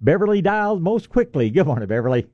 [0.00, 1.50] Beverly dialed most quickly.
[1.50, 2.26] Good morning, Beverly.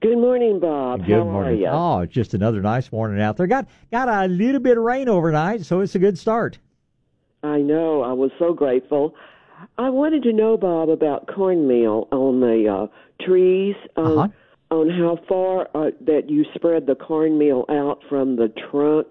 [0.00, 1.04] Good morning, Bob.
[1.04, 1.52] Good How morning.
[1.54, 1.66] are you?
[1.66, 3.46] Oh, it's just another nice morning out there.
[3.46, 6.58] Got got a little bit of rain overnight, so it's a good start.
[7.42, 8.02] I know.
[8.02, 9.14] I was so grateful.
[9.76, 13.74] I wanted to know, Bob, about cornmeal on the uh, trees.
[13.96, 14.28] On, Uh-huh.
[14.70, 19.08] on how far uh, that you spread the cornmeal out from the trunk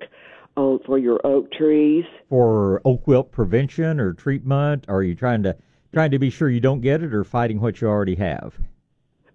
[0.58, 2.06] uh, for your oak trees.
[2.30, 5.56] For oak wilt prevention or treatment, are you trying to
[5.94, 8.54] trying to be sure you don't get it, or fighting what you already have?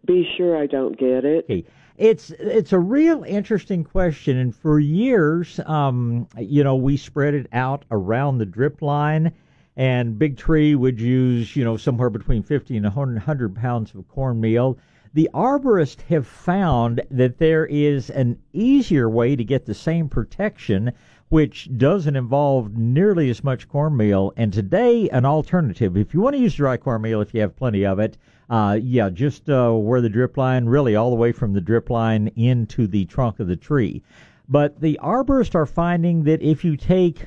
[0.04, 1.44] Be sure I don't get it.
[1.44, 1.64] Okay.
[1.96, 7.46] It's it's a real interesting question, and for years, um, you know, we spread it
[7.52, 9.32] out around the drip line,
[9.76, 14.76] and Big Tree would use, you know, somewhere between fifty and hundred pounds of cornmeal.
[15.12, 20.90] The arborists have found that there is an easier way to get the same protection,
[21.28, 24.32] which doesn't involve nearly as much cornmeal.
[24.36, 25.96] And today, an alternative.
[25.96, 28.16] If you want to use dry cornmeal, if you have plenty of it,
[28.50, 31.90] uh, yeah, just uh, where the drip line, really all the way from the drip
[31.90, 34.02] line into the trunk of the tree.
[34.48, 37.26] But the arborists are finding that if you take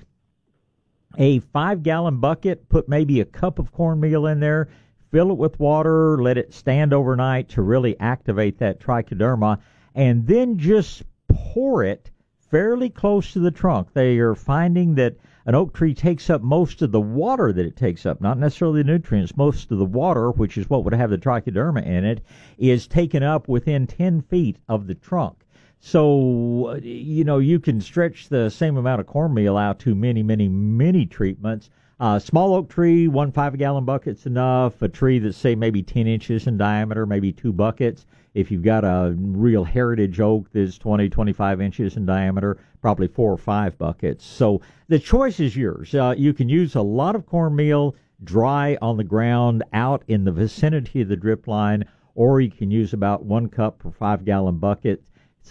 [1.17, 4.69] a five gallon bucket, put maybe a cup of cornmeal in there,
[5.09, 9.57] fill it with water, let it stand overnight to really activate that trichoderma,
[9.95, 12.11] and then just pour it
[12.49, 13.93] fairly close to the trunk.
[13.93, 17.75] They are finding that an oak tree takes up most of the water that it
[17.75, 19.37] takes up, not necessarily the nutrients.
[19.37, 22.21] Most of the water, which is what would have the trichoderma in it,
[22.57, 25.45] is taken up within 10 feet of the trunk.
[25.79, 30.23] So, uh, you know, you can stretch the same amount of cornmeal out to many,
[30.23, 31.69] many, many treatments.
[31.99, 34.81] Uh, small oak tree, one five gallon bucket's enough.
[34.81, 38.05] A tree that's, say, maybe 10 inches in diameter, maybe two buckets.
[38.33, 43.31] If you've got a real heritage oak that's 20, 25 inches in diameter, probably four
[43.31, 44.25] or five buckets.
[44.25, 45.93] So the choice is yours.
[45.95, 50.31] Uh, you can use a lot of cornmeal dry on the ground out in the
[50.31, 54.57] vicinity of the drip line, or you can use about one cup per five gallon
[54.57, 55.03] bucket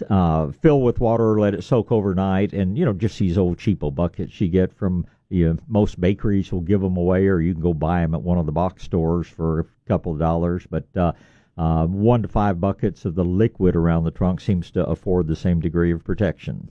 [0.09, 3.93] uh, fill with water, let it soak overnight, and you know just these old cheapo
[3.93, 7.61] buckets you get from you know, most bakeries will give them away, or you can
[7.61, 10.65] go buy them at one of the box stores for a couple of dollars.
[10.69, 11.13] But uh,
[11.57, 15.35] uh, one to five buckets of the liquid around the trunk seems to afford the
[15.35, 16.69] same degree of protection.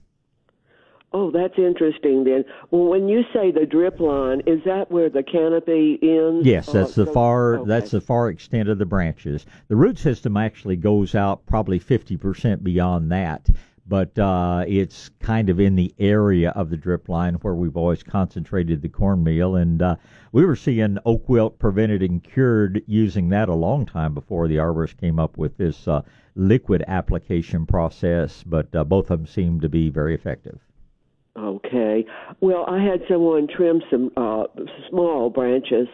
[1.13, 2.25] Oh, that's interesting.
[2.25, 6.47] Then, well, when you say the drip line, is that where the canopy ends?
[6.47, 7.69] Yes, that's the so- far okay.
[7.69, 9.47] that's the far extent of the branches.
[9.69, 13.49] The root system actually goes out probably fifty percent beyond that,
[13.89, 18.03] but uh, it's kind of in the area of the drip line where we've always
[18.03, 19.97] concentrated the cornmeal, and uh,
[20.33, 24.57] we were seeing oak wilt prevented and cured using that a long time before the
[24.57, 26.03] arborists came up with this uh,
[26.35, 28.43] liquid application process.
[28.45, 30.59] But uh, both of them seem to be very effective.
[31.39, 32.05] Okay.
[32.41, 34.45] Well, I had someone trim some uh,
[34.89, 35.87] small branches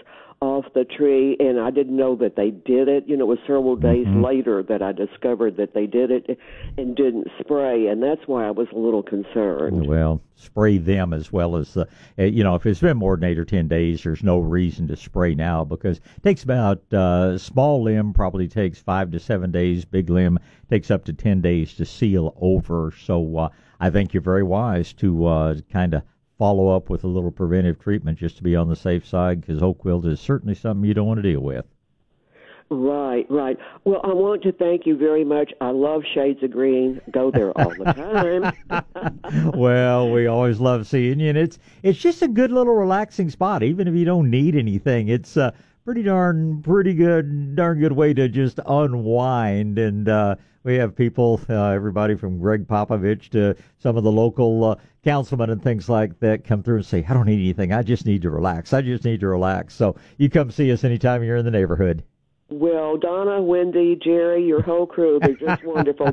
[0.42, 3.04] off the tree, and I didn't know that they did it.
[3.06, 4.24] You know, it was several days Mm-hmm.
[4.24, 6.36] later that I discovered that they did it
[6.76, 9.86] and didn't spray, and that's why I was a little concerned.
[9.86, 11.86] Well, spray them as well as the,
[12.18, 14.88] uh, you know, if it's been more than eight or ten days, there's no reason
[14.88, 19.52] to spray now because it takes about, uh, small limb probably takes five to seven
[19.52, 22.92] days, big limb takes up to 10 days to seal over.
[23.00, 23.48] So, uh,
[23.78, 26.02] I think you're very wise to, uh, kind of
[26.42, 29.62] follow up with a little preventive treatment just to be on the safe side because
[29.62, 31.64] oak wilt is certainly something you don't want to deal with.
[32.68, 33.56] Right, right.
[33.84, 35.52] Well, I want to thank you very much.
[35.60, 37.00] I love Shades of Green.
[37.12, 39.52] Go there all the time.
[39.54, 43.62] well, we always love seeing you, and it's it's just a good little relaxing spot.
[43.62, 45.54] Even if you don't need anything, it's a
[45.84, 49.78] pretty darn pretty good darn good way to just unwind.
[49.78, 54.64] And uh, we have people, uh, everybody from Gregg Popovich to some of the local
[54.64, 57.72] uh, councilmen and things like that, come through and say, "I don't need anything.
[57.72, 58.72] I just need to relax.
[58.72, 62.04] I just need to relax." So you come see us anytime you're in the neighborhood.
[62.48, 66.12] Well, Donna, Wendy, Jerry, your whole crew, they're just wonderful.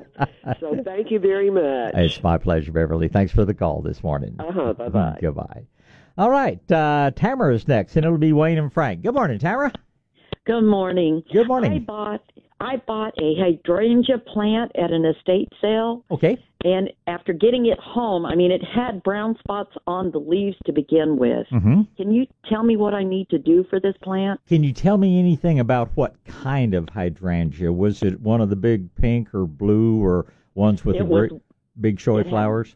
[0.62, 1.94] So thank you very much.
[1.96, 3.10] It's my pleasure, Beverly.
[3.10, 4.38] Thanks for the call this morning.
[4.40, 4.74] Uh huh.
[4.74, 5.18] Bye bye.
[5.22, 5.66] Goodbye.
[6.20, 9.04] All right, uh, Tamara is next, and it'll be Wayne and Frank.
[9.04, 9.72] Good morning, Tamara.
[10.46, 11.24] Good morning.
[11.32, 11.72] Good morning.
[11.72, 12.22] I bought
[12.60, 16.04] I bought a hydrangea plant at an estate sale.
[16.12, 16.38] Okay.
[16.66, 20.74] And after getting it home, I mean, it had brown spots on the leaves to
[20.74, 21.48] begin with.
[21.54, 21.84] Mm-hmm.
[21.96, 24.42] Can you tell me what I need to do for this plant?
[24.46, 27.72] Can you tell me anything about what kind of hydrangea?
[27.72, 31.32] Was it one of the big pink or blue or ones with It the was-
[31.80, 32.76] big showy flowers?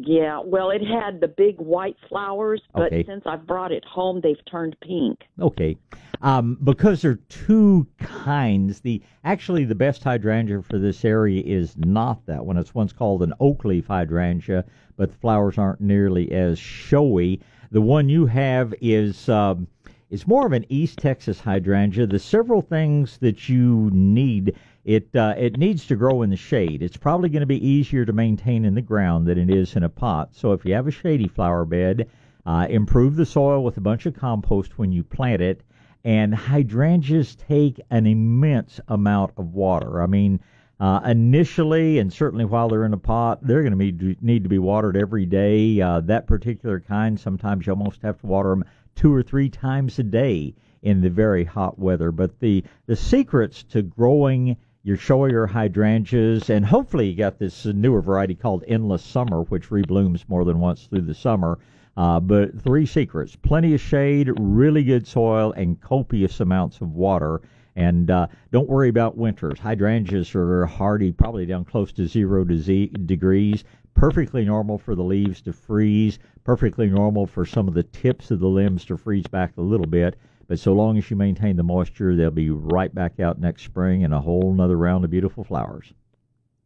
[0.00, 3.04] Yeah, well, it had the big white flowers, but Okay.
[3.04, 5.24] since I've brought it home, they've turned pink.
[5.40, 5.76] Okay,
[6.22, 8.80] um, because there are two kinds.
[8.80, 12.56] The actually the best hydrangea for this area is not that one.
[12.56, 14.64] It's one's called an oak leaf hydrangea,
[14.96, 17.40] but the flowers aren't nearly as showy.
[17.72, 19.66] The one you have is um,
[20.10, 22.06] is more of an East Texas hydrangea.
[22.06, 24.54] The several things that you need.
[24.88, 26.82] It uh, it needs to grow in the shade.
[26.82, 29.82] It's probably going to be easier to maintain in the ground than it is in
[29.82, 30.34] a pot.
[30.34, 32.08] So if you have a shady flower bed,
[32.46, 35.60] uh, improve the soil with a bunch of compost when you plant it.
[36.04, 40.00] And hydrangeas take an immense amount of water.
[40.02, 40.40] I mean,
[40.80, 44.58] uh, initially, and certainly while they're in a pot, they're going to need, to be
[44.58, 45.82] watered every day.
[45.82, 48.64] Uh, that particular kind, sometimes you almost have to water them
[48.94, 52.10] two or three times a day in the very hot weather.
[52.10, 58.00] But the, the secrets to growing your showier hydrangeas, and hopefully you got this newer
[58.00, 61.58] variety called Endless Summer, which reblooms more than once through the summer.
[61.96, 67.40] Uh, but three secrets plenty of shade, really good soil, and copious amounts of water.
[67.74, 69.58] And uh, don't worry about winters.
[69.58, 73.64] Hydrangeas are hardy, probably down close to zero degrees.
[73.94, 76.20] Perfectly normal for the leaves to freeze.
[76.44, 79.86] Perfectly normal for some of the tips of the limbs to freeze back a little
[79.86, 80.16] bit.
[80.48, 84.02] But so long as you maintain the moisture, they'll be right back out next spring
[84.02, 85.92] and a whole nother round of beautiful flowers.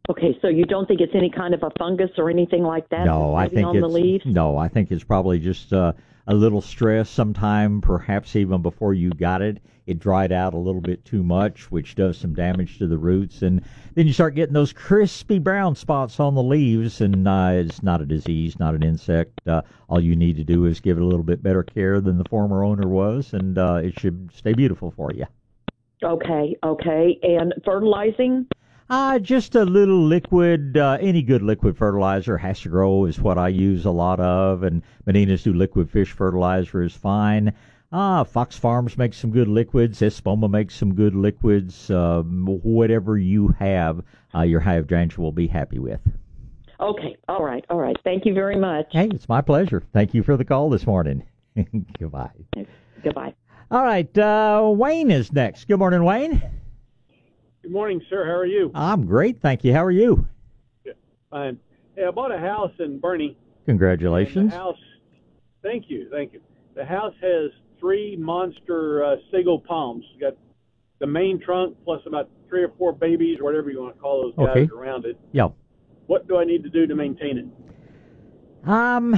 [0.09, 3.05] Okay, so you don't think it's any kind of a fungus or anything like that?
[3.05, 4.25] No, I think on it's the leaves.
[4.25, 4.57] no.
[4.57, 5.93] I think it's probably just uh,
[6.27, 7.09] a little stress.
[7.09, 11.69] Sometime, perhaps even before you got it, it dried out a little bit too much,
[11.69, 13.61] which does some damage to the roots, and
[13.95, 17.01] then you start getting those crispy brown spots on the leaves.
[17.01, 19.45] And uh, it's not a disease, not an insect.
[19.47, 22.17] Uh, all you need to do is give it a little bit better care than
[22.17, 25.25] the former owner was, and uh, it should stay beautiful for you.
[26.03, 27.19] Okay, okay.
[27.23, 28.47] And fertilizing?
[28.89, 33.85] Uh, just a little liquid, uh, any good liquid fertilizer HastaGro is what I use
[33.85, 37.53] a lot of, and Medinas do liquid fish fertilizer is fine.
[37.91, 40.01] Ah, Fox Farms makes some good liquids.
[40.01, 41.91] Espoma makes some good liquids.
[41.91, 44.03] Um, whatever you have,
[44.33, 46.01] uh, your hydrangea will be happy with.
[46.79, 47.95] Okay, all right, all right.
[48.03, 48.87] Thank you very much.
[48.91, 49.83] Hey, it's my pleasure.
[49.93, 51.23] Thank you for the call this morning.
[51.99, 52.31] Goodbye.
[53.03, 53.33] Goodbye.
[53.69, 55.67] All right, uh, Wayne is next.
[55.67, 56.41] Good morning, Wayne.
[57.63, 58.25] Good morning, sir.
[58.25, 58.71] How are you?
[58.75, 59.71] I'm great, thank you.
[59.73, 60.27] How are you?
[61.31, 61.57] Fine.
[61.95, 63.37] Hey, I bought a house in Boerne.
[63.65, 64.51] Congratulations.
[64.51, 64.77] The house.
[65.63, 66.41] Thank you, thank you.
[66.75, 69.15] The house has three monster uh,
[69.65, 70.03] palms.
[70.13, 70.37] You got
[70.99, 74.23] the main trunk plus about three or four babies, or whatever you want to call
[74.23, 74.69] those guys Okay.
[74.75, 75.17] around it.
[75.31, 75.47] Yeah.
[76.07, 78.67] What do I need to do to maintain it?
[78.69, 79.15] Um,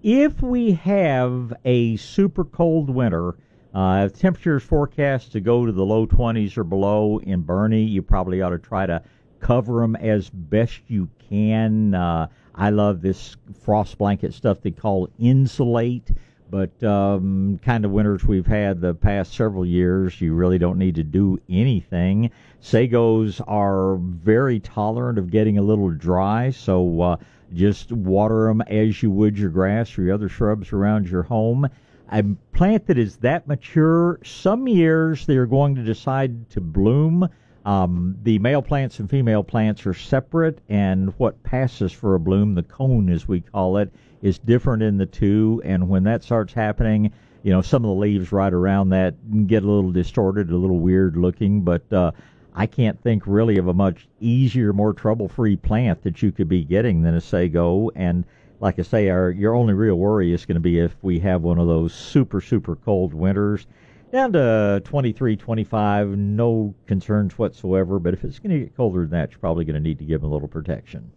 [0.00, 3.36] if we have a super cold winter,
[3.74, 8.42] uh, temperatures forecast to go to the low 20s or below in Boerne, you probably
[8.42, 9.02] ought to try to
[9.38, 11.94] cover them as best you can.
[11.94, 16.14] Uh, I love this frost blanket stuff they call N-Sulate,
[16.50, 20.96] but um, kind of winters we've had the past several years, you really don't need
[20.96, 22.30] to do anything.
[22.60, 27.16] Sagos are very tolerant of getting a little dry, so uh,
[27.54, 31.68] just water them as you would your grass or your other shrubs around your home.
[32.12, 37.28] A plant that is that mature, some years they are going to decide to bloom.
[37.64, 42.54] Um, the male plants and female plants are separate, and what passes for a bloom,
[42.54, 45.62] the cone as we call it, is different in the two.
[45.64, 47.12] And when that starts happening,
[47.42, 50.80] you know, some of the leaves right around that get a little distorted, a little
[50.80, 52.10] weird looking, but uh,
[52.54, 56.64] I can't think really of a much easier, more trouble-free plant that you could be
[56.64, 57.90] getting than a sago.
[57.94, 58.24] And
[58.60, 61.42] like I say, our your only real worry is going to be if we have
[61.42, 63.66] one of those super, super cold winters.
[64.12, 67.98] Down to 23, 25, no concerns whatsoever.
[67.98, 70.04] But if it's going to get colder than that, you're probably going to need to
[70.04, 71.10] give them a little protection.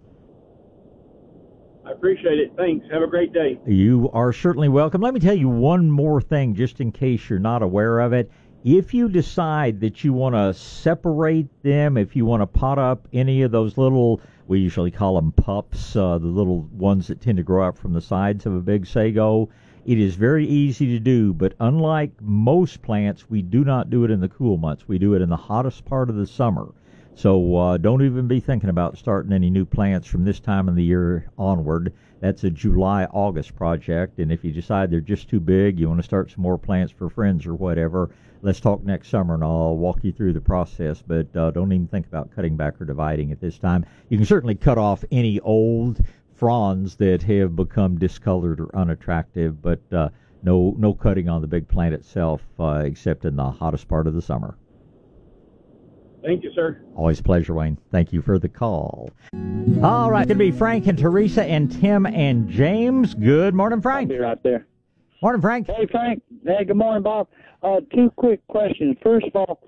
[1.86, 2.54] I appreciate it.
[2.56, 2.86] Thanks.
[2.92, 3.60] Have a great day.
[3.68, 5.02] You are certainly welcome.
[5.02, 8.32] Let me tell you one more thing, just in case you're not aware of it.
[8.64, 13.08] If you decide that you want to separate them, if you want to pot up
[13.12, 17.38] any of those little, we usually call them pups, uh, the little ones that tend
[17.38, 19.50] to grow out from the sides of a big sago,
[19.86, 21.34] it is very easy to do.
[21.34, 24.88] But unlike most plants, we do not do it in the cool months.
[24.88, 26.74] We do it in the hottest part of the summer.
[27.16, 30.76] So uh, don't even be thinking about starting any new plants from this time of
[30.76, 31.94] the year onward.
[32.24, 36.00] That's a July August project, and if you decide they're just too big, you want
[36.00, 38.12] to start some more plants for friends or whatever.
[38.42, 41.03] Let's talk next summer, and I'll walk you through the process.
[41.06, 43.86] But uh, don't even think about cutting back or dividing at this time.
[44.08, 46.00] You can certainly cut off any old
[46.34, 50.08] fronds that have become discolored or unattractive, but uh,
[50.44, 54.13] no no cutting on the big plant itself, uh, except in the hottest part of
[54.13, 54.56] the summer.
[56.24, 56.82] Thank you, sir.
[56.96, 57.77] Always a pleasure, Wayne.
[57.92, 59.10] Thank you for the call.
[59.84, 63.13] All right, going to be Frank and Teresa and Tim and James.
[63.13, 64.10] Good morning, Frank.
[64.10, 64.65] I'll be right there.
[65.22, 65.68] Morning, Frank.
[65.68, 66.24] Hey, Frank.
[66.46, 67.27] Hey, good morning, Bob.
[67.62, 68.96] Uh, two quick questions.
[69.03, 69.60] First of all,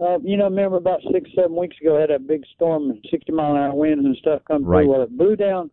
[0.00, 3.04] uh, you know, remember about six, seven weeks ago, I had that big storm, and
[3.10, 4.84] 60 mile an hour winds and stuff come Right.
[4.84, 4.92] through.
[4.92, 5.70] Well, it blew down,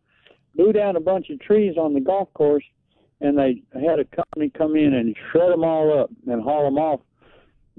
[0.56, 2.64] blew down a bunch of trees on the golf course,
[3.20, 6.78] and they had a company come in and shred them all up and haul them
[6.78, 7.02] off.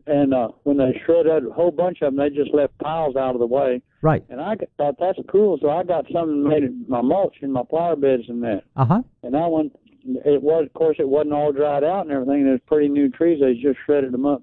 [0.07, 3.35] And uh, when they shredded a whole bunch of them, they just left piles out
[3.35, 3.83] of the way.
[4.01, 4.25] Right.
[4.29, 7.63] And I thought that's cool, so I got something made it my mulch in my
[7.71, 8.65] flower beds and that.
[8.75, 9.03] Uh huh.
[9.23, 9.71] And that one,
[10.05, 12.45] it was, of course, it wasn't all dried out and everything.
[12.45, 13.41] There's pretty new trees.
[13.41, 14.43] They just shredded them up.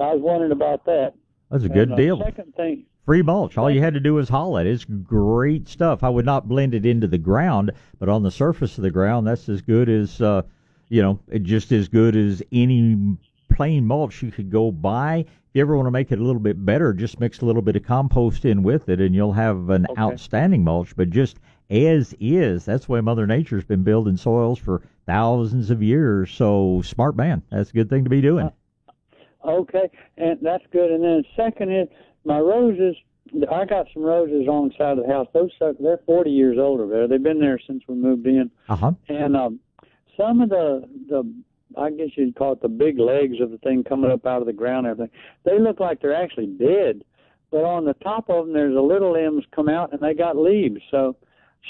[0.00, 1.12] I was wondering about that.
[1.50, 2.20] That's a good And, uh, deal.
[2.22, 3.56] Second thing, Free mulch.
[3.56, 4.66] All you had to do was haul it.
[4.66, 6.04] It's great stuff.
[6.04, 9.26] I would not blend it into the ground, but on the surface of the ground,
[9.26, 10.42] that's as good as, uh,
[10.90, 13.16] you know, just as good as any
[13.58, 15.16] plain mulch you could go buy.
[15.18, 17.60] If you ever want to make it a little bit better, just mix a little
[17.60, 20.00] bit of compost in with it, and you'll have an Okay.
[20.00, 20.94] outstanding mulch.
[20.94, 25.82] But just as is, that's the way Mother Nature's been building soils for thousands of
[25.82, 26.30] years.
[26.30, 27.42] So smart man.
[27.50, 28.48] That's a good thing to be doing.
[29.44, 30.92] okay, and that's good.
[30.92, 31.88] And then second is
[32.24, 32.94] my roses.
[33.50, 35.26] I got some roses on the side of the house.
[35.34, 35.74] Those suck.
[35.80, 37.08] They're 40 years old over there.
[37.08, 38.52] They've been there since we moved in.
[38.68, 38.92] Uh huh.
[39.08, 39.58] And um,
[40.16, 41.24] some of the the
[41.76, 44.46] I guess you'd call it the big legs of the thing coming up out of
[44.46, 44.86] the ground.
[44.86, 45.18] And everything.
[45.44, 47.04] They look like they're actually dead,
[47.50, 50.36] but on the top of them there's a little limbs come out and they got
[50.36, 50.80] leaves.
[50.90, 51.16] So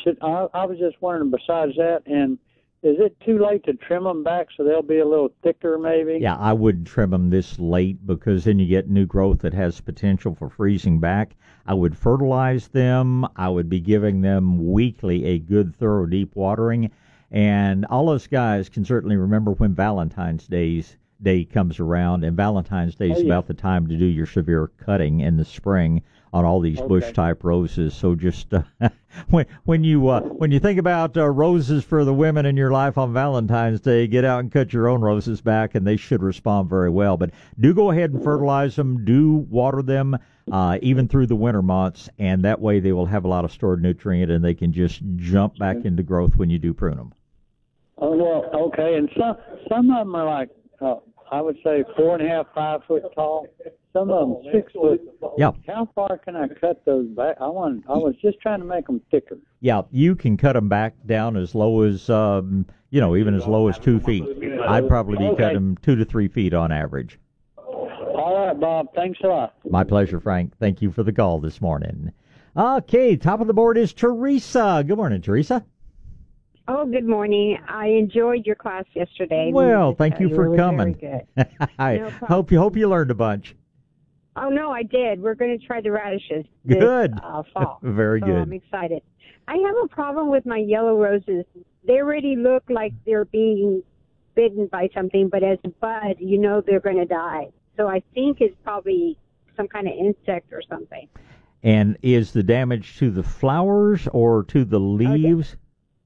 [0.04, 1.30] should I, I was just wondering.
[1.30, 2.38] Besides that, and
[2.82, 6.18] is it too late to trim them back so they'll be a little thicker, maybe?
[6.20, 9.80] Yeah, I wouldn't trim them this late because then you get new growth that has
[9.80, 11.34] potential for freezing back.
[11.66, 13.26] I would fertilize them.
[13.34, 16.90] I would be giving them weekly a good, thorough, deep watering.
[17.30, 22.94] And all us guys can certainly remember when Valentine's Day's Day comes around, and Valentine's
[22.94, 23.26] Day is Oh, yeah.
[23.26, 27.10] about the time to do your severe cutting in the spring on all these bush
[27.12, 27.92] type roses.
[27.92, 28.62] So just uh,
[29.30, 32.70] when when you uh, when you think about uh, roses for the women in your
[32.70, 36.22] life on Valentine's Day, get out and cut your own roses back, and they should
[36.22, 37.16] respond very well.
[37.16, 39.04] But do go ahead and fertilize them.
[39.04, 40.16] Do water them.
[40.50, 43.52] Uh, even through the winter months, and that way they will have a lot of
[43.52, 47.12] stored nutrient, and they can just jump back into growth when you do prune them.
[48.00, 48.94] Oh well, okay.
[48.96, 49.36] And some
[49.68, 50.50] some of them are like
[50.80, 50.96] uh,
[51.30, 53.46] I would say four and a half, five foot tall.
[53.92, 55.00] Some of them six foot.
[55.36, 55.52] Yeah.
[55.66, 57.36] How far can I cut those back?
[57.40, 57.84] I want.
[57.88, 59.38] I was just trying to make them thicker.
[59.60, 63.46] Yeah, you can cut them back down as low as, um, you know, even as
[63.46, 64.24] low as two feet.
[64.68, 65.42] I'd probably be Okay.
[65.42, 67.18] cutting them two to three feet on average.
[67.56, 68.88] All right, Bob.
[68.94, 69.54] Thanks a lot.
[69.68, 70.56] My pleasure, Frank.
[70.58, 72.12] Thank you for the call this morning.
[72.56, 74.84] Okay, top of the board is Teresa.
[74.86, 75.64] Good morning, Teresa.
[76.70, 77.58] Oh, good morning.
[77.66, 79.50] I enjoyed your class yesterday.
[79.54, 81.24] Well, thank tell you for coming.
[81.78, 83.56] I No hope you hope you learned a bunch.
[84.36, 85.20] Oh no, I did.
[85.22, 86.44] We're going to try the radishes.
[86.66, 87.18] This, Good.
[87.22, 87.78] Uh, fall.
[87.82, 88.36] Very so good.
[88.36, 89.02] I'm excited.
[89.48, 91.46] I have a problem with my yellow roses.
[91.86, 93.82] They already look like they're being
[94.34, 97.48] bitten by something, but as a bud, you know they're going to die.
[97.78, 99.16] So I think it's probably
[99.56, 101.08] some kind of insect or something.
[101.62, 105.56] And is the damage to the flowers or to the leaves?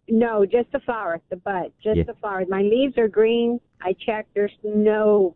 [0.08, 2.02] No, just the flower, the bud, just Yeah.
[2.04, 2.44] the flower.
[2.48, 3.60] My leaves are green.
[3.80, 4.34] I checked.
[4.34, 5.34] There's no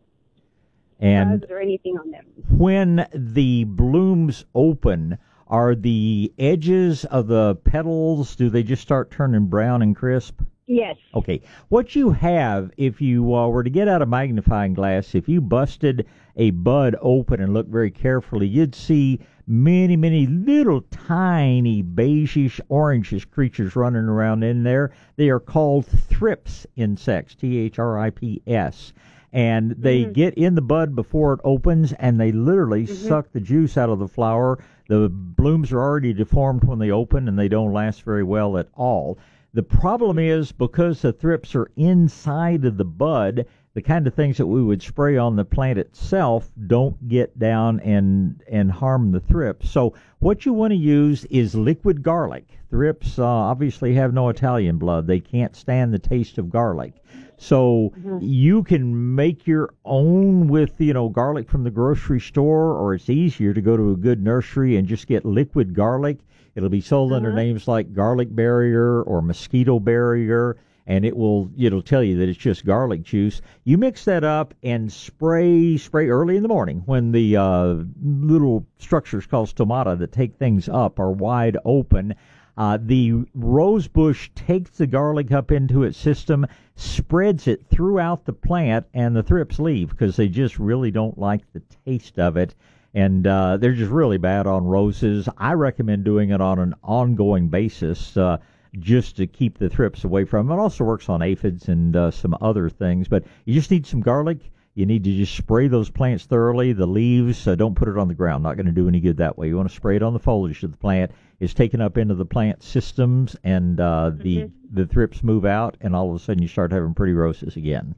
[0.99, 2.25] And bugs or anything on them.
[2.57, 9.45] when the blooms open, are the edges of the petals do they just start turning
[9.47, 10.41] brown and crisp?
[10.69, 10.97] Yes.
[11.15, 15.29] Okay, what you have, if you uh, were to get out a magnifying glass, if
[15.29, 16.05] you busted
[16.35, 23.29] a bud open and looked very carefully, you'd see many, many little tiny beigeish, orangish
[23.31, 24.91] creatures running around in there.
[25.15, 28.91] They are called thrips insects, T H R I P S.
[29.31, 33.77] And they get in the bud before it opens and they literally suck the juice
[33.77, 34.59] out of the flower.
[34.89, 38.67] The blooms are already deformed when they open and they don't last very well at
[38.73, 39.17] all.
[39.53, 44.37] The problem is because the thrips are inside of the bud, the kind of things
[44.37, 49.19] that we would spray on the plant itself don't get down and and harm the
[49.19, 49.69] thrips.
[49.69, 52.59] So what you want to use is liquid garlic.
[52.69, 56.95] Thrips uh, obviously have no Italian blood; they can't stand the taste of garlic.
[57.37, 58.17] So Mm-hmm.
[58.21, 63.09] you can make your own with you know garlic from the grocery store, or it's
[63.09, 66.19] easier to go to a good nursery and just get liquid garlic.
[66.55, 71.83] It'll be sold under names like garlic barrier or mosquito barrier, and it will it'll
[71.83, 73.41] tell you that it's just garlic juice.
[73.63, 78.65] You mix that up and spray spray early in the morning when the uh, little
[78.79, 82.15] structures called stomata that take things up are wide open.
[82.57, 86.45] Uh, the rose bush takes the garlic up into its system,
[86.75, 91.41] spreads it throughout the plant, and the thrips leave because they just really don't like
[91.53, 92.55] the taste of it.
[92.95, 95.29] And uh, they're just really bad on roses.
[95.37, 98.37] I recommend doing it on an ongoing basis uh,
[98.79, 100.57] just to keep the thrips away from them.
[100.57, 103.07] It also works on aphids and uh, some other things.
[103.07, 104.39] But you just need some garlic.
[104.77, 106.71] You need to just spray those plants thoroughly.
[106.71, 108.43] The leaves, uh, don't put it on the ground.
[108.43, 109.47] Not going to do any good that way.
[109.47, 111.09] You want to spray it on the foliage of the plant.
[111.39, 115.95] It's taken up into the plant systems, and uh, the the thrips move out, and
[115.95, 117.95] all of a sudden you start having pretty roses again.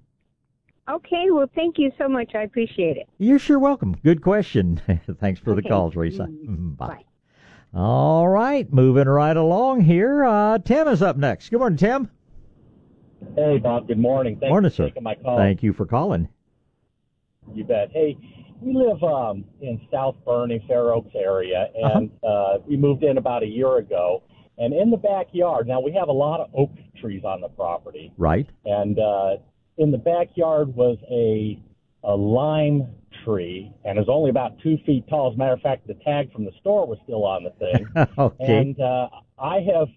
[0.90, 2.34] Okay, well, thank you so much.
[2.34, 3.10] I appreciate it.
[3.18, 3.98] You're sure welcome.
[4.02, 4.82] Good question.
[5.20, 6.24] Thanks for the call, Teresa.
[6.32, 6.88] Mm, Mhm, Bye.
[6.88, 7.04] bye.
[7.78, 10.24] All right, moving right along here.
[10.24, 11.50] Uh, Tim is up next.
[11.50, 12.10] Good morning, Tim.
[13.36, 13.90] Hey, Bob.
[13.90, 14.38] Good morning.
[14.40, 14.86] Thanks Morning, for sir.
[14.88, 15.38] taking my call.
[15.38, 16.30] Thank you for calling.
[17.54, 17.90] You bet.
[17.92, 18.18] Hey,
[18.62, 21.98] we live um, in South Boerne, Fair Oaks area, Uh-huh.
[22.00, 24.24] and uh, we moved in about a year ago.
[24.58, 28.12] And in the backyard, now we have a lot of oak trees on the property,
[28.18, 28.46] Right.
[28.66, 29.38] and uh,
[29.78, 31.62] in the backyard was a
[32.04, 32.88] a lime
[33.26, 35.30] tree, and it was only about two feet tall.
[35.30, 37.88] As a matter of fact, the tag from the store was still on the thing.
[38.18, 38.58] okay.
[38.58, 39.88] and uh, I have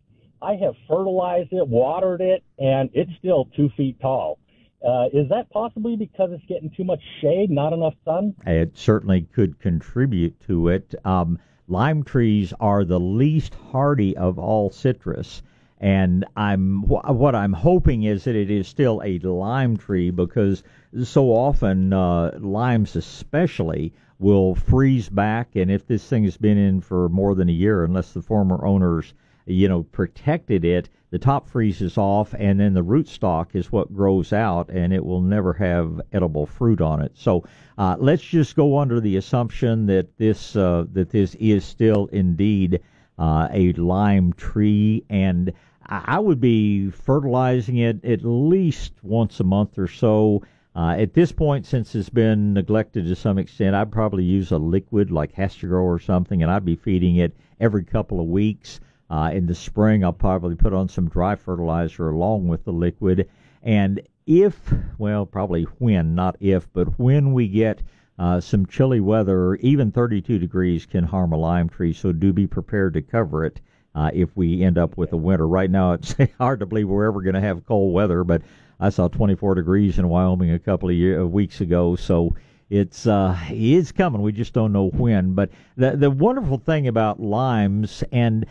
[0.40, 4.38] I have fertilized it, watered it, and it's still two feet tall.
[4.86, 8.34] Uh, is that possibly because it's getting too much shade, not enough sun?
[8.46, 10.94] It certainly could contribute to it.
[11.04, 15.42] Um, lime trees are the least hardy of all citrus,
[15.80, 20.62] and I'm wh- what I'm hoping is that it is still a lime tree because
[21.04, 26.80] so often uh, limes, especially, will freeze back, and if this thing has been in
[26.80, 29.14] for more than a year, unless the former owners
[29.46, 34.32] you know, protected it, the top freezes off, and then the rootstock is what grows
[34.32, 37.12] out, and it will never have edible fruit on it.
[37.14, 37.44] So
[37.76, 42.80] uh, let's just go under the assumption that this uh, that this is still indeed
[43.18, 45.52] uh, a lime tree, and
[45.84, 50.42] I would be fertilizing it at least once a month or so.
[50.74, 54.56] Uh, at this point, since it's been neglected to some extent, I'd probably use a
[54.56, 58.80] liquid like HastaGro or something, and I'd be feeding it every couple of weeks.
[59.12, 63.28] Uh, in the spring, I'll probably put on some dry fertilizer along with the liquid.
[63.62, 64.58] And if,
[64.96, 67.82] well, probably when, not if, but when we get
[68.18, 71.92] uh, some chilly weather, even 32 degrees can harm a lime tree.
[71.92, 73.60] So do be prepared to cover it
[73.94, 75.46] uh, if we end up with a winter.
[75.46, 78.40] Right now, it's hard to believe we're ever going to have cold weather, but
[78.80, 81.96] I saw 24 degrees in Wyoming a couple of year, weeks ago.
[81.96, 82.34] So
[82.72, 84.22] it's uh, it's coming.
[84.22, 85.34] We just don't know when.
[85.34, 88.46] But the the wonderful thing about limes, and,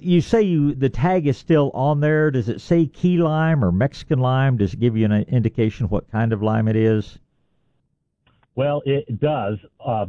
[0.00, 2.30] you say you the tag is still on there.
[2.30, 4.56] Does it say key lime or Mexican lime?
[4.56, 7.18] Does it give you an indication what kind of lime it is?
[8.54, 10.06] Well, it does, uh,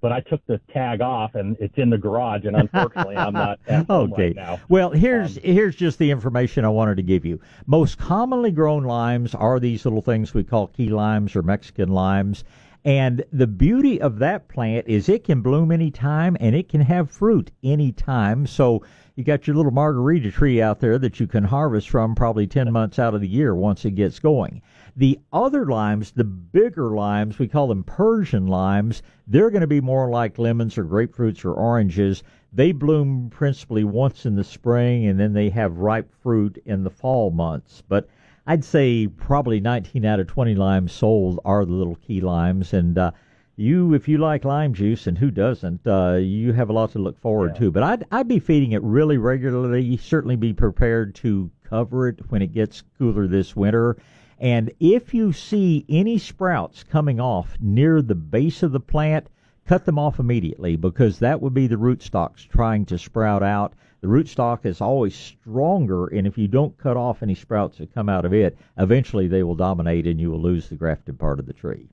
[0.00, 3.58] but I took the tag off, and it's in the garage, and unfortunately, I'm not
[3.90, 4.26] okay.
[4.26, 4.60] right now.
[4.68, 7.40] Well, here's Um, here's just the information I wanted to give you.
[7.66, 12.44] Most commonly grown limes are these little things we call key limes or Mexican limes.
[12.88, 17.10] And the beauty of that plant is it can bloom anytime and it can have
[17.10, 18.46] fruit anytime.
[18.46, 18.82] So
[19.14, 22.72] you got your little margarita tree out there that you can harvest from probably 10
[22.72, 24.62] months out of the year once it gets going.
[24.96, 29.82] The other limes, the bigger limes, we call them Persian limes, they're going to be
[29.82, 32.22] more like lemons or grapefruits or oranges.
[32.54, 36.90] They bloom principally once in the spring and then they have ripe fruit in the
[36.90, 37.82] fall months.
[37.86, 38.08] But
[38.48, 42.72] I'd say probably 19 out of 20 limes sold are the little key limes.
[42.72, 43.10] And uh,
[43.56, 46.98] you, if you like lime juice, and who doesn't, uh, you have a lot to
[46.98, 47.70] look forward to.
[47.70, 49.82] But I'd, I'd be feeding it really regularly.
[49.82, 53.98] You Certainly be prepared to cover it when it gets cooler this winter.
[54.38, 59.28] And if you see any sprouts coming off near the base of the plant,
[59.66, 63.74] cut them off immediately because that would be the rootstocks trying to sprout out.
[64.00, 68.08] The rootstock is always stronger, and if you don't cut off any sprouts that come
[68.08, 71.46] out of it, eventually they will dominate and you will lose the grafted part of
[71.46, 71.88] the tree.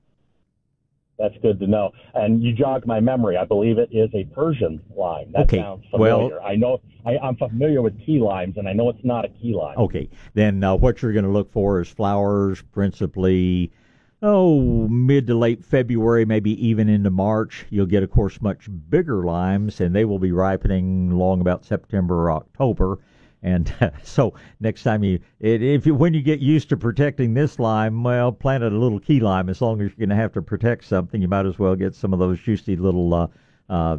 [1.18, 1.92] That's good to know.
[2.14, 3.38] And you jogged my memory.
[3.38, 5.32] I believe it is a Persian lime.
[5.32, 6.42] That Okay, sounds well- familiar.
[6.42, 9.54] I know I, I'm familiar with key limes, and I know it's not a key
[9.54, 9.78] lime.
[9.78, 13.72] Okay, then uh, what you're going to look for is flowers, principally
[14.22, 19.24] oh, mid to late February, maybe even into March, you'll get, of course, much bigger
[19.24, 22.98] limes, and they will be ripening long about September or October.
[23.42, 27.58] And so next time you, it, if you, when you get used to protecting this
[27.58, 29.48] lime, well, plant a little key lime.
[29.48, 31.94] As long as you're going to have to protect something, you might as well get
[31.94, 33.28] some of those juicy little uh,
[33.68, 33.98] uh,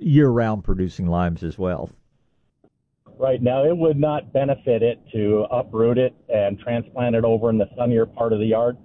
[0.00, 1.90] year-round producing limes as well.
[3.18, 7.58] Right now, it would not benefit it to uproot it and transplant it over in
[7.58, 8.76] the sunnier part of the yard.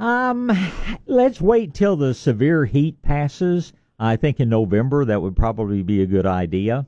[0.00, 0.50] Um,
[1.06, 3.74] let's wait till the severe heat passes.
[3.98, 6.86] I think in November that would probably be a good idea.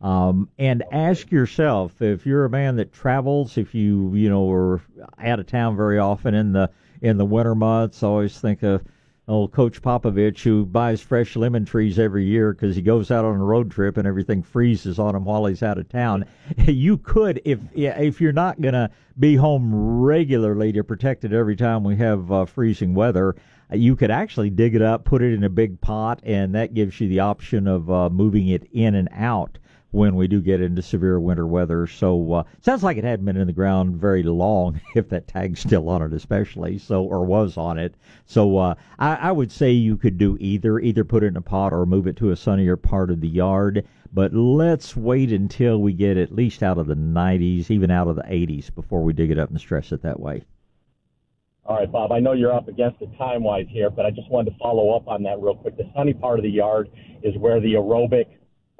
[0.00, 4.82] Um, and ask yourself if you're a man that travels, if you you know are
[5.20, 8.02] out of town very often in the in the winter months.
[8.02, 8.82] Always think of
[9.28, 13.36] old Coach Popovich who buys fresh lemon trees every year because he goes out on
[13.36, 16.24] a road trip and everything freezes on him while he's out of town.
[16.66, 21.82] You could, if if you're not gonna be home regularly to protect it every time
[21.82, 23.36] we have uh, freezing weather,
[23.72, 27.00] you could actually dig it up, put it in a big pot, and that gives
[27.00, 29.58] you the option of uh, moving it in and out
[29.90, 31.86] when we do get into severe winter weather.
[31.86, 35.60] So uh, sounds like it hadn't been in the ground very long, if that tag's
[35.60, 37.94] still on it, especially so or was on it.
[38.26, 41.42] So uh, I, I would say you could do either, either put it in a
[41.42, 43.86] pot or move it to a sunnier part of the yard.
[44.12, 48.16] But let's wait until we get at least out of the 90s, even out of
[48.16, 50.44] the 80s, before we dig it up and stress it that way.
[51.66, 54.30] All right, Bob, I know you're up against it time wise here, but I just
[54.30, 55.76] wanted to follow up on that real quick.
[55.76, 56.88] The sunny part of the yard
[57.22, 58.24] is where the aerobic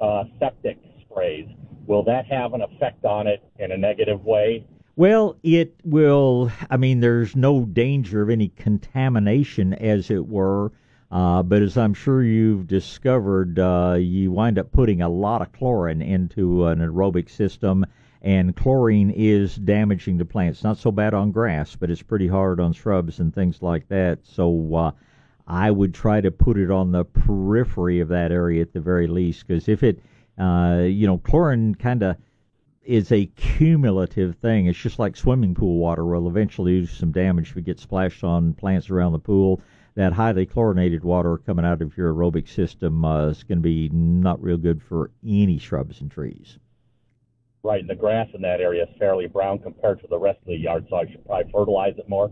[0.01, 0.79] uh, septic
[1.19, 1.47] sprays.
[1.87, 4.65] Will that have an effect on it in a negative way?
[4.95, 6.51] Well, it will.
[6.69, 10.71] I mean, there's no danger of any contamination, as it were.
[11.11, 15.51] Uh, but as I'm sure you've discovered, uh, you wind up putting a lot of
[15.51, 17.85] chlorine into an aerobic system,
[18.21, 20.63] and chlorine is damaging to plants.
[20.63, 24.19] Not so bad on grass, but it's pretty hard on shrubs and things like that.
[24.23, 24.91] So uh,
[25.47, 29.07] I would try to put it on the periphery of that area at the very
[29.07, 29.99] least, because if it
[30.39, 32.17] uh, you know, chlorine kind of
[32.83, 34.65] is a cumulative thing.
[34.65, 38.23] It's just like swimming pool water will eventually do some damage if it gets splashed
[38.23, 39.61] on plants around the pool.
[39.95, 43.89] That highly chlorinated water coming out of your aerobic system uh, is going to be
[43.89, 46.57] not real good for any shrubs and trees.
[47.61, 50.47] Right, and the grass in that area is fairly brown compared to the rest of
[50.47, 52.31] the yard, so I should probably fertilize it more.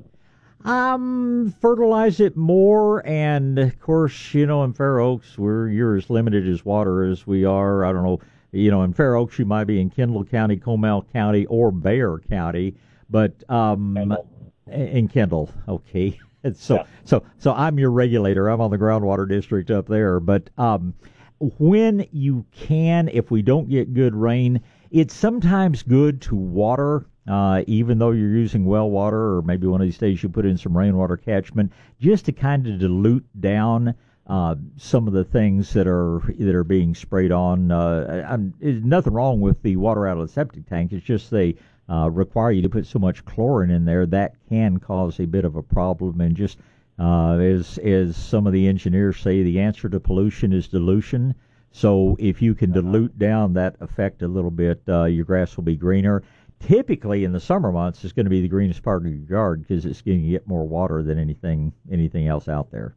[0.66, 6.10] Um, fertilize it more, and of course, you know, in Fair Oaks, we're you're as
[6.10, 7.86] limited as water as we are.
[7.86, 8.20] I don't know,
[8.52, 12.20] you know, in Fair Oaks, you might be in Kendall County, Comal County, or Bexar
[12.30, 12.76] County,
[13.10, 14.28] but um, Kendall.
[14.72, 16.20] in Kendall, okay.
[16.54, 16.84] so yeah.
[17.06, 18.50] so so I'm your regulator.
[18.50, 20.94] I'm on the groundwater district up there, but um,
[21.40, 27.64] when you can, if we don't get good rain, it's sometimes good to water uh,
[27.68, 30.58] even though you're using well water, or maybe one of these days you put in
[30.58, 33.94] some rainwater catchment, just to kind of dilute down
[34.28, 37.72] uh, some of the things that are that are being sprayed on.
[37.72, 40.92] Uh, there's nothing wrong with the water out of the septic tank.
[40.92, 41.56] It's just they
[41.90, 45.46] uh, require you to put so much chlorine in there that can cause a bit
[45.46, 46.20] of a problem.
[46.22, 46.58] And just
[47.00, 51.36] uh, as as some of the engineers say, the answer to pollution is dilution.
[51.72, 55.64] So if you can dilute down that effect a little bit, uh, your grass will
[55.64, 56.24] be greener
[56.60, 59.62] typically in the summer months is going to be the greenest part of your yard
[59.62, 62.96] because it's going to get more water than anything anything else out there.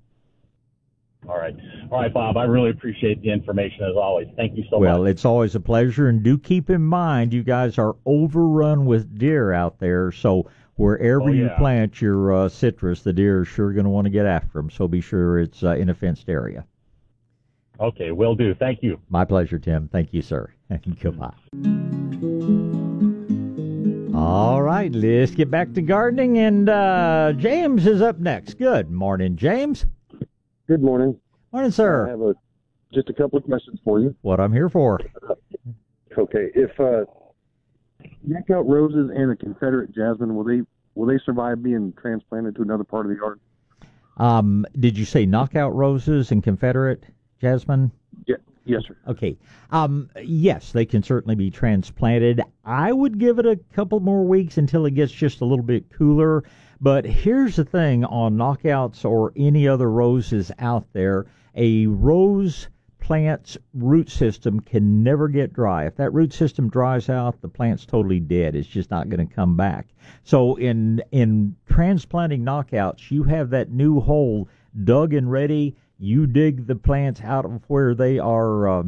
[1.28, 1.54] All right.
[1.90, 4.28] All right, Bob, I really appreciate the information as always.
[4.36, 4.98] Thank you so well, much.
[5.00, 6.08] Well, it's always a pleasure.
[6.08, 10.12] And do keep in mind, you guys are overrun with deer out there.
[10.12, 11.42] So wherever oh, yeah.
[11.44, 14.58] you plant your uh, citrus, the deer are sure going to want to get after
[14.58, 14.70] them.
[14.70, 16.64] So be sure it's uh, in a fenced area.
[17.78, 18.54] Okay, will do.
[18.54, 18.98] Thank you.
[19.08, 19.88] My pleasure, Tim.
[19.88, 20.50] Thank you, sir.
[21.00, 21.34] Goodbye.
[24.20, 28.58] All right, let's get back to gardening, and uh, James is up next.
[28.58, 29.86] Good morning, James.
[30.68, 31.18] Good morning.
[31.52, 32.06] Morning, sir.
[32.06, 32.34] I have a,
[32.92, 34.14] just a couple of questions for you.
[34.20, 35.00] What I'm here for.
[36.18, 37.06] Okay, if uh,
[38.22, 40.60] knockout roses and a Confederate jasmine will they
[40.94, 43.40] will they survive being transplanted to another part of the yard?
[44.18, 47.04] Um, did you say knockout roses and Confederate
[47.40, 47.90] jasmine?
[48.64, 48.96] Yes, sir.
[49.08, 49.36] Okay.
[49.70, 52.42] Um, yes, they can certainly be transplanted.
[52.64, 55.90] I would give it a couple more weeks until it gets just a little bit
[55.90, 56.44] cooler.
[56.80, 62.68] But here's the thing on knockouts or any other roses out there a rose
[63.00, 65.84] plant's root system can never get dry.
[65.84, 68.54] If that root system dries out, the plant's totally dead.
[68.54, 69.88] It's just not going to come back.
[70.22, 74.48] So in in transplanting knockouts, you have that new hole
[74.84, 78.82] dug and ready you dig the plants out of where they are uh,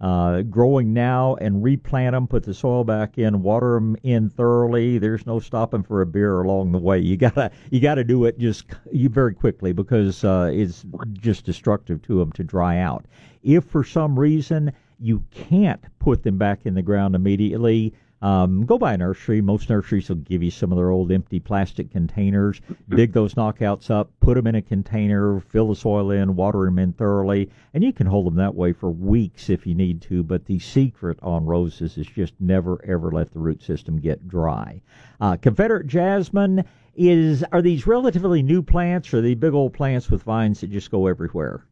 [0.00, 4.98] uh, growing now and replant them, put the soil back in, water them in thoroughly.
[4.98, 6.98] There's no stopping for a beer along the way.
[6.98, 12.02] You gotta you gotta do it just you very quickly because uh, it's just destructive
[12.02, 13.06] to them to dry out.
[13.42, 18.78] If for some reason you can't put them back in the ground immediately, um, go
[18.78, 19.40] by a nursery.
[19.40, 22.60] Most nurseries will give you some of their old empty plastic containers.
[22.88, 26.78] Dig those knockouts up, put them in a container, fill the soil in, water them
[26.78, 30.22] in thoroughly, and you can hold them that way for weeks if you need to.
[30.22, 34.82] But the secret on roses is just never ever let the root system get dry.
[35.20, 36.64] Uh, Confederate jasmine
[36.96, 40.90] is are these relatively new plants or the big old plants with vines that just
[40.90, 41.64] go everywhere?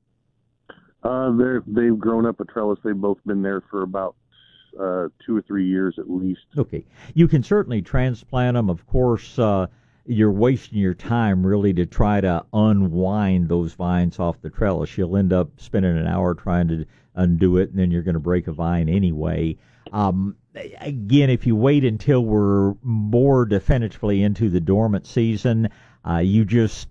[1.02, 2.78] Uh, they're they've grown up a trellis.
[2.84, 4.14] They've both been there for about
[4.80, 6.46] uh, two or three years at least.
[6.56, 6.84] Okay,
[7.14, 8.70] you can certainly transplant them.
[8.70, 9.66] Of course, uh,
[10.06, 14.96] you're wasting your time really to try to unwind those vines off the trellis.
[14.96, 18.20] You'll end up spending an hour trying to undo it, and then you're going to
[18.20, 19.56] break a vine anyway.
[19.92, 25.68] Um, again, if you wait until we're more definitively into the dormant season,
[26.08, 26.88] uh, you just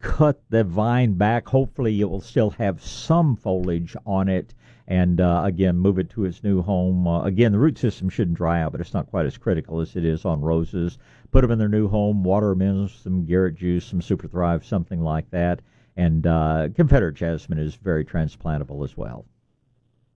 [0.00, 1.48] cut the vine back.
[1.48, 4.54] Hopefully, it will still have some foliage on it
[4.86, 7.06] and uh, again move it to its new home.
[7.06, 9.96] Uh, again, the root system shouldn't dry out, but it's not quite as critical as
[9.96, 10.98] it is on roses.
[11.30, 14.64] Put them in their new home, water them in some Garrett juice, some Super Thrive,
[14.64, 15.60] something like that.
[15.96, 19.24] And uh, Confederate jasmine is very transplantable as well.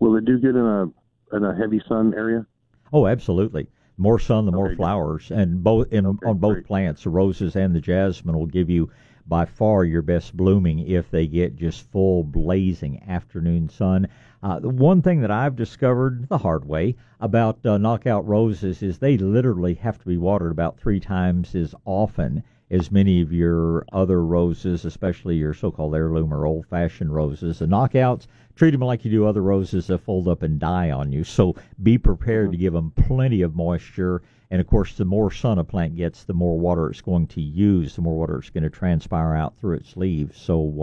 [0.01, 2.47] Will it do good in a in a heavy sun area?
[2.93, 3.69] Oh, absolutely.
[3.97, 6.65] More sun, the more Okay, flowers, and both in, Okay, on both great.
[6.67, 8.91] plants, the roses and the jasmine will give you
[9.27, 14.09] by far your best blooming if they get just full blazing afternoon sun.
[14.41, 18.99] Uh, the one thing that I've discovered the hard way about uh, knockout roses is
[18.99, 23.85] they literally have to be watered about three times as often as many of your
[23.93, 27.59] other roses, especially your so-called heirloom or old-fashioned roses.
[27.59, 31.11] The knockouts, treat them like you do other roses that fold up and die on
[31.11, 31.25] you.
[31.25, 34.23] So be prepared to give them plenty of moisture.
[34.51, 37.41] And of course, the more sun a plant gets, the more water it's going to
[37.41, 40.41] use, the more water it's going to transpire out through its leaves.
[40.41, 40.83] So,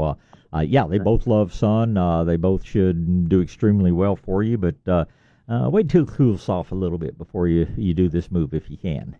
[0.53, 1.97] uh, uh, yeah, they both love sun.
[1.97, 4.57] Uh, they both should do extremely well for you.
[4.57, 5.05] But uh,
[5.49, 8.53] uh, wait till it cools off a little bit before you, you do this move
[8.53, 9.15] if you can.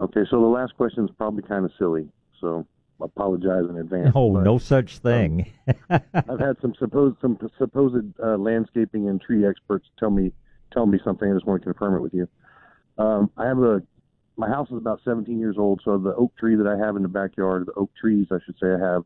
[0.00, 2.08] Okay, so the last question is probably kind of silly,
[2.40, 2.66] so
[3.00, 4.12] apologize in advance.
[4.14, 5.52] Oh, but no such thing.
[5.90, 10.32] I've had some supposed some supposed uh, landscaping and tree experts tell me
[10.72, 11.30] tell me something.
[11.30, 12.28] I just want to confirm it with you.
[12.98, 13.82] Um, I have a
[14.36, 17.02] my house is about 17 years old, so the oak tree that I have in
[17.02, 19.02] the backyard, the oak trees I should say I have,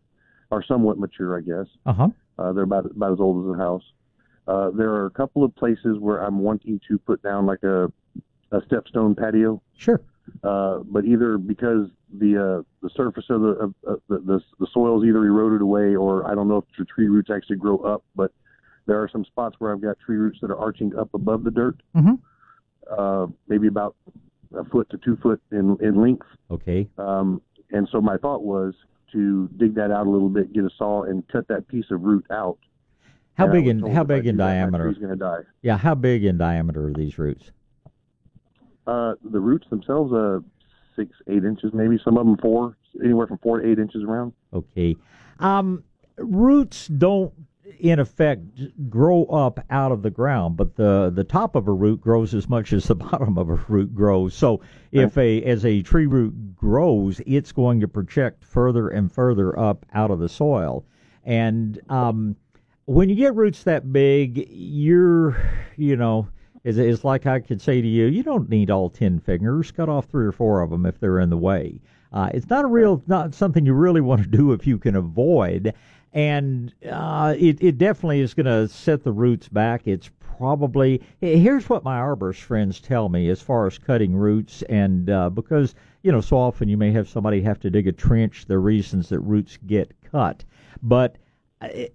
[0.51, 1.67] are somewhat mature, I guess.
[1.87, 2.09] Uh huh.
[2.39, 3.83] Uh, they're about about as old as the house.
[4.47, 7.91] Uh, there are a couple of places where I'm wanting to put down like a
[8.51, 9.63] a stepstone patio.
[9.77, 10.01] Sure.
[10.45, 14.67] Uh, but either because the uh, the surface of the of, of the, the the
[14.73, 17.79] soil is either eroded away, or I don't know if the tree roots actually grow
[17.79, 18.05] up.
[18.15, 18.33] But
[18.87, 21.51] there are some spots where I've got tree roots that are arching up above the
[21.51, 22.19] dirt, Mhm.
[22.91, 23.97] Uh, maybe about
[24.57, 26.27] a foot to two foot in in length.
[26.51, 26.89] Okay.
[26.99, 27.41] Um,
[27.71, 28.75] and so my thought was
[29.13, 32.03] to dig that out a little bit, get a saw, and cut that piece of
[32.03, 32.59] root out.
[33.35, 34.93] How And big in how big in that, diameter?
[34.93, 35.41] to die.
[35.63, 37.51] Yeah, how big in diameter are these roots?
[38.87, 40.41] Uh, the roots themselves, uh,
[40.97, 44.33] six, eight inches, maybe some of them four, anywhere from four to eight inches around.
[44.53, 44.97] Okay.
[45.39, 45.85] Um,
[46.19, 47.33] roots don't,
[47.79, 48.43] in effect,
[48.89, 52.49] grow up out of the ground, but the the top of a root grows as
[52.49, 54.35] much as the bottom of a root grows.
[54.35, 59.59] So if a as a tree root grows, it's going to project further and further
[59.59, 60.85] up out of the soil,
[61.25, 62.37] and um,
[62.87, 65.37] when you get roots that big, you're,
[65.77, 66.29] you know,
[66.65, 69.71] it's, it's like I could say to you, you don't need all ten fingers.
[69.71, 71.81] Cut off three or four of them if they're in the way.
[72.13, 74.97] Uh, it's not a real, not something you really want to do if you can
[74.97, 75.73] avoid,
[76.13, 79.83] and uh, it it definitely is going to set the roots back.
[79.87, 85.09] It's probably here's what my arborist friends tell me as far as cutting roots, and
[85.09, 88.47] uh, because you know so often you may have somebody have to dig a trench.
[88.47, 90.45] The reasons that roots get cut,
[90.83, 91.17] but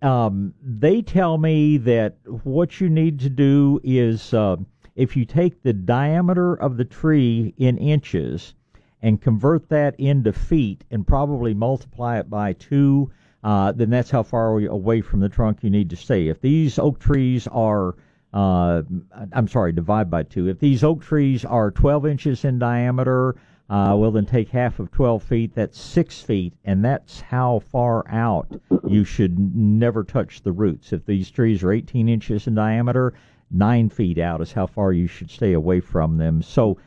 [0.02, 4.58] um, they tell me that what you need to do is uh,
[4.96, 8.56] if you take the diameter of the tree in inches
[9.02, 13.12] and convert that into feet and probably multiply it by two,
[13.44, 16.28] uh, then that's how far away from the trunk you need to stay.
[16.28, 17.96] If these oak trees are
[18.34, 18.84] uh,
[19.32, 20.48] I'm sorry, divide by two.
[20.48, 23.36] If these oak trees are 12 inches in diameter,
[23.70, 25.56] uh, well, then take half of 12 feet.
[25.56, 28.48] That's six feet, and that's how far out
[28.88, 30.94] you should never touch the roots.
[30.94, 33.14] If these trees are 18 inches in diameter,
[33.52, 36.42] nine feet out is how far you should stay away from them.
[36.42, 36.78] So,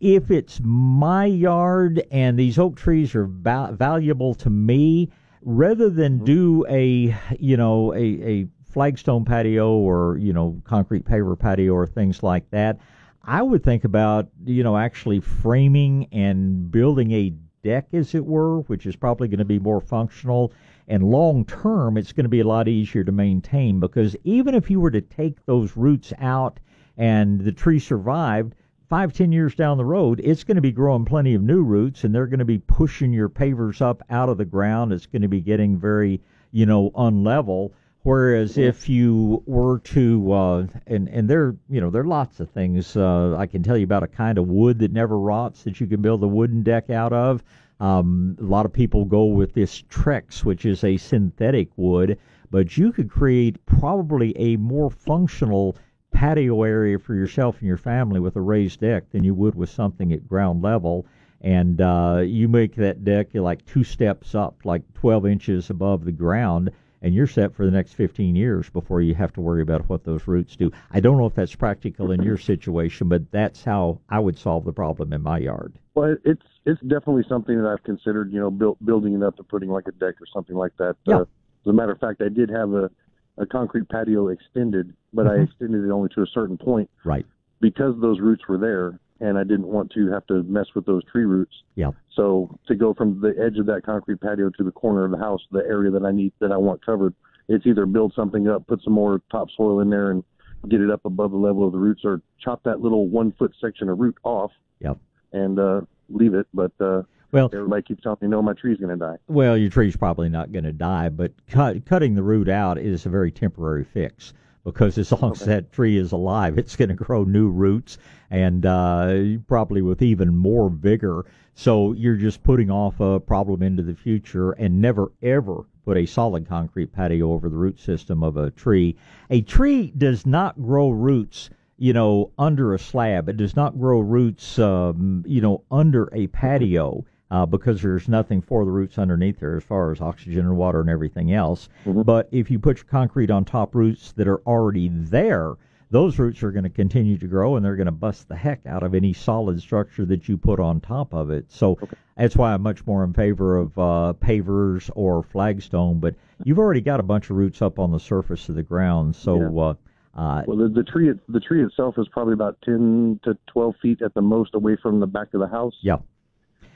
[0.00, 5.08] if it's my yard and these oak trees are va- valuable to me,
[5.42, 6.24] rather than mm-hmm.
[6.24, 11.86] do a you know a, a flagstone patio or you know concrete paver patio or
[11.86, 12.78] things like that,
[13.24, 18.60] I would think about you know actually framing and building a deck, as it were,
[18.62, 20.52] which is probably going to be more functional.
[20.86, 24.70] And long term, it's going to be a lot easier to maintain because even if
[24.70, 26.60] you were to take those roots out
[26.96, 28.54] and the tree survived,
[28.88, 32.04] five, ten years down the road, it's going to be growing plenty of new roots
[32.04, 34.92] and they're going to be pushing your pavers up out of the ground.
[34.92, 36.20] It's going to be getting very,
[36.52, 37.72] you know, unlevel.
[38.04, 42.48] Whereas if you were to, uh, and and there, you know, there are lots of
[42.48, 42.96] things.
[42.96, 45.86] Uh, I can tell you about a kind of wood that never rots that you
[45.86, 47.42] can build a wooden deck out of.
[47.80, 52.18] Um, a lot of people go with this Trex, which is a synthetic wood,
[52.50, 55.76] but you could create probably a more functional
[56.10, 59.70] patio area for yourself and your family with a raised deck than you would with
[59.70, 61.06] something at ground level.
[61.40, 66.12] And uh, you make that deck like two steps up, like 12 inches above the
[66.12, 66.70] ground
[67.02, 70.04] and you're set for the next 15 years before you have to worry about what
[70.04, 70.70] those roots do.
[70.90, 74.64] I don't know if that's practical in your situation, but that's how I would solve
[74.64, 75.78] the problem in my yard.
[75.94, 78.32] Well, it's it's definitely something that I've considered.
[78.32, 80.96] You know, build, building it up and putting like a deck or something like that.
[81.04, 81.16] Yeah.
[81.16, 82.90] Uh, as a matter of fact, I did have a
[83.38, 85.30] a concrete patio extended, but Mhm.
[85.30, 87.26] I extended it only to a certain point Right.
[87.60, 91.04] because those roots were there, and I didn't want to have to mess with those
[91.04, 91.62] tree roots.
[91.74, 91.92] Yeah.
[92.10, 95.18] So to go from the edge of that concrete patio to the corner of the
[95.18, 97.14] house, the area that I need that I want covered,
[97.48, 100.22] it's either build something up, put some more topsoil in there, and
[100.68, 103.54] get it up above the level of the roots, or chop that little one foot
[103.60, 104.52] section of root off.
[104.80, 104.98] Yep.
[105.32, 108.96] And uh, leave it, but uh, Well, everybody keeps telling me, no, my tree's going
[108.98, 109.16] to die.
[109.26, 113.04] Well, your tree's probably not going to die, but cut, cutting the root out is
[113.04, 114.32] a very temporary fix
[114.64, 117.98] because as long as that tree is alive, it's going to grow new roots
[118.30, 121.26] and uh, probably with even more vigor.
[121.54, 126.06] So you're just putting off a problem into the future and never ever put a
[126.06, 128.96] solid concrete patio over the root system of a tree.
[129.28, 133.28] A tree does not grow roots you know, under a slab.
[133.28, 138.40] It does not grow roots, um, you know, under a patio uh, because there's nothing
[138.40, 141.68] for the roots underneath there as far as oxygen and water and everything else.
[142.04, 145.54] But if you put your concrete on top roots that are already there,
[145.90, 148.60] those roots are going to continue to grow and they're going to bust the heck
[148.66, 151.50] out of any solid structure that you put on top of it.
[151.50, 151.78] So
[152.16, 155.98] that's why I'm much more in favor of uh, pavers or flagstone.
[155.98, 156.14] But
[156.44, 159.58] you've already got a bunch of roots up on the surface of the ground, so.
[159.58, 159.74] Uh,
[160.14, 164.02] uh, Well, the, the tree the tree itself is probably about ten to twelve feet
[164.02, 165.74] at the most away from the back of the house.
[165.80, 165.98] Yeah.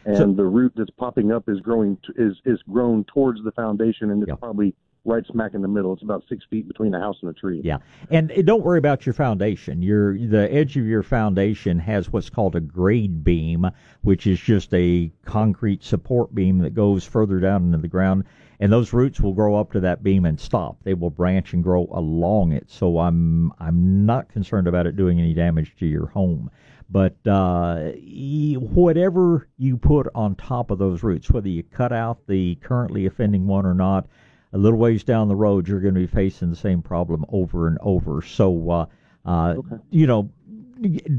[0.04, 3.52] And So- the root that's popping up is growing t- is is grown towards the
[3.52, 4.34] foundation, and it's Yeah.
[4.36, 5.92] probably right smack in the middle.
[5.92, 7.60] It's about six feet between the house and the tree.
[7.64, 7.78] Yeah,
[8.10, 9.82] and uh, don't worry about your foundation.
[9.82, 13.66] Your the edge of your foundation has what's called a grade beam,
[14.02, 18.24] which is just a concrete support beam that goes further down into the ground,
[18.60, 20.76] and those roots will grow up to that beam and stop.
[20.84, 22.70] They will branch and grow along it.
[22.70, 26.48] So I'm I'm not concerned about it doing any damage to your home.
[26.92, 27.92] But uh,
[28.58, 33.46] whatever you put on top of those roots, whether you cut out the currently offending
[33.46, 34.06] one or not,
[34.52, 37.66] a little ways down the road, you're going to be facing the same problem over
[37.66, 38.20] and over.
[38.20, 38.86] So, uh,
[39.24, 39.54] uh,
[39.90, 40.30] you know,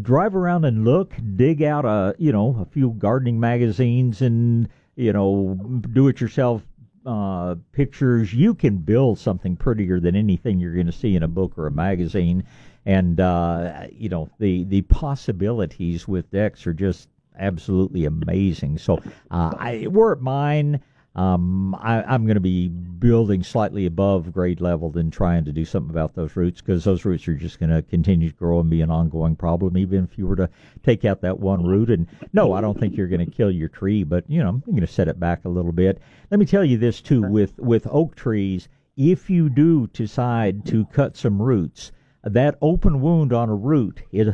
[0.04, 5.12] drive around and look, dig out a, you know, a few gardening magazines and, you
[5.12, 5.58] know,
[5.92, 6.62] do it yourself
[7.08, 8.32] uh, pictures.
[8.32, 11.66] You can build something prettier than anything you're going to see in a book or
[11.66, 12.44] a magazine.
[12.86, 18.78] And, uh, you know, the, the possibilities with decks are just absolutely amazing.
[18.78, 20.82] So, uh, I, we're at mine.
[21.16, 25.64] Um, I, I'm going to be building slightly above grade level than trying to do
[25.64, 28.70] something about those roots because those roots are just going to continue to grow and
[28.70, 30.50] be an ongoing problem, even if you were to
[30.82, 31.92] take out that one root.
[31.92, 34.60] And no, I don't think you're going to kill your tree, but you know, I'm
[34.66, 36.02] going to set it back a little bit.
[36.32, 38.68] Let me tell you this too: with with oak trees,
[38.98, 41.92] if you do decide to cut some roots,
[42.24, 44.34] that open wound on a root is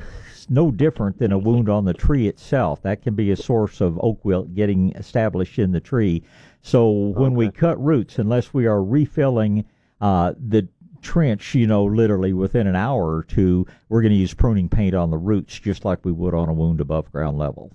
[0.50, 2.82] no different than a wound on the tree itself.
[2.84, 6.24] That can be a source of oak wilt getting established in the tree.
[6.62, 9.66] So when we cut roots, unless we are refilling
[10.02, 10.68] uh, the
[11.02, 14.94] trench, you know, literally within an hour or two, we're going to use pruning paint
[14.94, 17.72] on the roots just like we would on a wound above ground level.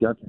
[0.00, 0.26] Gotcha.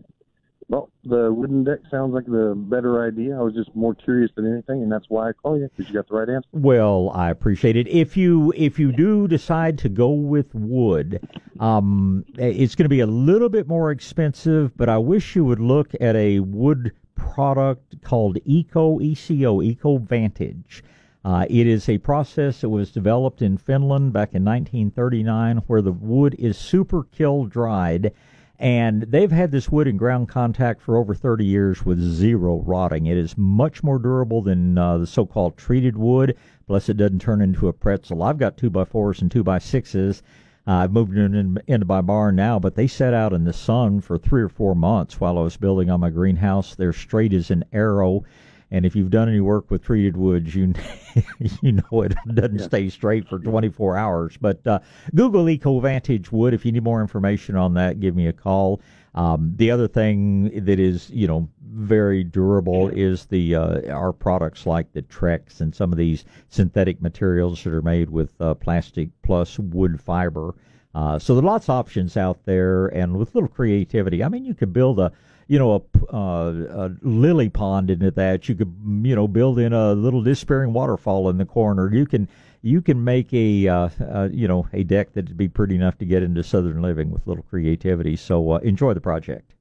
[0.70, 3.38] Well, the wooden deck sounds like the better idea.
[3.38, 5.96] I was just more curious than anything, and that's why I call you because you
[5.96, 6.48] got the right answer.
[6.52, 7.88] Well, I appreciate it.
[7.88, 11.26] If you if you do decide to go with wood,
[11.62, 15.62] um, it's going to be a little bit more expensive, but I wish you would
[15.62, 20.84] look at a wood product called Eco ECO Eco Vantage.
[21.24, 25.94] Uh, it is a process that was developed in Finland back in 1939, where the
[25.94, 28.12] wood is super kill dried
[28.60, 33.06] and they've had this wood in ground contact for over 30 years with zero rotting.
[33.06, 36.36] It is much more durable than uh, the so-called treated wood.
[36.66, 38.24] Plus, it doesn't turn into a pretzel.
[38.24, 40.24] I've got two by fours and two by sixes.
[40.68, 43.54] Uh, I've moved in, in, into my barn now, but they sat out in the
[43.54, 46.76] sun for three or four months while I was building on my greenhouse.
[46.76, 48.24] They're straight as an arrow.
[48.70, 50.74] And if you've done any work with treated woods, you
[51.62, 52.66] you know it doesn't yeah.
[52.66, 54.38] stay straight for 24 hours.
[54.40, 54.80] But uh,
[55.16, 56.54] Google EcoVantage Wood.
[56.54, 58.82] If you need more information on that, give me a call.
[59.16, 64.66] Um, the other thing that is, you know, very durable is the uh, our products
[64.66, 69.10] like the Trex and some of these synthetic materials that are made with uh, plastic
[69.24, 70.54] plus wood fiber.
[70.94, 74.30] Uh, so there are lots of options out there, and with a little creativity, I
[74.30, 75.12] mean, you could build a
[75.48, 78.50] you know, a, uh, a lily pond into that.
[78.50, 78.74] You could,
[79.04, 81.94] you know, build in a little despairing waterfall in the corner.
[81.94, 82.28] You can,
[82.62, 86.06] you can make a, uh, uh, you know, a deck that'd be pretty enough to
[86.06, 88.16] get into southern living with little creativity.
[88.16, 89.54] So uh, enjoy the project.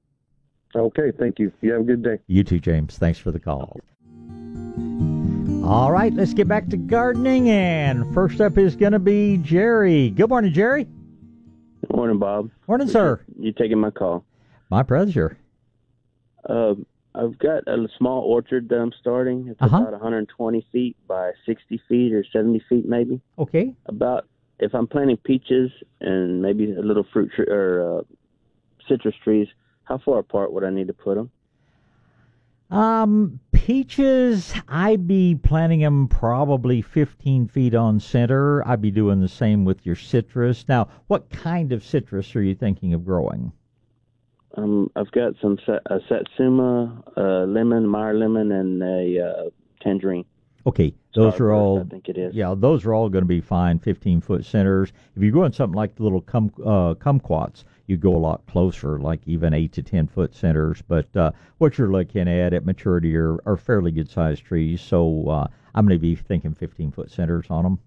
[0.75, 1.53] Okay, thank you.
[1.63, 2.19] You have a good day.
[2.27, 2.99] You too, James.
[2.99, 3.79] Thanks for the call.
[5.65, 7.49] All right, let's get back to gardening.
[7.49, 10.11] And first up is going to be Jerry.
[10.11, 10.85] Good morning, Jerry.
[10.85, 12.51] Good morning, Bob.
[12.69, 13.21] Morning, sir.
[13.39, 14.25] You taking my call?
[14.71, 15.39] My pleasure.
[16.49, 16.75] Uh,
[17.15, 19.49] I've got a small orchard that I'm starting.
[19.49, 19.77] It's uh-huh.
[19.77, 23.21] about 120 feet by 60 feet or 70 feet, maybe.
[23.39, 23.75] Okay.
[23.87, 24.27] About
[24.59, 25.71] if I'm planting peaches
[26.01, 28.03] and maybe a little fruit tree or uh,
[28.89, 29.49] citrus trees,
[29.85, 31.31] how far apart would I need to put them?
[32.71, 38.67] Um, peaches, I'd be planting them probably 15 feet on center.
[38.67, 40.65] I'd be doing the same with your citrus.
[40.69, 43.53] Now, what kind of citrus are you thinking of growing?
[44.57, 49.51] Um, I've got some a satsuma, a lemon, Meyer lemon, and a uh,
[49.83, 50.25] tangerine.
[50.67, 51.81] Okay, those Starburst, are all.
[51.81, 52.35] I think it is.
[52.35, 53.79] Yeah, those are all going to be fine.
[53.79, 54.93] Fifteen foot centers.
[55.15, 58.99] If you're growing something like the little cum, uh, kumquats, you go a lot closer,
[58.99, 60.83] like even eight to ten foot centers.
[60.83, 64.81] But uh, what you're looking at at maturity are, are fairly good sized trees.
[64.81, 67.79] So uh, I'm going to be thinking fifteen foot centers on them.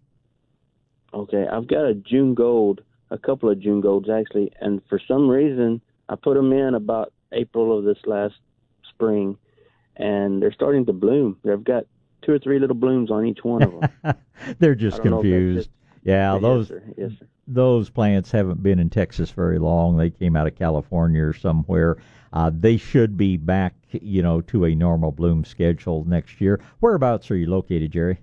[1.13, 5.28] Okay, I've got a June gold, a couple of June golds actually, and for some
[5.28, 8.36] reason I put them in about April of this last
[8.89, 9.38] spring,
[9.95, 11.38] and they're starting to bloom.
[11.43, 11.86] They've got
[12.24, 14.16] two or three little blooms on each one of them.
[14.60, 15.70] they're just confused.
[16.03, 16.84] Yeah, yes, those sir.
[16.97, 17.28] Yes, sir.
[17.47, 19.97] those plants haven't been in Texas very long.
[19.97, 21.97] They came out of California or somewhere.
[22.34, 26.60] Uh, they should be back, you know, to a normal bloom schedule next year.
[26.80, 28.20] Whereabouts are you located, Jerry?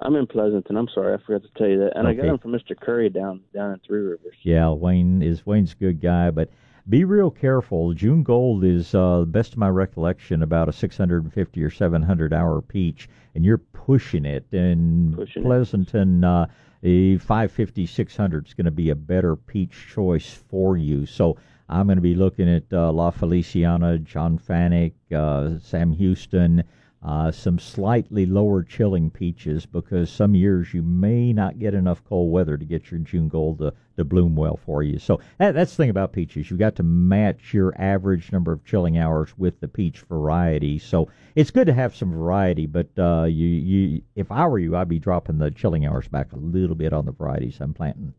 [0.00, 0.76] I'm in Pleasanton.
[0.76, 1.96] I'm sorry, I forgot to tell you that.
[1.96, 2.18] And okay.
[2.18, 2.78] I got them from Mr.
[2.78, 4.34] Curry down down in Three Rivers.
[4.42, 6.50] Yeah, Wayne is Wayne's a good guy, but
[6.88, 7.92] be real careful.
[7.94, 13.08] June Gold is, uh, best of my recollection, about a 650 or 700 hour peach,
[13.34, 14.46] and you're pushing it.
[14.52, 16.46] And pushing Pleasanton, uh,
[16.82, 21.06] a 550, 600 is going to be a better peach choice for you.
[21.06, 21.36] So
[21.68, 26.64] I'm going to be looking at uh, La Feliciana, John Fanuc, uh, Sam Houston
[27.02, 32.30] uh, some slightly lower chilling peaches because some years you may not get enough cold
[32.30, 34.98] weather to get your June Gold to, to bloom well for you.
[34.98, 36.48] So that, that's the thing about peaches.
[36.48, 40.78] You've got to match your average number of chilling hours with the peach variety.
[40.78, 44.76] So it's good to have some variety, but uh, you, you, if I were you,
[44.76, 48.14] I'd be dropping the chilling hours back a little bit on the varieties I'm planting.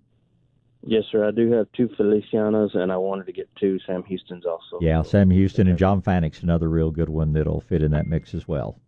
[0.86, 1.26] Yes, sir.
[1.26, 4.80] I do have two Felicianas, and I wanted to get two Sam Houstons also.
[4.82, 8.34] Yeah, Sam Houston and John Fanuc's another real good one that'll fit in that mix
[8.34, 8.80] as well.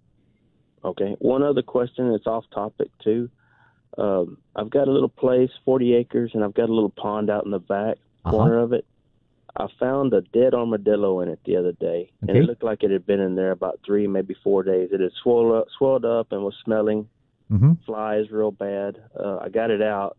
[0.83, 1.15] Okay.
[1.19, 3.29] One other question that's off topic too.
[3.97, 7.45] Um, I've got a little place, 40 acres, and I've got a little pond out
[7.45, 8.31] in the back uh-huh.
[8.31, 8.85] corner of it.
[9.57, 12.27] I found a dead armadillo in it the other day, okay.
[12.27, 14.89] and it looked like it had been in there about three, maybe four days.
[14.91, 17.07] It had swelled up, swelled up and was smelling
[17.51, 17.73] mm-hmm.
[17.85, 19.01] flies real bad.
[19.17, 20.17] Uh, I got it out,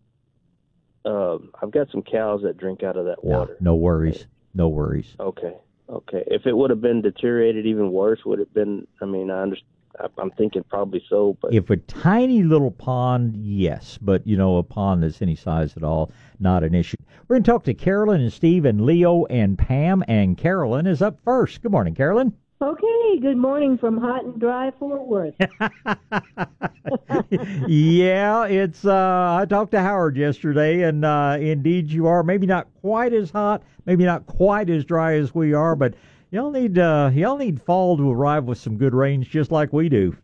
[1.07, 3.57] um, I've got some cows that drink out of that water.
[3.61, 4.27] No, no worries.
[4.55, 5.15] No worries.
[5.21, 5.55] Okay.
[5.89, 6.25] Okay.
[6.27, 8.87] If it would have been deteriorated even worse, would it been?
[9.01, 9.71] I mean, I understand.
[10.19, 14.63] I'm thinking probably so, but if a tiny little pond, yes, but you know, a
[14.63, 16.99] pond that's any size at all, not an issue.
[17.27, 21.01] We're going to talk to Carolyn and Steve and Leo and Pam, and Carolyn is
[21.01, 21.63] up first.
[21.63, 22.35] Good morning, Carolyn.
[22.61, 25.35] Okay, good morning from hot and dry Fort Worth.
[27.69, 32.67] yeah, it's uh I talked to Howard yesterday and uh indeed you are maybe not
[32.81, 35.93] quite as hot, maybe not quite as dry as we are, but
[36.31, 39.91] y'all need uh y'all need fall to arrive with some good rains just like we
[39.91, 40.17] do.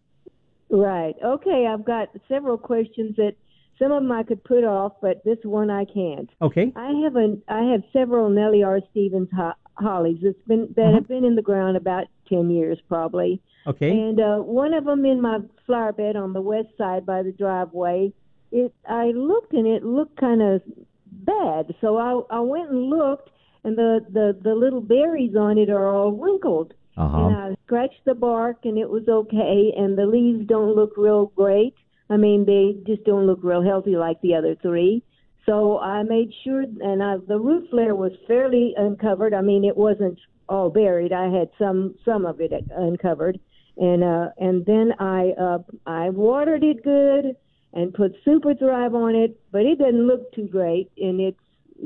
[0.70, 1.14] Right.
[1.22, 3.34] Okay, I've got several questions that
[3.78, 6.30] some of them I could put off, but this one I can't.
[6.40, 6.72] Okay.
[6.76, 8.80] I have a I have several Nellie R.
[8.90, 10.94] Stevens ho- hollies that's been that uh-huh.
[10.94, 13.40] have been in the ground about ten years probably.
[13.66, 13.90] Okay.
[13.90, 17.32] And uh, one of them in my flower bed on the west side by the
[17.32, 18.12] driveway.
[18.50, 20.62] It I looked and it looked kind of
[21.06, 23.30] bad, so I I went and looked,
[23.64, 26.74] and the the the little berries on it are all wrinkled.
[26.96, 27.26] Uh-huh.
[27.26, 29.72] And I scratched the bark, and it was okay.
[29.76, 31.74] And the leaves don't look real great.
[32.10, 35.02] I mean, they just don't look real healthy like the other three.
[35.46, 39.34] So I made sure, and I, the root flare was fairly uncovered.
[39.34, 40.18] I mean, it wasn't
[40.48, 41.12] all buried.
[41.12, 43.40] I had some some of it uncovered,
[43.76, 47.36] and uh, and then I uh, I watered it good
[47.72, 51.40] and put Super Thrive on it, but it doesn't look too great, and it's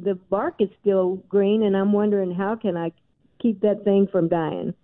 [0.05, 2.93] the bark is still green, and I'm wondering how can I
[3.41, 4.75] keep that thing from dying.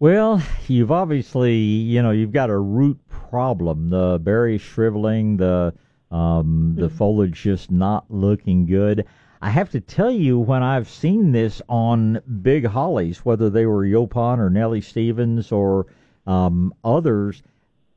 [0.00, 3.90] Well, you've obviously, you know, you've got a root problem.
[3.90, 5.74] The berries shriveling, the
[6.10, 9.04] um, the foliage just not looking good.
[9.40, 13.84] I have to tell you, when I've seen this on big hollies, whether they were
[13.84, 15.86] Yaupon or Nellie Stevens or
[16.26, 17.42] um, others,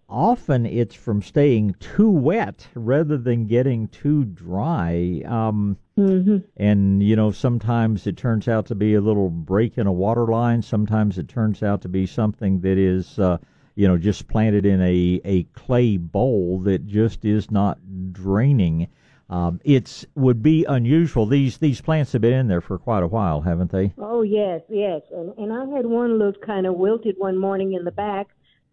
[0.08, 5.24] often it's from staying too wet rather than getting too dry.
[5.26, 6.38] Um, mm-hmm.
[6.58, 10.26] And, you know, sometimes it turns out to be a little break in a water
[10.26, 10.62] line.
[10.62, 13.38] Sometimes it turns out to be something that is, uh,
[13.76, 17.78] you know, just planted in a, a clay bowl that just is not
[18.12, 18.88] draining.
[19.30, 21.26] Um, it's would be unusual.
[21.26, 23.94] These these plants have been in there for quite a while, haven't they?
[23.98, 25.02] Oh yes, yes.
[25.12, 28.28] And and I had one look kind of wilted one morning in the back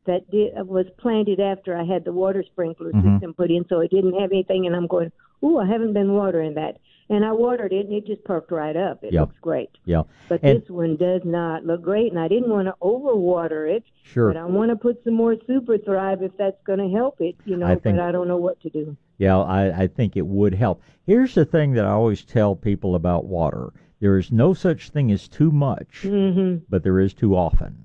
[0.07, 3.15] that did, was planted after I had the water sprinkler Mhm.
[3.15, 4.67] system put in, so it didn't have anything.
[4.67, 5.13] And I'm going,
[5.45, 6.79] ooh, I haven't been watering that.
[7.11, 9.03] And I watered it, and it just perked right up.
[9.03, 9.23] It Yeah.
[9.23, 9.71] looks great.
[9.87, 10.03] Yeah.
[10.29, 13.85] But And- this one does not look great, and I didn't want to overwater it.
[14.03, 14.33] Sure.
[14.33, 17.37] But I want to put some more Super Thrive if that's going to help it,
[17.47, 17.67] you know.
[17.67, 18.97] I think- but I don't know what to do.
[19.17, 20.81] Yeah, I, I think it would help.
[21.07, 25.11] Here's the thing that I always tell people about water: there is no such thing
[25.11, 26.65] as too much, Mm-hmm.
[26.69, 27.85] but there is too often.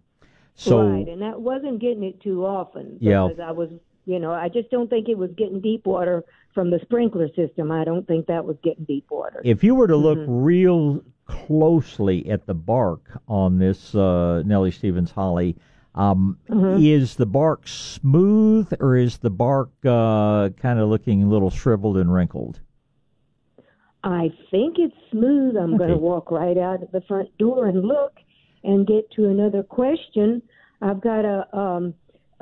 [0.56, 3.28] So right, and that wasn't getting it too often Yeah.
[3.28, 3.70] because I was,
[4.06, 6.24] you know, I just don't think it was getting deep water
[6.54, 7.72] from the sprinkler system.
[7.72, 9.42] I don't think that was getting deep water.
[9.44, 10.26] if you were to look Mhm.
[10.28, 15.56] real closely at the bark on this uh, Nellie Stevens holly,
[15.96, 16.82] um, Mhm.
[16.82, 21.98] is the bark smooth or is the bark uh, kind of looking a little shriveled
[21.98, 22.60] and wrinkled?
[24.04, 25.56] I think it's smooth.
[25.56, 28.20] I'm going to walk right out of the front door and look
[28.64, 30.42] and get to another question.
[30.82, 31.94] I've got a um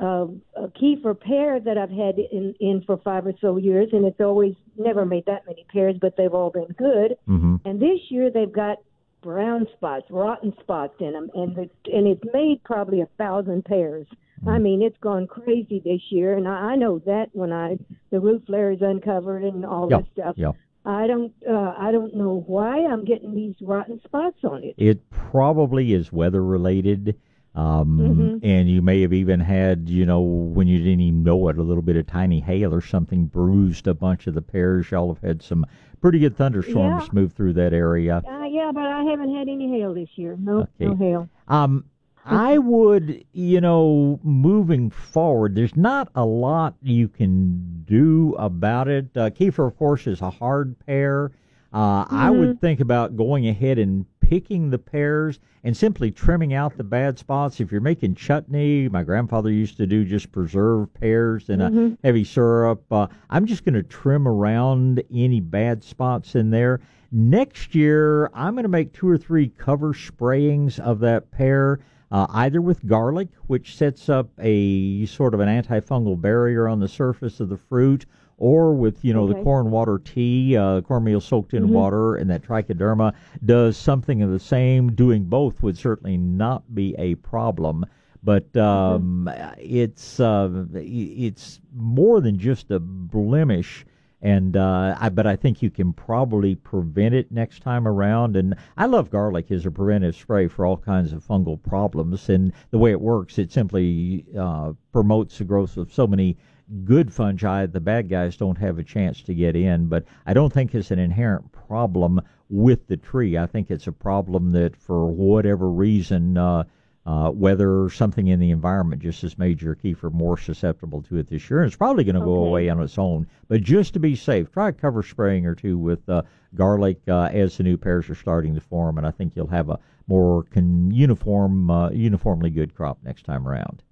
[0.02, 0.26] a,
[0.56, 4.20] a Kieffer pear that I've had in in for five or so years, and it's
[4.20, 7.16] always never made that many pears, but they've all been good.
[7.28, 7.56] Mm-hmm.
[7.64, 8.78] And this year they've got
[9.22, 14.06] brown spots, rotten spots in them, and the, and it's made probably a thousand pears.
[14.44, 17.78] I mean, it's gone crazy this year, and I, I know that when I
[18.10, 20.34] the root flare is uncovered and all Yeah, this stuff.
[20.36, 20.52] yeah.
[20.84, 24.74] I don't uh, I don't know why I'm getting these rotten spots on it.
[24.78, 27.16] It probably is weather related.
[27.54, 28.40] Um, Mhm.
[28.42, 31.62] And you may have even had, you know, when you didn't even know it, a
[31.62, 34.90] little bit of tiny hail or something bruised a bunch of the pears.
[34.90, 35.66] Y'all have had some
[36.00, 37.08] pretty good thunderstorms Yeah.
[37.12, 38.22] move through that area.
[38.26, 40.36] Uh, yeah, but I haven't had any hail this year.
[40.40, 41.28] No, no hail.
[41.48, 41.84] Um,
[42.24, 49.08] I would, you know, moving forward, there's not a lot you can do about it.
[49.16, 51.32] Uh, Kieffer, of course, is a hard pear.
[51.72, 56.76] Uh, I would think about going ahead and picking the pears and simply trimming out
[56.76, 57.60] the bad spots.
[57.60, 61.92] If you're making chutney, my grandfather used to do just preserved pears in Mhm.
[61.94, 62.82] a heavy syrup.
[62.90, 66.80] Uh, I'm just going to trim around any bad spots in there.
[67.10, 71.80] Next year, I'm going to make two or three cover sprayings of that pear,
[72.12, 76.86] uh, either with garlic, which sets up a sort of an antifungal barrier on the
[76.86, 78.04] surface of the fruit,
[78.36, 81.70] or with you know the corn water tea, uh, cornmeal soaked in Mhm.
[81.70, 84.92] water, and that trichoderma does something of the same.
[84.92, 87.86] Doing both would certainly not be a problem.
[88.24, 93.84] But um, it's uh, it's more than just a blemish,
[94.22, 98.36] and uh, I but I think you can probably prevent it next time around.
[98.36, 102.28] And I love garlic as a preventive spray for all kinds of fungal problems.
[102.28, 106.38] And the way it works, it simply uh, promotes the growth of so many
[106.84, 107.66] good fungi.
[107.66, 109.88] The bad guys don't have a chance to get in.
[109.88, 113.36] But I don't think it's an inherent problem with the tree.
[113.36, 116.38] I think it's a problem that, for whatever reason.
[116.38, 116.62] Uh,
[117.04, 121.28] uh, whether something in the environment just has made your Kieffer more susceptible to it
[121.28, 121.60] this year.
[121.60, 123.26] And it's probably going to go away on its own.
[123.48, 126.22] But just to be safe, try a cover spraying or two with uh,
[126.54, 129.68] garlic uh, as the new pears are starting to form, and I think you'll have
[129.68, 133.82] a more con- uniform, uh, uniformly good crop next time around.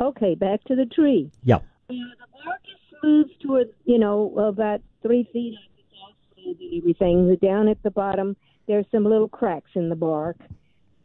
[0.00, 1.30] Okay, back to the tree.
[1.44, 1.56] Yeah.
[1.56, 2.04] Uh, the
[2.44, 5.56] bark is smooth to a, you know about three feet.
[5.78, 7.36] It's all smooth and everything.
[7.40, 10.36] Down at the bottom, there's some little cracks in the bark,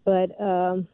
[0.05, 0.87] but um,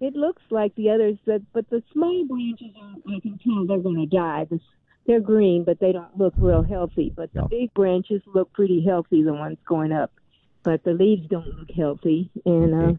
[0.00, 1.16] it looks like the others.
[1.26, 4.46] That but the small branches, are, I can tell they're going to die.
[4.50, 4.60] The,
[5.06, 7.12] they're green, but they don't look real healthy.
[7.14, 7.42] But Yeah.
[7.42, 9.22] the big branches look pretty healthy.
[9.22, 10.12] The ones going up.
[10.62, 12.98] but the leaves don't look healthy, and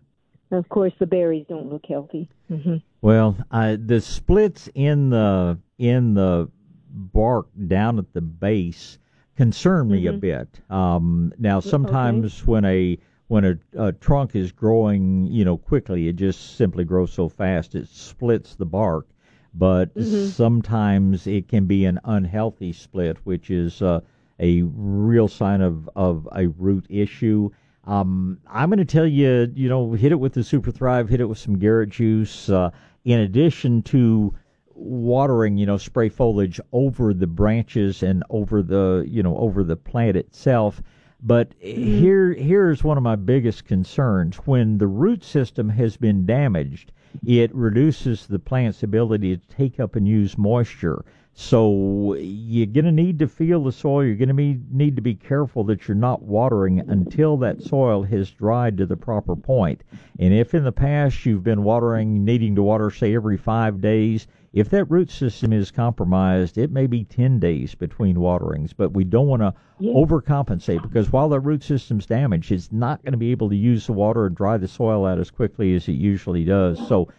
[0.51, 2.29] uh, of course the berries don't look healthy.
[2.47, 6.49] hmm Well, I, the splits in the in the
[6.89, 8.99] bark down at the base
[9.35, 10.19] concern me a Mhm.
[10.19, 10.61] bit.
[10.69, 12.97] Um, now, sometimes when a
[13.28, 13.57] when a,
[13.88, 18.55] a trunk is growing, you know, quickly, it just simply grows so fast it splits
[18.55, 19.07] the bark.
[19.53, 20.32] But Mhm.
[20.32, 24.01] sometimes it can be an unhealthy split, which is uh,
[24.39, 27.49] a real sign of of a root issue.
[27.86, 31.21] Um, I'm going to tell you, you know, hit it with the Super Thrive, hit
[31.21, 32.49] it with some Garrett juice.
[32.49, 32.71] Uh,
[33.05, 34.34] in addition to
[34.73, 39.76] watering, you know, spray foliage over the branches and over the, you know, over the
[39.78, 40.82] plant itself.
[41.28, 41.82] But mm-hmm.
[41.82, 46.91] here, here's one of my biggest concerns: when the root system has been damaged,
[47.26, 51.03] it reduces the plant's ability to take up and use moisture.
[51.38, 54.05] So you're going to need to feel the soil.
[54.05, 58.03] You're going to be, need to be careful that you're not watering until that soil
[58.03, 59.83] has dried to the proper point.
[60.17, 64.27] And if in the past you've been watering, needing to water, say, every five days,
[64.53, 68.71] if that root system is compromised, it may be 10 days between waterings.
[68.71, 69.91] But we don't want to Yeah.
[69.93, 73.88] overcompensate because while that root system's damaged, it's not going to be able to use
[73.88, 76.79] the water and dry the soil out as quickly as it usually does.
[76.88, 77.09] So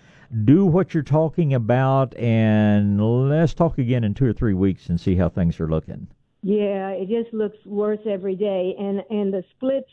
[0.45, 5.01] do what you're talking about, and let's talk again in two or three weeks and
[5.01, 6.09] see how things are looking.
[6.43, 9.91] Yeah, it just looks worse every day, and and the splits,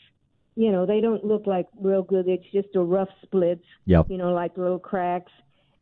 [0.56, 2.28] you know, they don't look like real good.
[2.28, 3.66] It's just a rough splits.
[3.86, 4.08] Yep.
[4.10, 5.32] You know, like little cracks,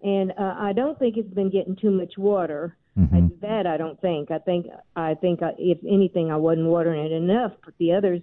[0.02, 2.78] and uh, I don't think it's been getting too much water.
[2.98, 3.16] Mm-hmm.
[3.16, 4.32] I, that I don't think.
[4.32, 8.22] I think I think I, if anything, I wasn't watering it enough, but the others,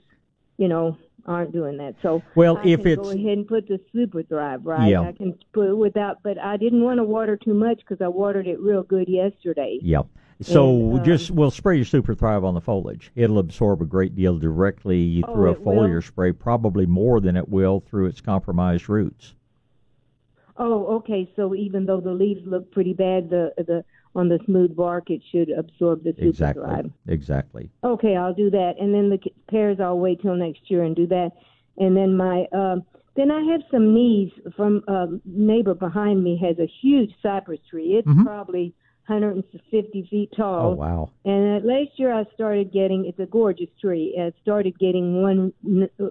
[0.59, 0.97] you know,
[1.27, 1.95] aren't doing that.
[2.03, 4.89] So Well, I if can it's- go ahead and put the super thrive right.
[4.91, 5.01] Yeah.
[5.03, 8.09] I can put it without, but I didn't want to water too much because I
[8.09, 9.79] watered it real good yesterday.
[9.83, 10.07] Yep.
[10.41, 13.11] So And, um, just we'll spray your Super Thrive on the foliage.
[13.17, 15.75] It'll absorb a great deal directly Oh, through a it will?
[15.75, 19.35] foliar spray, probably more than it will through its compromised roots.
[20.57, 21.31] Oh, okay.
[21.37, 23.85] So even though the leaves look pretty bad, the the
[24.19, 26.65] on the smooth bark, it should absorb the super Exactly.
[26.65, 26.91] thrive.
[27.07, 27.71] Exactly.
[27.85, 31.07] Okay, I'll do that, and then the pears I'll wait till next year and do
[31.07, 31.31] that,
[31.79, 32.83] and then my um
[33.15, 37.97] then I have some knees from a neighbor behind me has a huge cypress tree.
[37.99, 38.25] It's Mhm.
[38.25, 38.75] probably
[39.07, 40.73] 150 feet tall.
[40.73, 41.11] Oh wow.
[41.25, 44.17] And uh, last year I started getting it's a gorgeous tree.
[44.21, 45.53] I started getting one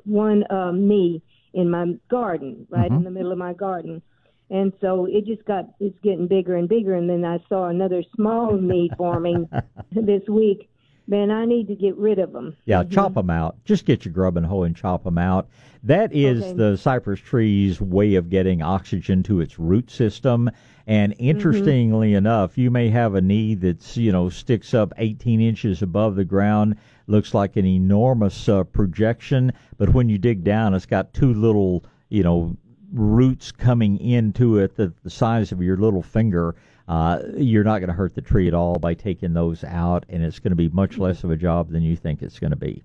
[0.06, 1.22] one um, knee
[1.54, 3.04] in my garden, right in Mhm.
[3.04, 4.02] the middle of my garden.
[4.50, 8.04] And so it just got it's getting bigger and bigger and then I saw another
[8.16, 9.50] small knee forming
[9.92, 10.70] this week.
[11.10, 12.58] Man, I need to get rid of them.
[12.66, 13.64] Yeah, chop them out.
[13.64, 15.48] Just get your grubbing hoe and chop them out.
[15.84, 16.54] That is Okay.
[16.54, 20.52] the cypress tree's way of getting oxygen to its root system.
[20.86, 25.82] And interestingly enough, you may have a knee that's you know sticks up 18 inches
[25.82, 26.76] above the ground,
[27.08, 31.86] looks like an enormous uh, projection, but when you dig down, it's got two little
[32.10, 32.58] you know
[32.94, 36.56] roots coming into it the, the size of your little finger.
[36.88, 40.24] Uh, you're not going to hurt the tree at all by taking those out, and
[40.24, 42.58] it's going to be much less of a job than you think it's going to
[42.58, 42.84] be.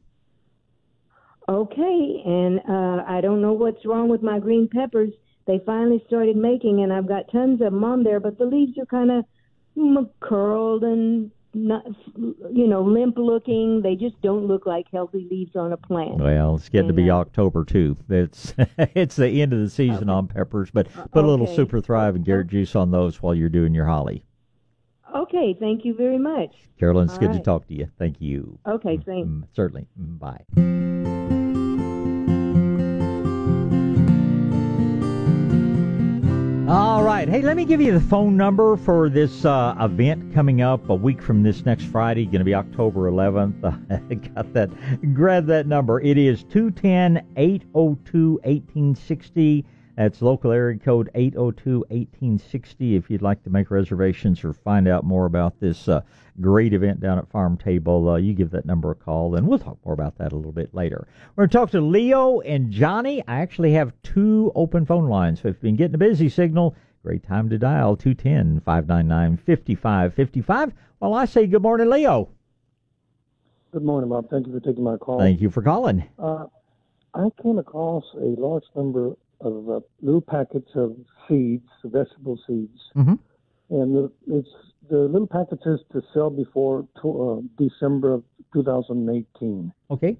[1.49, 5.13] Okay, and uh, I don't know what's wrong with my green peppers.
[5.47, 8.79] They finally started making, and I've got tons of them on there, but the leaves
[8.79, 9.25] are kind of
[10.21, 11.85] curled and not,
[12.17, 13.83] you know, limp looking.
[13.83, 16.17] They just don't look like healthy leaves on a plant.
[16.19, 17.97] Well, it's getting to be uh, October too.
[18.09, 21.47] It's it's the end of the season on peppers, but put a little.
[21.47, 24.25] Super Thrive and Garrett juice on those while you're doing your holly.
[25.15, 26.55] Okay, thank you very much.
[26.79, 27.91] Carolyn, it's All good to talk to you.
[27.99, 28.59] Thank you.
[28.67, 29.29] Okay, thanks.
[29.29, 29.87] Mm, certainly.
[30.01, 30.82] Mm, Bye.
[36.73, 37.29] All right.
[37.29, 40.95] Hey, let me give you the phone number for this uh, event coming up a
[40.95, 42.25] week from this next Friday.
[42.25, 43.63] Going to be October 11th.
[44.11, 44.71] I got that.
[45.13, 46.01] Grab that number.
[46.01, 49.67] It is 210 802 1860.
[49.97, 55.05] That's local area code 802 1860 if you'd like to make reservations or find out
[55.05, 56.01] more about this uh,
[56.41, 58.09] great event down at Farm Table.
[58.09, 60.53] Uh, you give that number a call, and we'll talk more about that a little
[60.53, 61.07] bit later.
[61.37, 63.23] We're going to talk to Leo and Johnny.
[63.29, 66.75] I actually have two open phone lines, so if you've been getting a busy signal,
[67.03, 70.73] great time to dial 210 599 5555.
[71.01, 72.31] Well, I say good morning, Leo.
[73.73, 74.31] Good morning, Bob.
[74.31, 75.19] Thank you for taking my call.
[75.19, 76.05] Thank you for calling.
[76.19, 76.47] Uh,
[77.15, 80.97] I came across a large number of uh, little packets of
[81.29, 83.19] seeds, vegetable seeds, Mhm.
[83.71, 84.49] and the, it's
[84.89, 89.73] the little packets is to sell before to, uh, December of 2018.
[89.91, 90.17] Okay.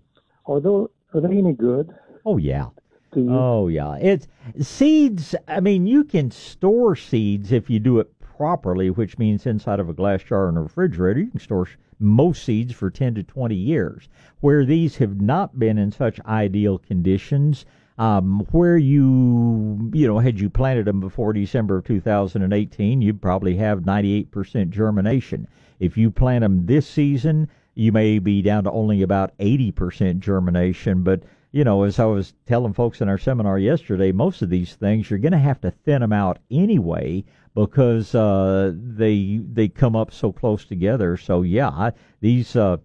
[0.47, 1.91] Are those are they any good?
[2.25, 2.69] Oh, yeah.
[3.15, 4.27] Oh yeah, it's
[4.61, 5.35] seeds.
[5.47, 9.91] I mean, you can store seeds if you do it properly, which means inside of
[9.91, 11.21] a glass jar in a refrigerator.
[11.21, 11.69] You can store
[11.99, 14.09] most seeds for 10 to 20 years.
[14.41, 17.67] Where these have not been in such ideal conditions,
[17.99, 23.57] um, where you, you know, had you planted them before December of 2018, you'd probably
[23.57, 25.47] have 98% germination.
[25.79, 31.03] If you plant them this season, you may be down to only about 80% germination,
[31.03, 31.23] but
[31.53, 35.11] you know, as I was telling folks in our seminar yesterday, most of these things
[35.11, 37.25] you're going to have to thin them out anyway
[37.55, 41.19] because uh, they they come up so close together.
[41.19, 41.91] So yeah,
[42.21, 42.79] these uh,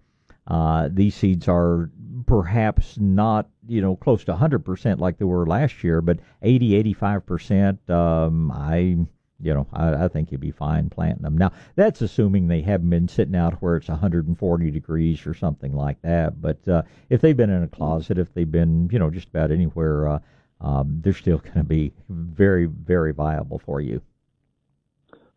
[0.48, 1.90] uh, these seeds are
[2.26, 7.90] perhaps not you know close to 100% like they were last year, but 80 85%.
[7.90, 8.98] Um, I
[9.40, 11.38] you know, I, I think you'd be fine planting them.
[11.38, 16.02] Now, that's assuming they haven't been sitting out where it's 140 degrees or something like
[16.02, 16.42] that.
[16.42, 19.52] But uh, if they've been in a closet, if they've been, you know, just about
[19.52, 20.20] anywhere, uh,
[20.62, 24.02] um, they're still going to be very, very viable for you.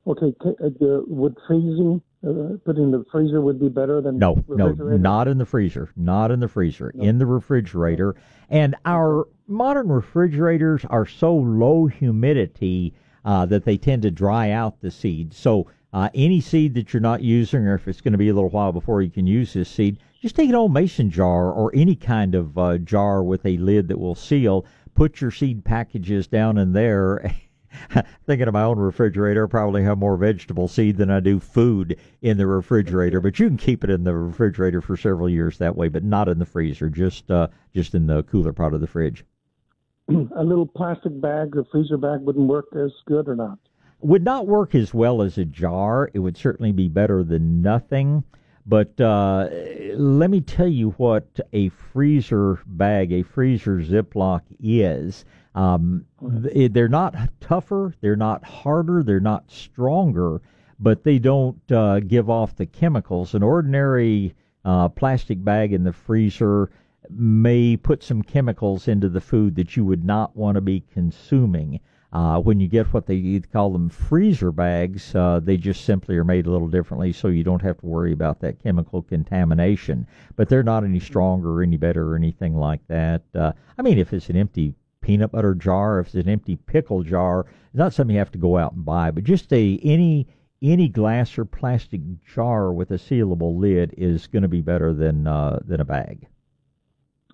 [0.07, 0.69] Okay, uh,
[1.07, 5.39] would freezing uh, put in the freezer would be better than no, no, not in
[5.39, 8.15] the freezer, not in the freezer, in the refrigerator.
[8.49, 12.95] And our modern refrigerators are so low humidity
[13.25, 15.33] uh, that they tend to dry out the seed.
[15.33, 18.35] So uh, any seed that you're not using, or if it's going to be a
[18.35, 21.71] little while before you can use this seed, just take an old mason jar or
[21.75, 24.67] any kind of uh, jar with a lid that will seal.
[24.95, 27.33] Put your seed packages down in there.
[28.27, 31.99] Thinking of my own refrigerator, I probably have more vegetable seed than I do food
[32.23, 33.21] in the refrigerator.
[33.21, 36.29] But you can keep it in the refrigerator for several years that way, but not
[36.29, 36.89] in the freezer.
[36.89, 39.25] Just uh, just in the cooler part of the fridge.
[40.09, 43.59] a little plastic bag or freezer bag wouldn't work as good or not?
[44.01, 46.11] Would not work as well as a jar.
[46.14, 48.25] It would certainly be better than nothing.
[48.66, 49.49] But uh,
[49.95, 55.25] let me tell you what a freezer bag, a freezer Ziploc is.
[55.55, 60.41] Um, they're not tougher, they're not harder, they're not stronger,
[60.79, 63.35] but they don't uh, give off the chemicals.
[63.35, 64.35] An ordinary
[64.65, 66.71] uh, plastic bag in the freezer
[67.09, 71.81] may put some chemicals into the food that you would not want to be consuming.
[72.13, 76.25] Uh, when you get what they call them freezer bags, uh, they just simply are
[76.25, 80.07] made a little differently, so you don't have to worry about that chemical contamination.
[80.35, 83.23] But they're not any stronger or any better or anything like that.
[83.33, 87.03] Uh, I mean, if it's an empty peanut butter jar, if it's an empty pickle
[87.03, 89.11] jar, it's not something you have to go out and buy.
[89.11, 90.27] But just a any
[90.63, 95.27] any glass or plastic jar with a sealable lid is going to be better than
[95.27, 96.27] uh, than a bag.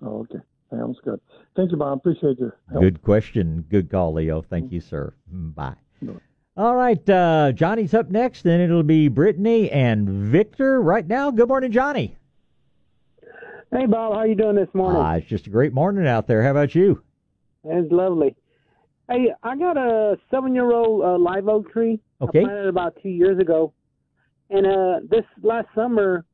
[0.01, 0.39] Oh, okay.
[0.69, 1.19] Sounds good.
[1.55, 1.99] Thank you, Bob.
[1.99, 2.83] Appreciate your help.
[2.83, 3.65] Good question.
[3.69, 4.41] Good call, Leo.
[4.41, 4.75] Thank mm-hmm.
[4.75, 5.13] you, sir.
[5.33, 5.75] Mm, bye.
[6.57, 8.41] All right, uh, Johnny's up next.
[8.41, 10.81] Then it'll be Brittany and Victor.
[10.81, 12.17] Right now, good morning, Johnny.
[13.71, 14.13] Hey, Bob.
[14.13, 14.99] How you doing this morning?
[14.99, 16.41] Uh, it's just a great morning out there.
[16.41, 17.03] How about you?
[17.69, 18.35] It's lovely.
[19.09, 21.99] Hey, I got a seven-year-old uh, live oak tree.
[22.21, 22.39] Okay.
[22.39, 23.73] I planted about two years ago,
[24.49, 26.25] and uh, this last summer,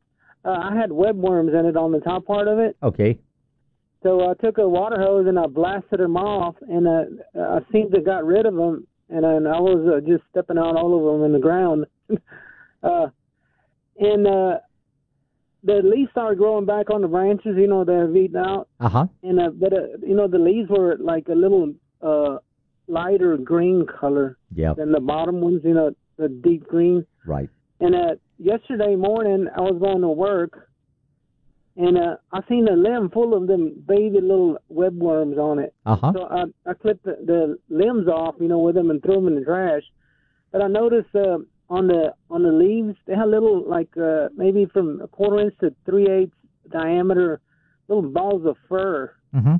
[0.45, 2.75] uh, I had webworms in it on the top part of it.
[2.81, 3.19] Okay.
[4.01, 7.93] So I took a water hose and I blasted them off, and uh, I seemed
[7.93, 11.17] to got rid of them, and, and I was uh, just stepping out all over
[11.17, 11.85] them in the ground.
[12.83, 13.07] uh,
[13.99, 14.57] and uh,
[15.63, 18.67] the leaves started growing back on the branches, you know, they've eaten out.
[18.79, 19.07] Uh-huh.
[19.23, 22.37] And uh, but uh, you know, the leaves were like a little uh
[22.87, 24.75] lighter green color yep.
[24.75, 27.05] than the bottom ones, you know, the deep green.
[27.25, 27.49] Right.
[27.79, 30.69] And uh yesterday morning I was going to work
[31.75, 35.73] and uh, I seen a limb full of them baby little webworms on it.
[35.85, 36.11] Uh-huh.
[36.13, 39.27] So I I clipped the, the limbs off, you know, with them and threw them
[39.27, 39.83] in the trash.
[40.51, 41.39] But I noticed uh,
[41.73, 45.55] on the on the leaves they had little like uh, maybe from a quarter inch
[45.59, 46.35] to three eighths
[46.69, 47.41] diameter
[47.87, 49.11] little balls of fur.
[49.35, 49.55] Mm-hmm.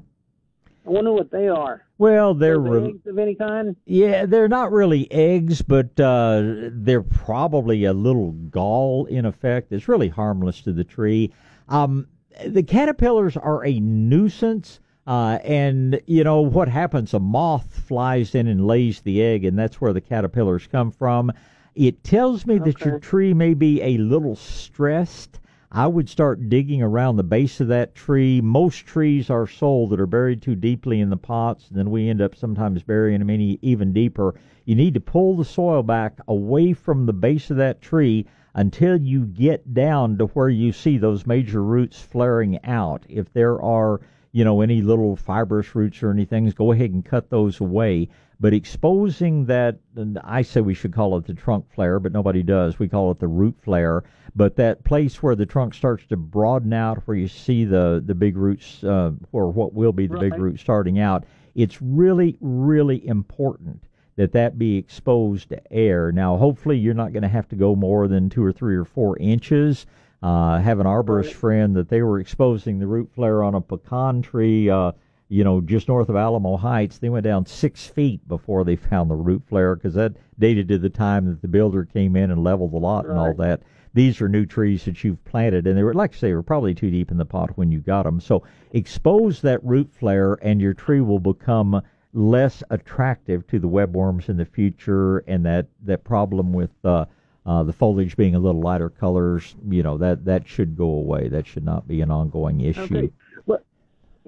[0.86, 1.86] I wonder what they are.
[1.98, 3.76] Well, they're re- eggs of any kind.
[3.86, 6.42] Yeah, they're not really eggs, but uh,
[6.72, 9.72] they're probably a little gall in effect.
[9.72, 11.34] It's really harmless to the tree.
[11.70, 12.08] Um,
[12.46, 14.80] the caterpillars are a nuisance.
[15.06, 17.14] Uh, and you know what happens?
[17.14, 21.32] A moth flies in and lays the egg, and that's where the caterpillars come from.
[21.76, 22.72] It tells me okay.
[22.72, 25.40] that your tree may be a little stressed.
[25.72, 28.42] I would start digging around the base of that tree.
[28.42, 32.10] Most trees are sold that are buried too deeply in the pots, and then we
[32.10, 34.36] end up sometimes burying them any, even deeper.
[34.66, 39.02] You need to pull the soil back away from the base of that tree until
[39.02, 43.04] you get down to where you see those major roots flaring out.
[43.10, 44.00] If there are,
[44.32, 48.10] you know, any little fibrous roots or anything, go ahead and cut those away.
[48.40, 49.80] But exposing that,
[50.24, 52.80] I say we should call it the trunk flare, but nobody does.
[52.80, 54.04] We call it the root flare.
[54.36, 58.16] But that place where the trunk starts to broaden out, where you see the the
[58.16, 60.32] big roots, uh, or what will be the right.
[60.32, 61.26] big roots starting out,
[61.56, 63.84] it's really, really important
[64.16, 66.12] that that be exposed to air.
[66.12, 68.86] Now, hopefully, you're not going to have to go more than two or three or
[68.86, 69.86] four inches.
[70.22, 74.22] Uh, have an arborist friend that they were exposing the root flare on a pecan
[74.22, 74.92] tree, uh,
[75.34, 77.00] you know, just north of Alamo Heights.
[77.00, 80.78] They went down six feet before they found the root flare because that dated to
[80.78, 83.62] the time that the builder came in and leveled the lot and all that.
[83.96, 86.74] These are new trees that you've planted, and they were, like I say, were probably
[86.74, 88.20] too deep in the pot when you got them.
[88.20, 91.82] So expose that root flare, and your tree will become
[92.14, 97.06] less attractive to the webworms in the future, and that that problem with uh,
[97.46, 101.28] uh, the foliage being a little lighter colors, you know, that that should go away.
[101.28, 102.82] That should not be an ongoing issue.
[102.84, 103.12] Okay.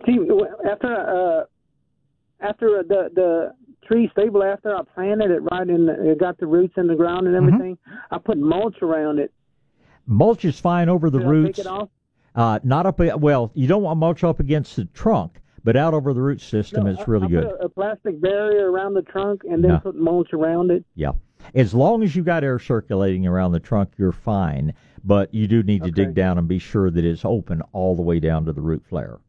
[0.05, 0.17] See,
[0.69, 1.43] after uh,
[2.45, 3.53] after the the
[3.87, 6.95] tree stable, after I planted it right in, the, it got the roots in the
[6.95, 7.47] ground and Mm-hmm.
[7.47, 7.77] everything.
[8.11, 9.31] I put mulch around it.
[10.07, 11.57] Mulch is fine over the I roots.
[11.57, 11.89] take it off?
[12.35, 12.99] Uh, not up.
[13.19, 16.83] Well, you don't want mulch up against the trunk, but out over the root system,
[16.83, 17.43] No, it's really I good.
[17.49, 19.79] Put a, a plastic barrier around the trunk and then No.
[19.79, 20.83] put mulch around it.
[20.95, 21.13] Yeah.
[21.53, 24.73] As long as you got air circulating around the trunk, you're fine.
[25.03, 28.01] But you do need to dig down and be sure that it's open all the
[28.01, 29.19] way down to the root flare.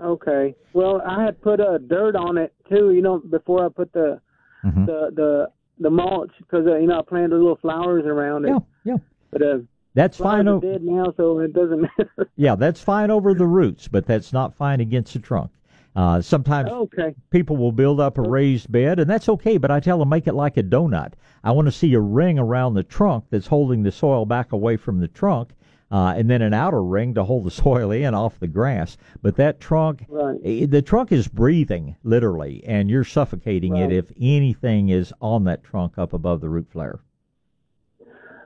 [0.00, 0.54] Okay.
[0.72, 2.90] Well, I had put uh, dirt on it too.
[2.92, 4.20] You know, before I put the
[4.64, 4.86] Mhm.
[4.86, 8.48] the the the mulch because uh, you know I planted little flowers around it.
[8.48, 8.96] Yeah, yeah.
[9.30, 9.58] But uh,
[9.94, 10.48] That's fine.
[10.48, 12.30] O- dead now, so it doesn't matter.
[12.36, 15.50] yeah, that's fine over the roots, but that's not fine against the trunk.
[15.96, 17.14] Uh, sometimes okay.
[17.30, 19.58] people will build up a raised bed, and that's okay.
[19.58, 21.12] But I tell them make it like a donut.
[21.44, 24.76] I want to see a ring around the trunk that's holding the soil back away
[24.76, 25.50] from the trunk,
[25.94, 28.96] uh, and then an outer ring to hold the soil in off the grass.
[29.22, 30.40] But that trunk, Right.
[30.44, 33.84] eh, the trunk is breathing literally, and you're suffocating Right.
[33.84, 36.98] it if anything is on that trunk up above the root flare.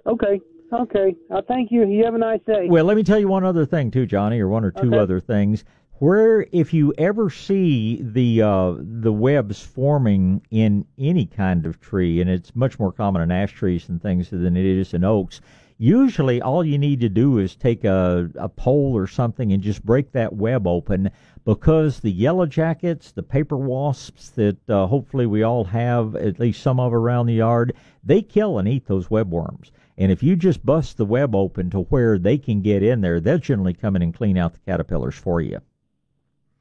[0.07, 0.38] Okay.
[0.74, 1.16] Okay.
[1.30, 1.86] Uh, thank you.
[1.88, 2.66] You have a nice day.
[2.68, 4.99] Well, let me tell you one other thing too, Johnny, or one or two Okay.
[4.99, 5.64] other things.
[6.01, 12.20] Where if you ever see the uh, the webs forming in any kind of tree,
[12.20, 15.40] and it's much more common in ash trees and things than it is in oaks.
[15.81, 19.87] Usually, all you need to do is take a, a pole or something and just
[19.87, 21.11] break that web open
[21.45, 26.62] because the yellow jackets, the paper wasps that uh, hopefully we all have, at least
[26.62, 29.70] some of around the yard, they kill and eat those webworms.
[29.97, 33.20] And if you just bust the web open to where they can get in there,
[33.20, 35.61] they'll generally come in and clean out the caterpillars for you.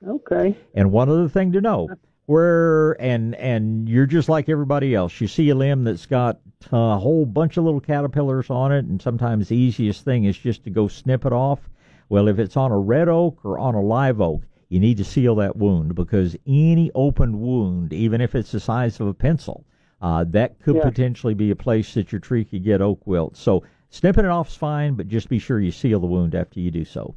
[0.07, 0.55] Okay.
[0.75, 1.89] And one other thing to know,
[2.27, 5.19] where and and you're just like everybody else.
[5.19, 6.39] You see a limb that's got
[6.71, 10.63] a whole bunch of little caterpillars on it, and sometimes the easiest thing is just
[10.65, 11.69] to go snip it off.
[12.09, 15.03] Well, if it's on a red oak or on a live oak, you need to
[15.05, 19.65] seal that wound because any open wound, even if it's the size of a pencil,
[20.01, 20.83] uh, that could Yeah.
[20.83, 23.37] potentially be a place that your tree could get oak wilt.
[23.37, 26.59] So snipping it off is fine, but just be sure you seal the wound after
[26.59, 27.15] you do so.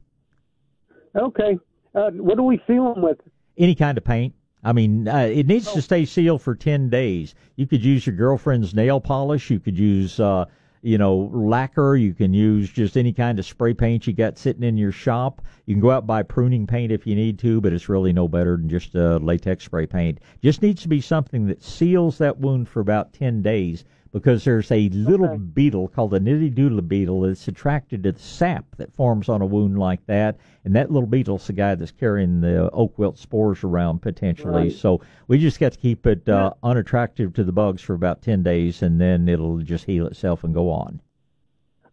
[1.16, 1.58] Okay.
[1.94, 3.18] Uh, what do we seal them with?
[3.58, 4.32] any kind of paint.
[4.62, 5.74] I mean, uh, it needs Oh.
[5.74, 7.34] to stay sealed for 10 days.
[7.56, 9.50] You could use your girlfriend's nail polish.
[9.50, 10.44] You could use, uh,
[10.82, 11.96] you know, lacquer.
[11.96, 15.42] You can use just any kind of spray paint you got sitting in your shop.
[15.66, 18.12] You can go out and buy pruning paint if you need to, but it's really
[18.12, 20.18] no better than just uh, latex spray paint.
[20.42, 24.70] Just needs to be something that seals that wound for about 10 days because there's
[24.72, 29.40] a little beetle called the nitidulid beetle that's attracted to the sap that forms on
[29.40, 30.36] a wound like that.
[30.64, 34.64] And that little beetle's the guy that's carrying the oak wilt spores around potentially.
[34.64, 34.72] Right.
[34.72, 38.42] So we just got to keep it uh, unattractive to the bugs for about 10
[38.42, 41.00] days and then it'll just heal itself and go on.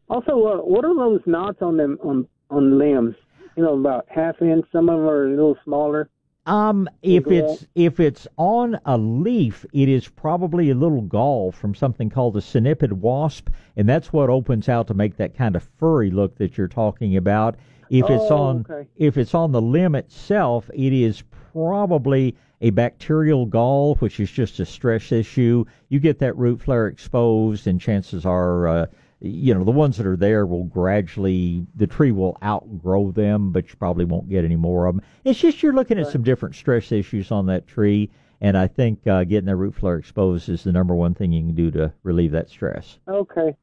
[0.09, 3.15] Also, uh, what are those knots on them on on limbs?
[3.57, 4.65] You know, about half inch.
[4.71, 6.09] Some of them are a little smaller.
[6.47, 11.75] Um, if it's if it's on a leaf, it is probably a little gall from
[11.75, 15.67] something called a cynipid wasp, and that's what opens out to make that kind of
[15.77, 17.55] furry look that you're talking about.
[17.89, 18.87] If it's Oh, on okay.
[18.95, 21.21] if it's on the limb itself, it is
[21.53, 25.65] probably a bacterial gall, which is just a stress issue.
[25.89, 28.85] You get that root flare exposed, and chances are, uh,
[29.19, 33.67] you know, the ones that are there will gradually, the tree will outgrow them, but
[33.69, 35.03] you probably won't get any more of them.
[35.23, 38.11] It's just you're looking at some different stress issues on that tree,
[38.41, 41.43] and I think uh, getting that root flare exposed is the number one thing you
[41.43, 42.99] can do to relieve that stress.
[43.07, 43.55] Okay.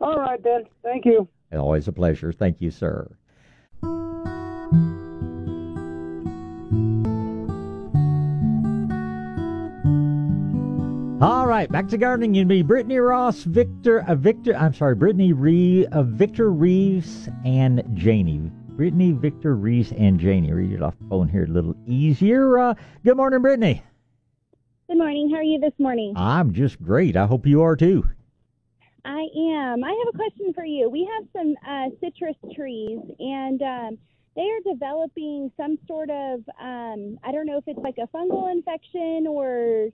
[0.00, 0.64] All right then.
[0.82, 1.28] Thank you.
[1.52, 2.32] Always a pleasure.
[2.32, 3.10] Thank you, sir.
[11.22, 12.34] All right, back to gardening.
[12.34, 14.56] You be Brittany Ross, Victor, uh, Victor.
[14.56, 18.50] I'm sorry, Brittany Reeve, uh, Victor Reeves, and Janie.
[18.70, 20.52] Brittany, Victor Reeves, and Janie.
[20.52, 22.58] Read it off the phone here a little easier.
[22.58, 23.84] Uh, good morning, Brittany.
[24.88, 25.30] Good morning.
[25.30, 26.12] How are you this morning?
[26.16, 27.16] I'm just great.
[27.16, 28.04] I hope you are too.
[29.04, 29.84] I am.
[29.84, 30.90] I have a question for you.
[30.90, 33.98] We have some uh, citrus trees, and um,
[34.34, 38.50] they are developing some sort of um, I don't know if it's like a fungal
[38.50, 39.90] infection or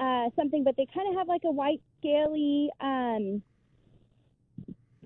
[0.00, 3.42] uh, something, but they kind of have like a white scaly um,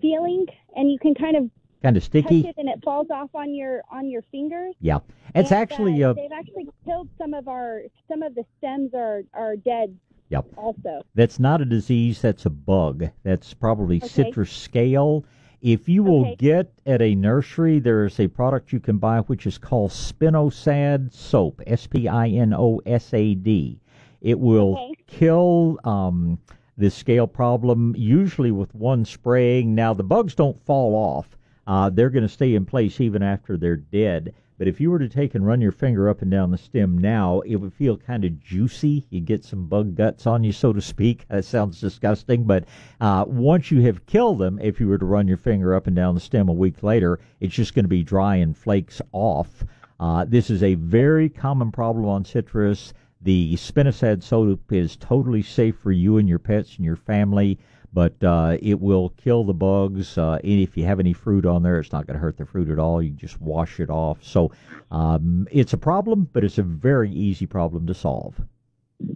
[0.00, 1.50] feeling, and you can kind of
[1.82, 2.42] Kind of sticky.
[2.44, 4.74] touch it, and it falls off on your on your fingers.
[4.80, 5.00] Yeah,
[5.34, 8.94] it's And, actually uh, uh, they've actually killed some of our some of the stems
[8.94, 9.98] are are dead.
[10.30, 10.46] Yep.
[10.56, 11.02] Also.
[11.14, 13.04] That's not a disease, that's a bug.
[13.22, 14.08] That's probably Okay.
[14.08, 15.26] citrus scale.
[15.60, 16.36] If you will Okay.
[16.36, 21.12] get at a nursery, there is a product you can buy which is called Spinosad
[21.12, 23.78] soap, S P I N O S A D.
[24.24, 24.94] It will Okay.
[25.06, 26.38] kill um,
[26.78, 29.74] the scale problem, usually with one spraying.
[29.74, 33.56] Now, the bugs don't fall off, uh, they're going to stay in place even after
[33.56, 34.34] they're dead.
[34.56, 36.96] But if you were to take and run your finger up and down the stem
[36.96, 39.04] now, it would feel kind of juicy.
[39.10, 41.26] You'd get some bug guts on you, so to speak.
[41.28, 42.64] That sounds disgusting, but
[43.00, 45.94] uh, once you have killed them, if you were to run your finger up and
[45.96, 49.64] down the stem a week later, it's just going to be dry and flakes off.
[50.00, 52.94] Uh, this is a very common problem on citrus.
[53.24, 57.58] The spinosad soap is totally safe for you and your pets and your family,
[57.90, 60.18] but uh, it will kill the bugs.
[60.18, 62.44] Uh, and if you have any fruit on there, it's not going to hurt the
[62.44, 63.00] fruit at all.
[63.00, 64.22] You just wash it off.
[64.22, 64.52] So
[64.90, 68.38] um, it's a problem, but it's a very easy problem to solve.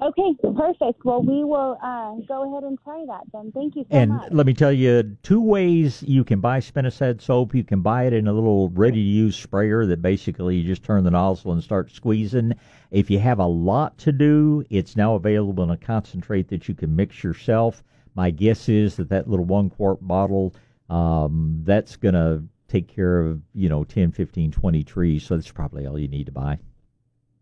[0.00, 1.04] Okay, perfect.
[1.04, 3.50] Well, we will uh, go ahead and try that then.
[3.52, 4.32] Thank you so And much.
[4.32, 7.54] let me tell you, two ways you can buy spinosad soap.
[7.54, 11.10] You can buy it in a little ready-to-use sprayer that basically you just turn the
[11.10, 12.54] nozzle and start squeezing.
[12.90, 16.74] If you have a lot to do, it's now available in a concentrate that you
[16.74, 17.82] can mix yourself.
[18.14, 20.54] My guess is that that little one quart bottle,
[20.90, 25.24] um, that's going to take care of, you know, 10, 15, 20 trees.
[25.24, 26.58] So that's probably all you need to buy.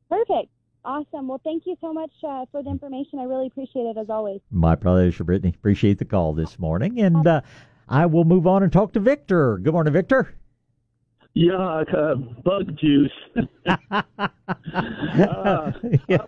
[0.08, 0.50] Perfect.
[0.86, 1.26] Awesome.
[1.26, 3.18] Well, thank you so much uh, for the information.
[3.18, 4.40] I really appreciate it as always.
[4.52, 5.52] My pleasure, Brittany.
[5.58, 7.00] Appreciate the call this morning.
[7.00, 7.40] And uh,
[7.88, 9.58] I will move on and talk to Victor.
[9.58, 10.32] Good morning, Victor.
[11.38, 13.12] Yeah, uh, bug juice.
[13.66, 13.70] uh,
[14.72, 15.70] uh,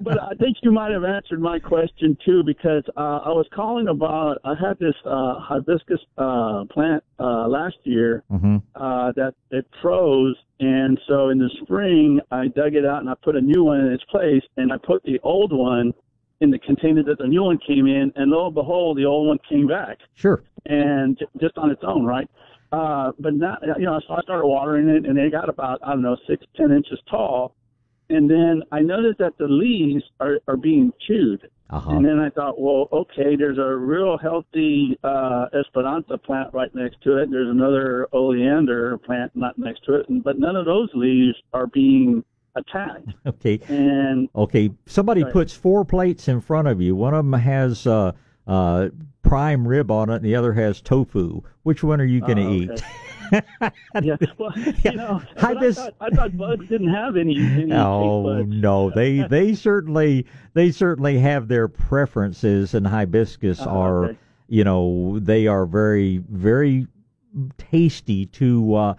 [0.02, 3.88] but I think you might have answered my question too because uh, I was calling
[3.88, 8.56] about I had this uh, hibiscus uh, plant uh, last year Mm-hmm.
[8.74, 13.14] uh, that it froze, and so in the spring I dug it out and I
[13.22, 15.94] put a new one in its place, and I put the old one
[16.42, 19.26] in the container that the new one came in, and lo and behold, the old
[19.28, 20.42] one came back Sure.
[20.66, 22.28] and just on its own, right?
[22.70, 25.90] Uh, but not, you know, so I started watering it, and they got about I
[25.92, 27.54] don't know six, ten inches tall,
[28.10, 31.90] and then I noticed that the leaves are are being chewed, Uh-huh.
[31.92, 37.00] and then I thought, well, okay, there's a real healthy uh, Esperanza plant right next
[37.04, 37.30] to it.
[37.30, 42.22] There's another oleander plant not next to it, but none of those leaves are being
[42.54, 43.08] attacked.
[43.26, 43.60] Okay.
[43.68, 44.70] And Okay.
[44.86, 45.32] Somebody Right.
[45.32, 46.94] puts four plates in front of you.
[46.96, 48.12] One of them has uh,
[48.49, 48.88] uh,
[49.22, 51.42] prime rib on it, and the other has tofu.
[51.62, 52.70] Which one are you going to Oh, eat?
[52.70, 53.70] okay.
[54.03, 57.36] yeah, well, you know, but I, thought, I thought bugs didn't have any.
[57.38, 60.24] any Oh no, they they certainly
[60.55, 64.18] they certainly have their preferences, and hibiscus Uh-huh, are okay.
[64.49, 66.86] you know they are very very
[67.59, 68.94] tasty to uh,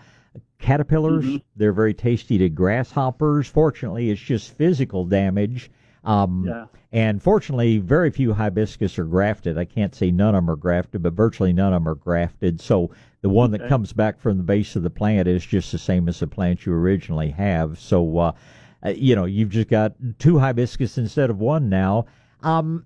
[0.59, 1.25] caterpillars.
[1.25, 1.37] Mm-hmm.
[1.55, 3.47] They're very tasty to grasshoppers.
[3.47, 5.71] Fortunately, it's just physical damage.
[6.03, 6.65] Um, Yeah.
[6.91, 9.59] And fortunately, very few hibiscus are grafted.
[9.59, 12.59] I can't say none of them are grafted, but virtually none of them are grafted.
[12.59, 12.89] So
[13.21, 16.07] the one that comes back from the base of the plant is just the same
[16.09, 17.77] as the plant you originally have.
[17.79, 18.31] So, uh,
[18.83, 22.05] uh, you know, you've just got two hibiscus instead of one now.
[22.41, 22.85] Um,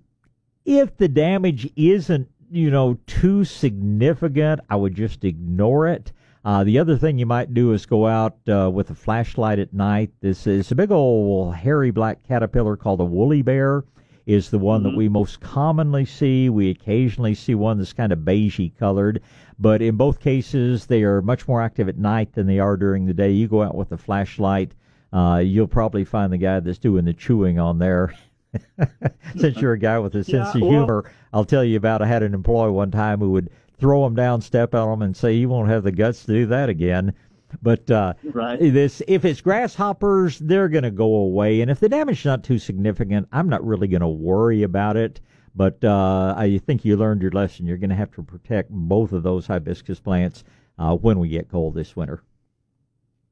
[0.66, 6.12] if the damage isn't, you know, too significant, I would just ignore it.
[6.44, 9.72] Uh, the other thing you might do is go out uh, with a flashlight at
[9.72, 10.10] night.
[10.20, 13.84] This is a big old hairy black caterpillar called a woolly bear.
[14.26, 16.48] Is the one that we most commonly see.
[16.48, 19.20] We occasionally see one that's kind of beigey colored,
[19.58, 23.04] but in both cases they are much more active at night than they are during
[23.04, 23.30] the day.
[23.30, 24.72] You go out with a flashlight,
[25.12, 28.14] uh, you'll probably find the guy that's doing the chewing on there.
[29.36, 32.00] Since you're a guy with a sense Yeah, of well- humor, I'll tell you about.
[32.00, 33.50] I had an employee one time who would
[33.84, 36.46] throw them down, step on them, and say you won't have the guts to do
[36.46, 37.12] that again.
[37.60, 38.58] But uh, Right.
[38.58, 42.42] this, if it's grasshoppers, they're going to go away, and if the damage is not
[42.42, 45.20] too significant, I'm not really going to worry about it.
[45.54, 47.66] But uh, I think you learned your lesson.
[47.66, 50.44] You're going to have to protect both of those hibiscus plants
[50.78, 52.22] uh, when we get cold this winter.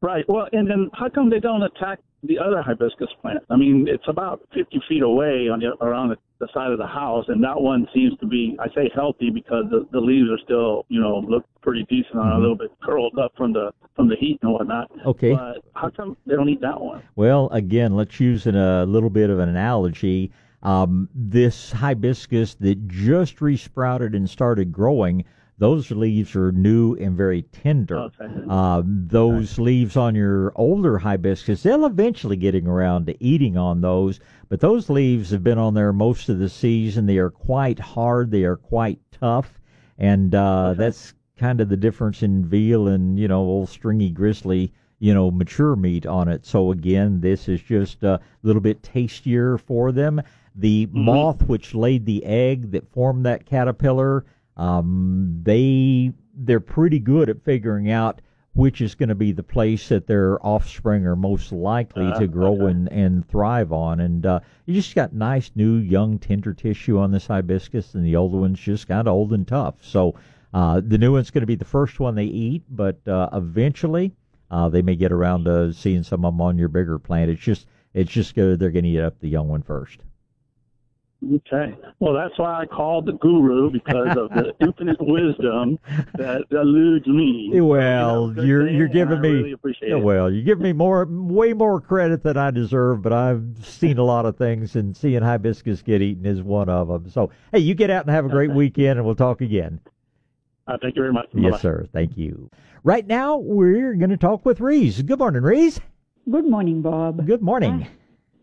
[0.02, 0.26] Right.
[0.28, 3.38] Well, and then how come they don't attack the other hibiscus plant?
[3.48, 6.86] I mean, it's about 50 feet away on the around the, the side of the
[6.86, 10.38] house, and that one seems to be, I say healthy because the, the leaves are
[10.42, 12.36] still, you know, look pretty decent on Mhm.
[12.36, 14.90] a little bit curled up from the from the heat and whatnot.
[15.06, 15.34] Okay.
[15.34, 17.02] But how come they don't eat that one?
[17.14, 20.32] Well, again, let's use a little bit of an analogy.
[20.62, 25.24] Um, this hibiscus that just resprouted and started growing,
[25.58, 27.96] those leaves are new and very tender.
[27.98, 28.26] Okay.
[28.48, 34.18] Um, those leaves on your older hibiscus, they'll eventually getting around to eating on those,
[34.48, 37.06] but those leaves have been on there most of the season.
[37.06, 38.30] They are quite hard.
[38.30, 39.60] They are quite tough,
[39.98, 44.72] and uh, that's kind of the difference in veal and you know old stringy grizzly
[45.00, 46.44] you know mature meat on it.
[46.46, 50.20] So again, this is just a little bit tastier for them.
[50.54, 51.04] The Mm-hmm.
[51.04, 54.24] moth which laid the egg that formed that caterpillar,
[54.56, 58.20] um, they they're pretty good at figuring out
[58.54, 62.26] which is going to be the place that their offspring are most likely Uh, to
[62.26, 62.66] grow okay.
[62.66, 64.00] and, and thrive on.
[64.00, 68.16] And uh, you just got nice, new, young, tender tissue on this hibiscus, and the
[68.16, 69.76] older one's just kind of old and tough.
[69.80, 70.14] So
[70.52, 74.12] uh, the new one's going to be the first one they eat, but uh, eventually
[74.50, 77.30] uh, they may get around to seeing some of them on your bigger plant.
[77.30, 80.00] It's just it's just good they're going to eat up the young one first.
[81.24, 81.76] Okay.
[82.00, 85.78] Well, that's why I called the guru because of the infinite wisdom
[86.14, 87.50] that eludes me.
[87.60, 91.52] Well, good you're you're giving me really appreciate yeah, well, you give me more way
[91.52, 95.82] more credit than I deserve, but I've seen a lot of things, and seeing hibiscus
[95.82, 97.08] get eaten is one of them.
[97.08, 99.80] So, hey, you get out and have a great weekend, and we'll talk again.
[100.66, 101.28] Uh, thank you very much.
[101.34, 101.58] Yes, Bye-bye.
[101.58, 101.86] sir.
[101.92, 102.50] Thank you.
[102.84, 105.02] Right now, we're going to talk with Reese.
[105.02, 105.80] Good morning, Reese.
[106.30, 107.26] Good morning, Bob.
[107.26, 107.86] Good morning.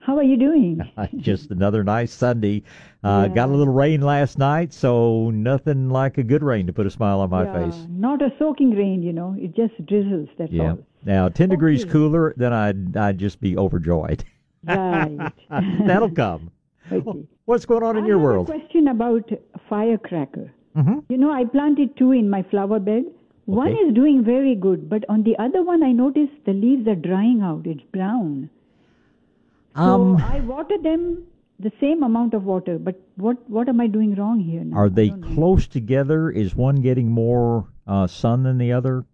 [0.09, 0.81] How are you doing?
[1.17, 2.63] Just another nice Sunday.
[3.03, 6.87] Uh, Got a little rain last night, so nothing like a good rain to put
[6.87, 7.85] a smile on my Yeah, face.
[7.91, 9.35] Not a soaking rain, you know.
[9.37, 10.27] It just drizzles.
[10.39, 10.71] That's Yeah.
[10.71, 10.79] all.
[11.05, 14.23] Now, 10 degrees cooler, then I'd, I'd just be overjoyed.
[14.63, 15.31] Right.
[15.85, 16.49] That'll come.
[16.91, 17.23] Okay.
[17.45, 18.49] What's going on in I your have world?
[18.49, 19.29] A question about
[19.69, 20.51] firecracker.
[20.75, 21.03] Mhm.
[21.09, 23.03] You know, I planted two in my flower bed.
[23.45, 26.95] One is doing very good, but on the other one, I noticed the leaves are
[26.95, 27.67] drying out.
[27.67, 28.49] It's brown.
[29.75, 31.23] So Um, I water them
[31.59, 34.63] the same amount of water, but what what am I doing wrong here?
[34.63, 34.77] Now?
[34.77, 36.29] Are they close together?
[36.31, 39.05] Is one getting more uh, sun than the other?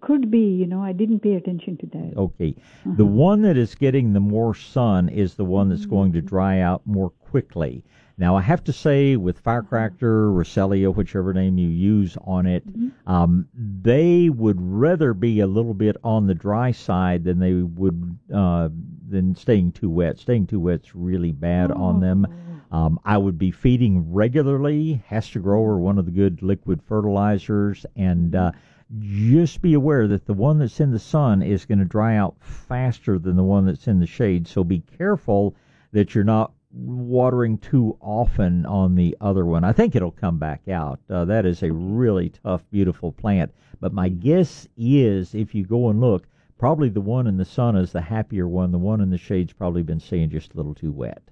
[0.00, 0.82] Could be, you know.
[0.82, 2.12] I didn't pay attention to that.
[2.16, 2.54] Okay.
[2.86, 6.20] The one that is getting the more sun is the one that's going Mm-hmm.
[6.20, 7.84] to dry out more quickly.
[8.20, 13.10] Now, I have to say, with Firecracker, Russelia, whichever name you use on it, Mm-hmm.
[13.10, 18.18] um, they would rather be a little bit on the dry side than they would
[18.32, 18.68] uh,
[19.08, 20.18] than staying too wet.
[20.18, 22.26] Staying too wet's really bad on them.
[22.70, 25.02] Um, I would be feeding regularly.
[25.10, 28.52] HastaGro, one of the good liquid fertilizers, and uh,
[28.98, 32.36] just be aware that the one that's in the sun is going to dry out
[32.40, 34.46] faster than the one that's in the shade.
[34.46, 35.56] So be careful
[35.92, 39.64] that you're not watering too often on the other one.
[39.64, 41.00] I think it'll come back out.
[41.08, 43.52] Uh, that is a really tough, beautiful plant.
[43.80, 46.26] But my guess is if you go and look,
[46.58, 48.70] probably the one in the sun is the happier one.
[48.70, 51.22] The one in the shade's probably been staying just a little too wet.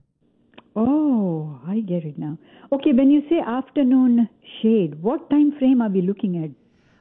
[0.74, 2.39] Oh, I get it now.
[2.72, 4.28] Okay, when you say afternoon
[4.62, 6.51] shade, what time frame are we looking at?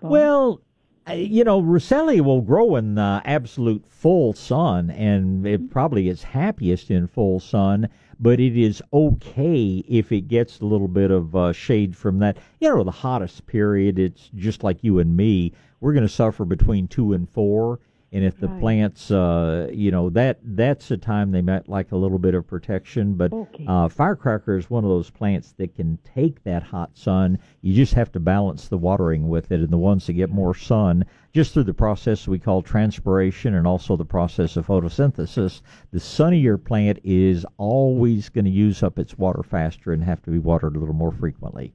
[0.01, 0.61] Well,
[1.09, 6.23] uh, you know, Russelia will grow in uh, absolute full sun, and it probably is
[6.23, 7.87] happiest in full sun.
[8.19, 12.37] But it is okay if it gets a little bit of uh, shade from that.
[12.59, 13.99] You know, the hottest period.
[13.99, 15.53] It's just like you and me.
[15.79, 17.79] We're going to suffer between two and four.
[18.13, 18.59] And if the Right.
[18.59, 22.47] plants, uh, you know, that that's a time they might like a little bit of
[22.47, 23.15] protection.
[23.15, 23.65] But Okay.
[23.67, 27.37] uh, firecracker is one of those plants that can take that hot sun.
[27.61, 29.59] You just have to balance the watering with it.
[29.59, 31.03] And the ones that get more sun,
[31.33, 36.57] just through the process we call transpiration and also the process of photosynthesis, the sunnier
[36.57, 40.77] plant is always going to use up its water faster and have to be watered
[40.77, 41.73] a little more frequently.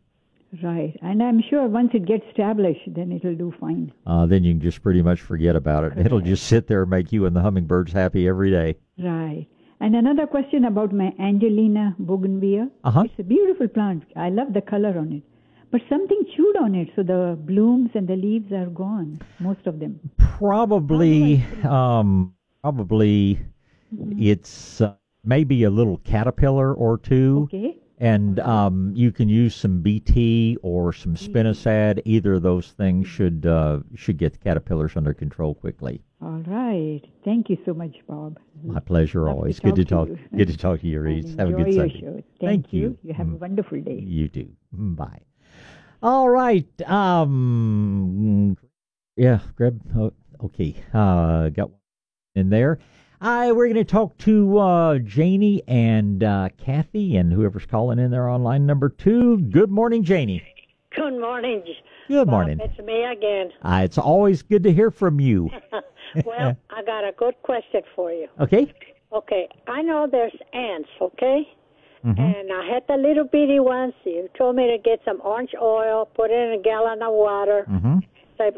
[0.63, 3.93] Right, and I'm sure once it gets established, then it'll do fine.
[4.07, 5.99] Uh, then you can just pretty much forget about it.
[5.99, 8.77] It'll just sit there and make you and the hummingbirds happy every day.
[8.99, 9.47] Right.
[9.81, 12.71] And another question about my Angelina bougainvillea.
[12.85, 13.03] Uh-huh.
[13.05, 14.05] It's a beautiful plant.
[14.15, 15.23] I love the color on it.
[15.73, 19.81] But something chewed on it, so the blooms and the leaves are gone, most of
[19.81, 19.99] them.
[20.19, 23.41] Probably, um, probably,
[24.19, 24.95] it's uh,
[25.25, 27.49] maybe a little caterpillar or two.
[27.49, 27.79] Okay.
[28.03, 32.03] And um, you can use some BT or some spinosad.
[32.05, 36.03] Either of those things should uh, should get the caterpillars under control quickly.
[36.21, 37.01] All right.
[37.25, 38.41] Thank you so much, Bob.
[38.65, 39.61] My pleasure, Love to always.
[39.61, 40.19] Good to talk to.
[40.37, 41.33] Good to talk to you, Reese.
[41.39, 42.01] Have a good Sunday.
[42.01, 42.23] show.
[42.41, 42.99] Thank, you.
[43.05, 44.01] You have a wonderful day.
[44.05, 44.49] You do.
[44.77, 45.21] Mm, Bye.
[46.03, 46.67] All right.
[46.91, 48.57] Um.
[49.17, 49.39] Yeah.
[49.55, 49.81] Grab.
[49.97, 50.13] Oh,
[50.47, 50.75] okay.
[50.93, 51.51] Uh.
[51.51, 51.79] Got one
[52.35, 52.81] in there.
[53.23, 58.11] I we're going to talk to uh, Janie and uh, Kathy and whoever's calling in
[58.11, 59.39] there on line number two.
[59.39, 60.43] Good morning, Janie.
[60.97, 61.63] Good morning.
[62.09, 62.29] Good Bob.
[62.29, 62.59] morning.
[62.61, 63.53] It's me again.
[63.63, 65.51] Uh, it's always good to hear from you.
[66.25, 68.27] well, I got a good question for you.
[68.41, 68.75] Okay.
[69.13, 71.47] Okay, I know there's ants, okay?
[72.05, 72.19] Mhm.
[72.19, 73.95] And I had the little bitty ones.
[74.05, 77.67] You told me to get some orange oil, put it in a gallon of water.
[77.71, 77.99] Mm-hmm.
[78.37, 78.51] Say,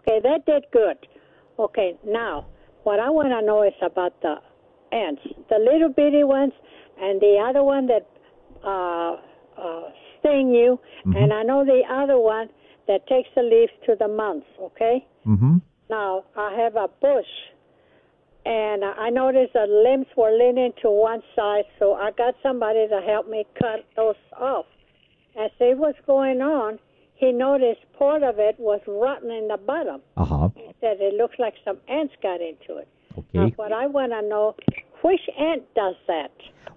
[0.00, 0.96] okay, that did good.
[1.58, 2.46] Okay, now,
[2.86, 4.36] what I want to know is about the
[4.92, 5.20] ants.
[5.50, 6.52] The little bitty ones
[7.02, 8.06] and the other one that
[8.64, 9.16] uh,
[9.60, 9.90] uh,
[10.20, 12.48] sting you, and I know the other one
[12.86, 14.46] that takes the leaves to the months.
[14.60, 15.04] Okay.
[15.26, 15.56] Mm-hmm.
[15.90, 17.32] Now I have a bush,
[18.44, 23.00] and I noticed the limbs were leaning to one side, so I got somebody to
[23.04, 24.66] help me cut those off.
[25.36, 26.78] As see what's going on,
[27.16, 30.00] he noticed part of it was rotten in the bottom.
[30.16, 30.48] Uh huh.
[30.54, 32.88] He said it looks like some ants got into it.
[33.32, 33.54] Now, Okay.
[33.56, 34.54] what I want to know,
[35.02, 36.30] which ant does that?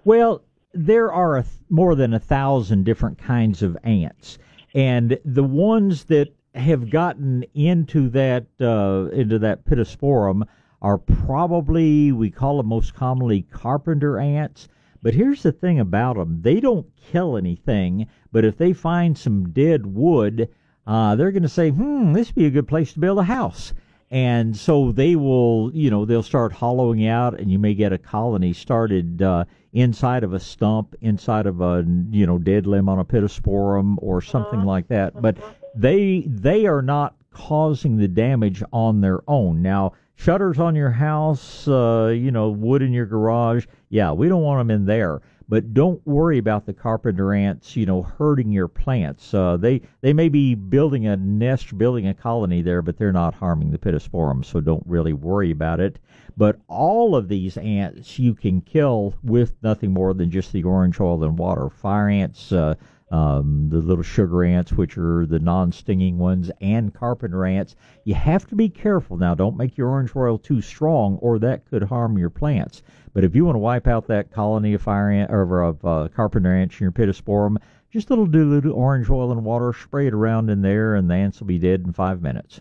[0.04, 0.42] Well,
[0.72, 4.38] there are a th- more than a thousand different kinds of ants,
[4.74, 10.42] and the ones that have gotten into that uh, into that pittosporum
[10.80, 14.68] are probably we call them most commonly carpenter ants.
[15.02, 19.50] But here's the thing about them: they don't kill anything, but if they find some
[19.50, 20.48] dead wood,
[20.86, 23.24] uh, they're going to say, "Hmm, this would be a good place to build a
[23.24, 23.72] house."
[24.10, 27.98] and so they will you know they'll start hollowing out and you may get a
[27.98, 32.98] colony started uh, inside of a stump inside of a you know dead limb on
[32.98, 35.20] a pittosporum or something like that.
[35.20, 35.36] But
[35.74, 39.62] they they are not causing the damage on their own.
[39.62, 44.42] Now shutters on your house uh, you know wood in your garage yeah we don't
[44.42, 45.20] want them in there
[45.50, 49.34] but don't worry about the carpenter ants, you know, hurting your plants.
[49.34, 53.34] Uh, they they may be building a nest, building a colony there, but they're not
[53.34, 55.98] harming the pittosporum, so don't really worry about it.
[56.36, 61.00] But all of these ants you can kill with nothing more than just the orange
[61.00, 61.68] oil and water.
[61.68, 62.76] Fire ants, uh,
[63.10, 67.76] um, the little sugar ants, which are the non-stinging ones, and carpenter ants.
[68.04, 69.34] You have to be careful now.
[69.34, 72.82] Don't make your orange oil too strong, or that could harm your plants.
[73.12, 76.08] But if you want to wipe out that colony of fire ant or of uh,
[76.14, 77.56] carpenter ants in your pittosporum,
[77.90, 81.14] just a little diluted orange oil and water, spray it around in there, and the
[81.14, 82.60] ants will be dead in five minutes.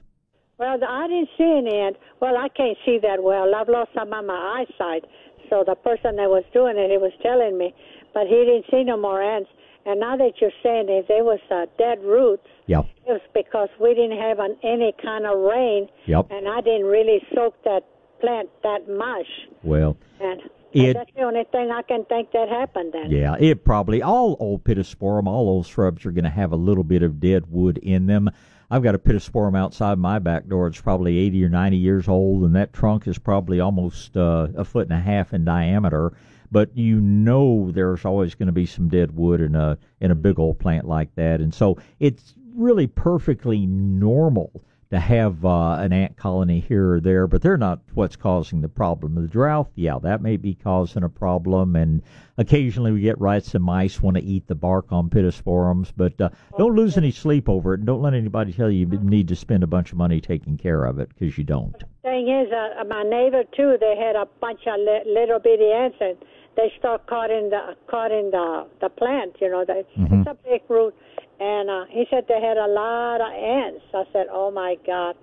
[0.58, 1.98] Well, I didn't see an ant.
[2.20, 3.54] Well, I can't see that well.
[3.56, 5.06] I've lost some of my eyesight.
[5.50, 7.74] So the person that was doing it, he was telling me,
[8.14, 9.50] but he didn't see no more ants.
[9.86, 12.86] And now that you're saying if there was uh, dead roots, Yep.
[13.08, 16.28] it was because we didn't have an, any kind of rain, Yep.
[16.32, 17.84] and I didn't really soak that
[18.22, 19.28] plant that much.
[19.64, 20.42] Well, And,
[20.74, 23.10] It- and that's the only thing I can think that happened then.
[23.10, 26.84] Yeah, it probably all old pittosporum, all old shrubs are going to have a little
[26.84, 28.30] bit of dead wood in them.
[28.70, 30.68] I've got a pittosporum outside my back door.
[30.68, 34.64] It's probably 80 or 90 years old, and that trunk is probably almost uh, a
[34.64, 36.14] foot and a half in diameter.
[36.52, 40.16] But you know there's always going to be some dead wood in a in a
[40.16, 45.94] big old plant like that, and so it's really perfectly normal to have uh, an
[45.94, 49.14] ant colony here or there, but they're not what's causing the problem.
[49.14, 52.02] The drought, yeah, that may be causing a problem, and
[52.40, 56.30] occasionally we get rats and mice want to eat the bark on pittosporums, but uh,
[56.58, 59.36] don't lose any sleep over it, and don't let anybody tell you you need to
[59.36, 61.76] spend a bunch of money taking care of it, because you don't.
[62.02, 65.98] Thing is, uh, my neighbor too, they had a bunch of li- little bitty ants,
[66.02, 66.18] and
[66.60, 69.36] they start caught in the caught in the the plant.
[69.42, 70.20] You know, they, Mhm.
[70.22, 70.94] it's a big root,
[71.40, 73.86] and uh, he said they had a lot of ants.
[73.94, 75.16] I said, oh my god.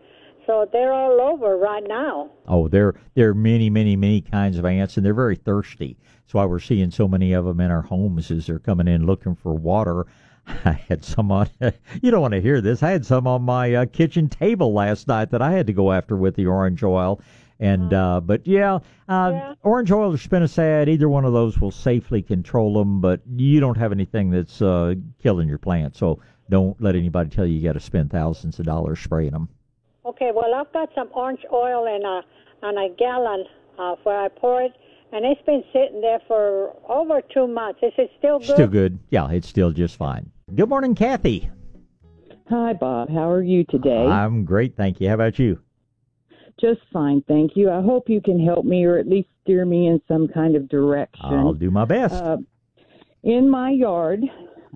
[0.46, 2.30] So they're all over right now.
[2.46, 5.96] Oh, there there are many, many, many kinds of ants, and they're very thirsty.
[6.22, 9.06] That's why we're seeing so many of them in our homes as they're coming in
[9.06, 10.06] looking for water.
[10.64, 11.48] I had some on.
[12.02, 12.82] You don't want to hear this.
[12.82, 15.90] I had some on my uh, kitchen table last night that I had to go
[15.92, 17.20] after with the orange oil.
[17.58, 22.20] And uh, but yeah, uh, orange oil or spinosad, either one of those will safely
[22.20, 23.00] control them.
[23.00, 26.20] But you don't have anything that's uh, killing your plant, so
[26.50, 29.48] don't let anybody tell you you got to spend thousands of dollars spraying them.
[30.04, 33.44] Okay, well I've got some orange oil in a on a gallon
[33.78, 34.72] uh, where I pour it,
[35.12, 37.80] and it's been sitting there for over two months.
[37.82, 38.48] Is it still good?
[38.48, 38.98] Still good.
[39.10, 40.30] Yeah, it's still just fine.
[40.54, 41.50] Good morning, Kathy.
[42.50, 43.08] Hi, Bob.
[43.10, 44.06] How are you today?
[44.06, 45.08] I'm great, thank you.
[45.08, 45.58] How about you?
[46.60, 47.70] Just fine, thank you.
[47.70, 50.68] I hope you can help me or at least steer me in some kind of
[50.68, 51.24] direction.
[51.24, 52.14] I'll do my best.
[52.14, 52.38] Uh,
[53.22, 54.22] in my yard,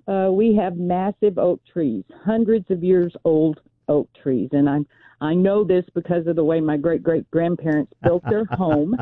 [0.07, 4.87] uh, we have massive oak trees, hundreds of years old oak trees, and I'm
[5.23, 8.97] I know this because of the way my great great grandparents built their home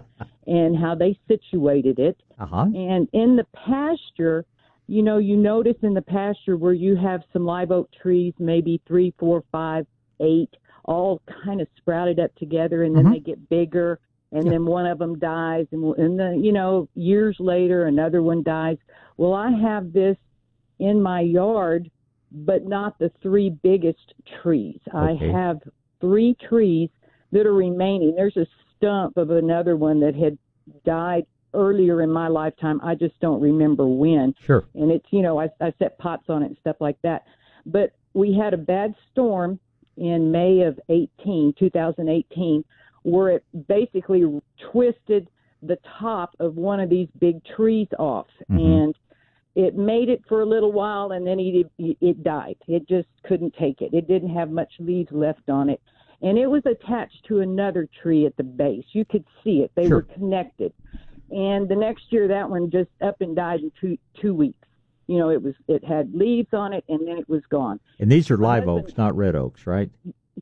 [0.46, 2.20] and how they situated it.
[2.38, 2.66] Uh-huh.
[2.74, 4.44] And in the pasture,
[4.86, 8.80] you know, you notice in the pasture where you have some live oak trees, maybe
[8.86, 9.86] three, four, five,
[10.20, 10.50] eight,
[10.84, 13.12] all kind of sprouted up together, and then Mhm.
[13.12, 13.98] they get bigger,
[14.32, 18.42] and then one of them dies, and and then you know, years later, another one
[18.42, 18.78] dies.
[19.16, 20.16] Well, I have this
[20.78, 21.90] in my yard,
[22.30, 24.80] but not the three biggest trees.
[24.92, 25.60] I have
[26.00, 26.90] three trees
[27.32, 28.14] that are remaining.
[28.14, 28.46] There's a
[28.76, 30.38] stump of another one that had
[30.84, 32.80] died earlier in my lifetime.
[32.82, 34.34] I just don't remember when.
[34.40, 34.64] Sure.
[34.74, 37.24] And it's, you know, I, I set pots on it and stuff like that.
[37.66, 39.59] But we had a bad storm
[39.98, 42.64] in May of 18, 2018,
[43.02, 45.28] where it basically twisted
[45.62, 48.28] the top of one of these big trees off.
[48.50, 48.84] Mhm.
[48.84, 48.98] And
[49.54, 52.56] it made it for a little while and then it it died.
[52.68, 53.92] It just couldn't take it.
[53.92, 55.80] It didn't have much leaves left on it,
[56.22, 58.84] and it was attached to another tree at the base.
[58.92, 59.96] You could see it; they Sure.
[59.96, 60.72] were connected.
[61.32, 64.68] And the next year, that one just up and died in two two weeks.
[65.09, 67.80] You know, it was it had leaves on it, and then it was gone.
[67.98, 69.90] And these are live oaks, not red oaks, right?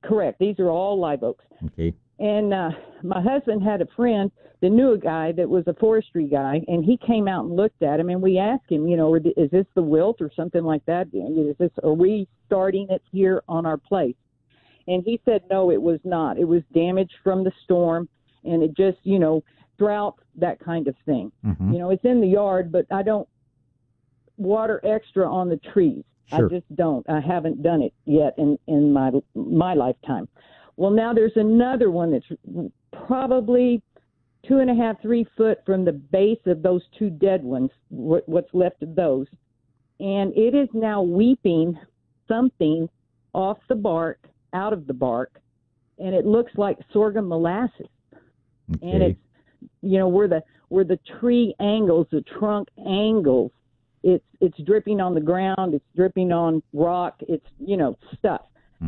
[0.02, 0.38] Correct.
[0.38, 1.44] These are all live oaks.
[1.66, 1.94] Okay.
[2.18, 2.70] And uh,
[3.02, 4.30] my husband had a friend
[4.60, 7.82] that knew a guy that was a forestry guy, and he came out and looked
[7.82, 8.09] at him.
[8.09, 11.09] And we asked him, you know, is this the wilt or something like that?
[11.12, 14.16] Is this are we starting it here on our place?
[14.88, 16.38] And he said, no, it was not.
[16.38, 18.09] It was damage from the storm,
[18.44, 19.44] and it just, you know,
[19.78, 21.30] drought, that kind of thing.
[21.44, 21.72] Mhm.
[21.72, 23.28] You know, it's in the yard, but I don't
[24.36, 26.04] water extra on the trees.
[26.26, 26.46] Sure.
[26.46, 27.08] I just don't.
[27.08, 30.28] I haven't done it yet in in my my lifetime.
[30.76, 32.70] Well, now there's another one that's
[33.06, 33.82] probably
[34.46, 37.70] two and a half, three foot from the base of those two dead ones.
[37.88, 39.26] What, what's left of those,
[40.00, 41.78] and it is now weeping
[42.28, 42.88] something
[43.32, 44.18] off the bark,
[44.52, 45.40] out of the bark,
[45.98, 47.88] and it looks like sorghum molasses.
[48.82, 49.20] And it's
[49.80, 53.52] you know where the where the tree angles, the trunk angles,
[54.06, 58.42] it's it's dripping on the ground, it's dripping on rock, it's you know stuff.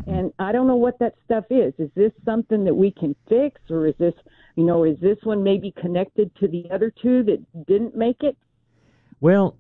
[0.06, 1.72] And I don't know what that stuff is.
[1.78, 4.12] Is this something that we can fix, or is this,
[4.54, 8.36] you know, is this one maybe connected to the other two that didn't make it?
[9.20, 9.56] Well,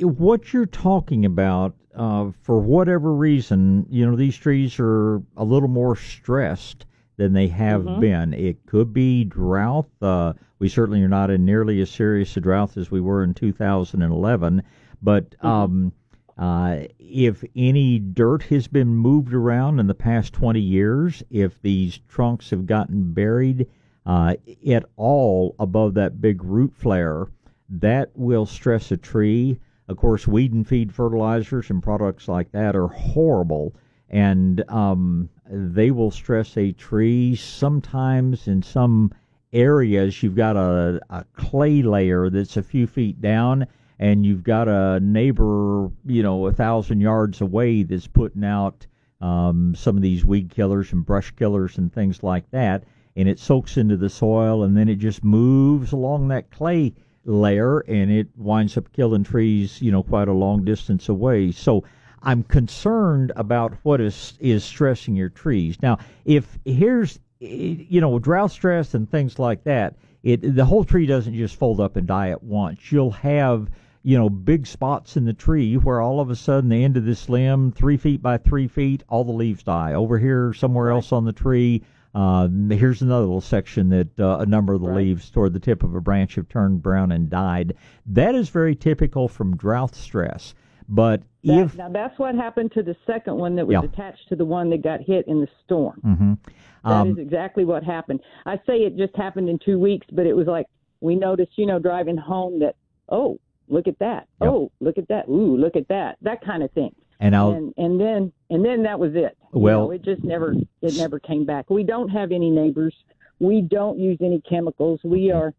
[0.00, 5.68] what you're talking about, uh, for whatever reason, you know, these trees are a little
[5.68, 6.86] more stressed
[7.20, 8.00] than they have Mhm.
[8.00, 8.32] been.
[8.32, 9.86] It could be drought.
[10.00, 13.34] Uh, we certainly are not in nearly as serious a drought as we were in
[13.34, 14.62] 2011.
[15.02, 15.92] But um,
[16.38, 21.98] uh, if any dirt has been moved around in the past 20 years, if these
[22.08, 23.66] trunks have gotten buried
[24.06, 24.34] uh,
[24.66, 27.26] at all above that big root flare,
[27.68, 29.58] that will stress a tree.
[29.88, 33.74] Of course, weed and feed fertilizers and products like that are horrible,
[34.08, 37.34] and um, they will stress a tree.
[37.34, 39.12] Sometimes in some
[39.52, 43.66] areas, you've got a, a clay layer that's a few feet down,
[43.98, 48.86] and you've got a neighbor, you know, a thousand yards away that's putting out
[49.20, 52.84] um, some of these weed killers and brush killers and things like that,
[53.16, 56.94] and it soaks into the soil, and then it just moves along that clay
[57.24, 61.50] layer, and it winds up killing trees, you know, quite a long distance away.
[61.50, 61.84] So
[62.22, 65.80] I'm concerned about what is is stressing your trees.
[65.82, 71.06] Now, if here's you know drought stress and things like that, it the whole tree
[71.06, 72.92] doesn't just fold up and die at once.
[72.92, 73.70] You'll have
[74.02, 77.06] you know big spots in the tree where all of a sudden the end of
[77.06, 79.94] this limb, three feet by three feet, all the leaves die.
[79.94, 81.82] Over here, somewhere else on the tree.
[82.12, 85.84] Uh, here's another little section that uh, a number of the leaves toward the tip
[85.84, 87.74] of a branch have turned brown and died.
[88.04, 90.54] That is very typical from drought stress.
[90.90, 93.84] But That, if now that's what happened to the second one that was Yeah.
[93.84, 96.00] attached to the one that got hit in the storm.
[96.04, 96.38] Mhm.
[96.84, 98.20] That is Um, exactly what happened.
[98.44, 100.66] I say it just happened in two weeks, but it was like
[101.00, 102.74] we noticed, you know, driving home that
[103.08, 103.38] oh,
[103.68, 106.94] look at that, oh, look at that, ooh, look at that, that kind of thing.
[107.20, 109.36] And I'll- and, and then and then that was it.
[109.54, 111.70] You Well- know, it just never it never came back.
[111.70, 112.94] We don't have any neighbors.
[113.38, 115.00] We don't use any chemicals.
[115.04, 115.54] We are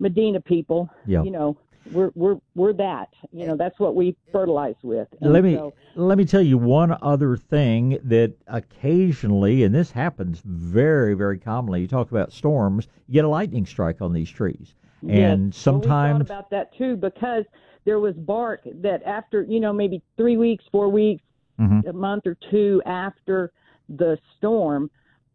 [0.00, 0.90] Medina people.
[1.06, 1.22] Yeah.
[1.22, 1.56] You know,
[1.92, 3.08] we're we're we're that.
[3.32, 5.08] You know, that's what we fertilize with.
[5.20, 9.90] And let me so- let me tell you one other thing that occasionally, and this
[9.90, 11.80] happens very very commonly.
[11.80, 15.08] You talk about storms, you get a lightning strike on these trees, and
[15.54, 15.66] Yes.
[15.66, 17.44] Well, we sometimes thought about that too because
[17.84, 21.22] there was bark that after you know maybe three weeks, four weeks,
[21.60, 21.86] Mhm.
[21.86, 23.52] a month or two after
[23.88, 24.90] the storm,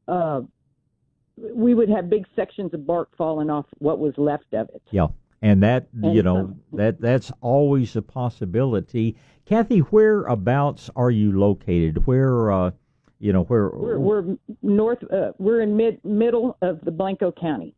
[0.08, 0.42] uh,
[1.54, 4.82] we would have big sections of bark falling off what was left of it.
[4.92, 5.08] yeah,
[5.42, 9.16] and that you know that that's always a possibility.
[9.46, 12.06] Kathy, whereabouts are you located?
[12.06, 12.72] Where uh,
[13.20, 13.70] you know where?
[13.70, 15.04] We're, we're north.
[15.12, 17.74] Uh, we're in mid middle of the Blanco County.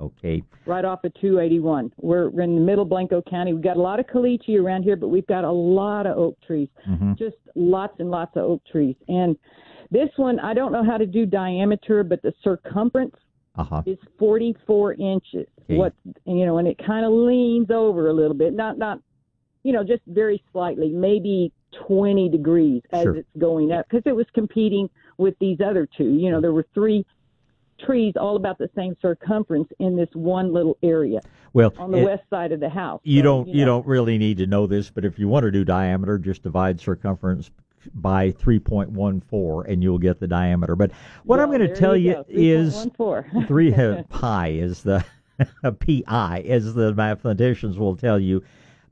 [0.00, 1.92] okay, right off of 281.
[1.98, 3.52] We're in the middle of Blanco County.
[3.54, 6.36] We've got a lot of caliche around here, but we've got a lot of oak
[6.46, 7.16] trees, Mhm.
[7.16, 8.96] just lots and lots of oak trees.
[9.08, 9.36] And
[9.90, 13.14] this one, I don't know how to do diameter, but the circumference
[13.56, 13.82] uh huh.
[13.86, 15.46] is 44 inches.
[15.62, 15.76] Okay.
[15.76, 15.92] What
[16.26, 18.98] you know, and it kind of leans over a little bit, not not,
[19.62, 21.52] you know, just very slightly, maybe
[21.86, 23.16] 20 degrees as Sure.
[23.16, 26.14] it's going up, because it was competing with these other two.
[26.16, 27.04] You know, there were three
[27.84, 31.20] trees all about the same circumference in this one little area
[31.52, 33.00] Well, on the it- west side of the house.
[33.04, 35.42] You So, don't you, know, don't really need to know this, but if you want
[35.44, 37.50] to do diameter, just divide circumference
[37.94, 40.76] by 3.14 and you'll get the diameter.
[40.76, 40.92] But
[41.24, 43.46] what I'm going to tell you go, is 3.14.
[43.48, 45.04] three uh, pi is the
[45.62, 48.42] pi as the mathematicians will tell you.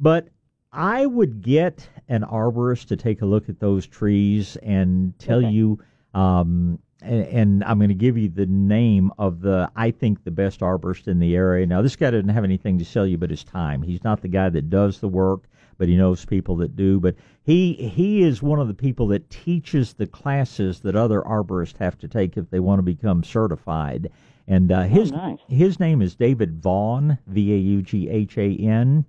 [0.00, 0.28] But
[0.72, 5.50] I would get an arborist to take a look at those trees and tell Okay.
[5.50, 5.78] you.
[6.14, 10.30] Um, and, and I'm going to give you the name of the I think the
[10.30, 11.66] best arborist in the area.
[11.66, 13.82] Now, this guy doesn't have anything to sell you but his time.
[13.82, 15.44] He's not the guy that does the work,
[15.82, 17.00] but he knows people that do.
[17.00, 21.76] But he he is one of the people that teaches the classes that other arborists
[21.78, 24.08] have to take if they want to become certified.
[24.46, 25.40] And uh, his nice.
[25.48, 29.04] his name is David Vaughan, V A U G H A N.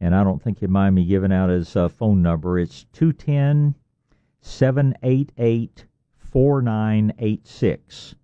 [0.00, 2.56] And I don't think you mind me giving out his uh, phone number.
[2.56, 3.74] It's 210
[4.42, 5.86] 788
[6.20, 8.14] 4986.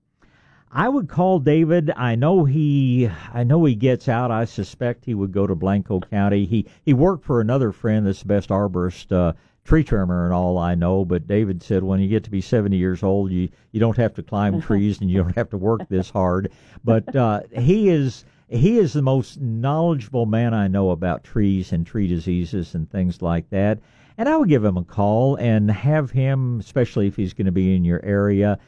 [0.72, 1.90] I would call David.
[1.97, 4.30] I know he I know he gets out.
[4.30, 6.44] I suspect he would go to Blanco County.
[6.44, 9.32] He he worked for another friend that's the best arborist uh
[9.64, 12.76] tree trimmer and all I know, but David said when you get to be 70
[12.76, 15.88] years old, you you don't have to climb trees and you don't have to work
[15.88, 16.52] this hard.
[16.84, 21.84] But uh he is he is the most knowledgeable man I know about trees and
[21.84, 23.80] tree diseases and things like that.
[24.16, 27.52] And I would give him a call and have him, especially if he's going to
[27.52, 28.59] be in your area,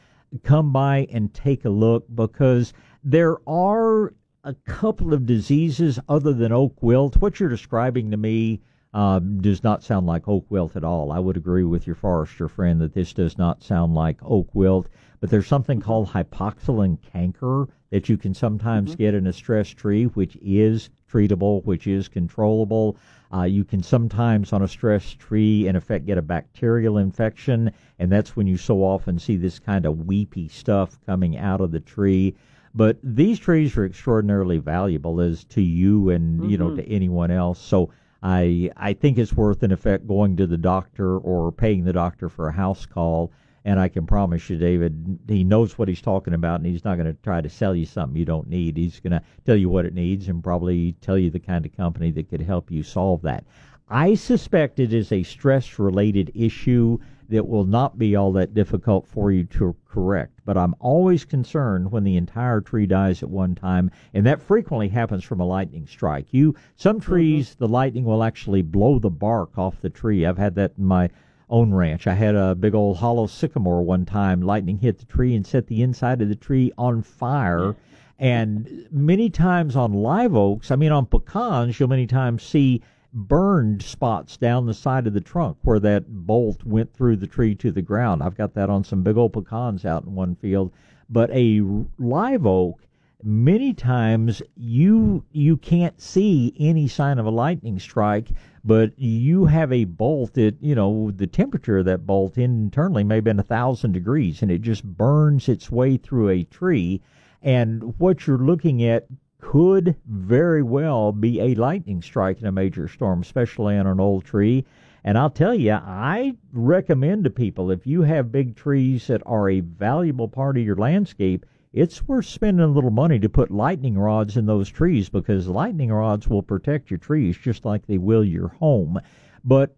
[0.43, 2.73] come by and take a look because
[3.03, 7.17] there are a couple of diseases other than oak wilt.
[7.17, 8.61] What you're describing to me
[8.93, 11.11] um, does not sound like oak wilt at all.
[11.11, 14.87] I would agree with your forester friend that this does not sound like oak wilt,
[15.23, 20.03] but there's something called hypoxylon canker that you can sometimes get in a stressed tree,
[20.03, 22.97] which is treatable, which is controllable.
[23.33, 28.11] Uh, you can sometimes on a stressed tree, in effect, get a bacterial infection, and
[28.11, 31.79] that's when you so often see this kind of weepy stuff coming out of the
[31.79, 32.35] tree.
[32.75, 36.75] But these trees are extraordinarily valuable as to you and you know Mhm.
[36.75, 37.59] to anyone else.
[37.59, 37.91] So
[38.21, 42.27] I I think it's worth in effect going to the doctor or paying the doctor
[42.27, 43.31] for a house call.
[43.65, 46.97] And I can promise you, David, he knows what he's talking about, and he's not
[46.97, 48.75] going to try to sell you something you don't need.
[48.75, 51.75] He's going to tell you what it needs and probably tell you the kind of
[51.75, 53.45] company that could help you solve that.
[53.87, 56.97] I suspect it is a stress related issue
[57.29, 60.41] that will not be all that difficult for you to correct.
[60.45, 64.89] But I'm always concerned when the entire tree dies at one time, and that frequently
[64.89, 66.27] happens from a lightning strike.
[66.31, 67.11] You some mm-hmm.
[67.11, 70.25] trees the lightning will actually blow the bark off the tree.
[70.25, 71.09] I've had that in my
[71.53, 72.07] own ranch.
[72.07, 74.41] I had a big old hollow sycamore one time.
[74.41, 77.75] Lightning hit the tree and set the inside of the tree on fire.
[78.17, 82.81] And many times on live oaks, I mean on pecans, you'll many times see
[83.13, 87.53] burned spots down the side of the trunk where that bolt went through the tree
[87.53, 88.23] to the ground.
[88.23, 90.71] I've got that on some big old pecans out in one field.
[91.07, 91.61] But a
[91.99, 92.81] live oak,
[93.23, 98.29] many times you you can't see any sign of a lightning strike,
[98.63, 103.15] but you have a bolt that you know the temperature of that bolt internally may
[103.15, 107.01] have been a thousand degrees, and it just burns its way through a tree.
[107.41, 109.07] And what you're looking at
[109.39, 114.23] could very well be a lightning strike in a major storm, especially on an old
[114.23, 114.65] tree.
[115.03, 119.49] And I'll tell you, I recommend to people if you have big trees that are
[119.49, 123.97] a valuable part of your landscape, it's worth spending a little money to put lightning
[123.97, 128.23] rods in those trees because lightning rods will protect your trees just like they will
[128.23, 128.99] your home.
[129.43, 129.75] But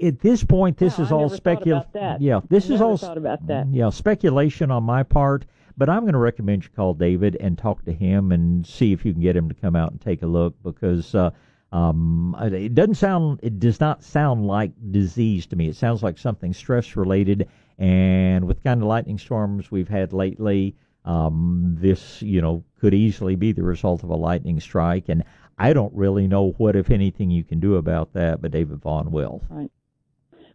[0.00, 2.20] at this point, this Wow, is I all speculative.
[2.20, 3.66] Yeah, this I is all thought about that.
[3.72, 5.44] Yeah, speculation on my part.
[5.76, 9.04] But I'm going to recommend you call David and talk to him and see if
[9.04, 11.30] you can get him to come out and take a look because uh,
[11.72, 15.68] um, it doesn't sound, it does not sound like disease to me.
[15.68, 17.48] It sounds like something stress related.
[17.78, 23.36] And with kind of lightning storms we've had lately, um, this you know could easily
[23.36, 25.08] be the result of a lightning strike.
[25.08, 25.24] And
[25.58, 28.40] I don't really know what, if anything, you can do about that.
[28.40, 29.42] But David Vaughan will.
[29.48, 29.70] Right.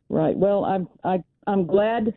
[0.10, 0.38] Right.
[0.38, 2.14] Well, I'm I I'm glad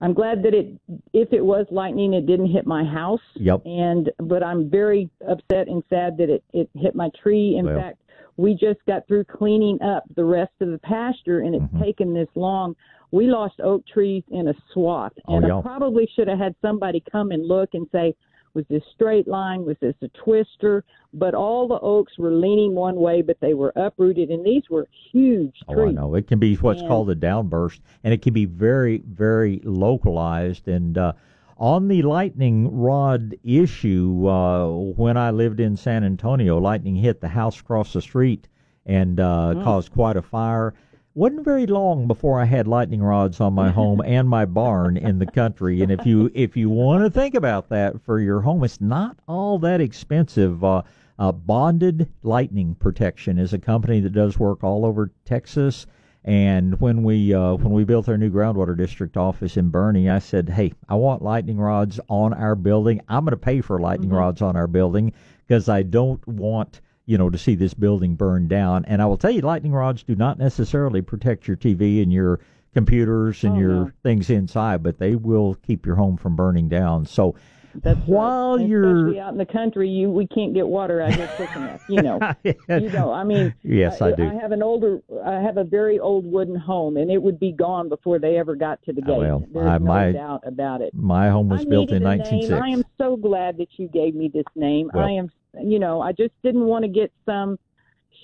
[0.00, 0.78] I'm glad that it
[1.12, 3.20] if it was lightning it didn't hit my house.
[3.34, 3.62] Yep.
[3.64, 7.56] And but I'm very upset and sad that it it hit my tree.
[7.58, 7.78] In Well.
[7.80, 7.98] fact,
[8.36, 11.82] we just got through cleaning up the rest of the pasture and it's Mm-hmm.
[11.82, 12.74] taken this long.
[13.10, 15.58] We lost oak trees in a swath Oh, and yeah.
[15.58, 18.14] I probably should have had somebody come and look and say
[18.54, 19.64] was this straight line?
[19.64, 20.84] Was this a twister?
[21.14, 24.86] But all the oaks were leaning one way, but they were uprooted, and these were
[25.10, 25.78] huge trees.
[25.78, 26.14] Oh, I know.
[26.16, 30.68] It can be what's And- called a downburst, and it can be very, very localized.
[30.68, 31.12] And uh,
[31.62, 37.28] on the lightning rod issue, uh, when I lived in San Antonio, lightning hit the
[37.28, 38.48] house across the street
[38.84, 39.62] and uh, Mm.
[39.62, 40.74] caused quite a fire.
[41.14, 45.20] wasn't very long before I had lightning rods on my home and my barn in
[45.20, 45.82] the country.
[45.82, 49.16] And if you if you want to think about that for your home, it's not
[49.28, 50.64] all that expensive.
[50.64, 50.82] Uh,
[51.20, 55.86] uh, Bonded Lightning Protection is a company that does work all over Texas.
[56.24, 60.20] And when we uh, when we built our new groundwater district office in Boerne, I
[60.20, 63.00] said, "Hey, I want lightning rods on our building.
[63.08, 65.12] I'm going to pay for lightning rods on our building
[65.46, 68.84] because I don't want." you know, to see this building burn down.
[68.84, 72.38] And I will tell you, lightning rods do not necessarily protect your TV and your
[72.74, 73.90] computers and Oh, your no.
[74.04, 77.04] things inside, but they will keep your home from burning down.
[77.04, 77.34] So
[77.76, 78.66] That's while right.
[78.66, 81.82] you're out in the country, you we can't get water out here quick enough.
[81.88, 83.12] You know, you know.
[83.12, 84.24] I mean, Yes, I do.
[84.28, 87.52] I have an older, I have a very old wooden home, and it would be
[87.52, 89.18] gone before they ever got to the ah, gate.
[89.18, 90.92] well, There's I- no my- doubt about it.
[90.94, 92.18] my home was I built in needed a name.
[92.50, 92.62] 1906.
[92.62, 94.90] I am so glad that you gave me this name.
[94.92, 95.30] Well- I am,
[95.62, 97.58] you know, I just didn't want to get some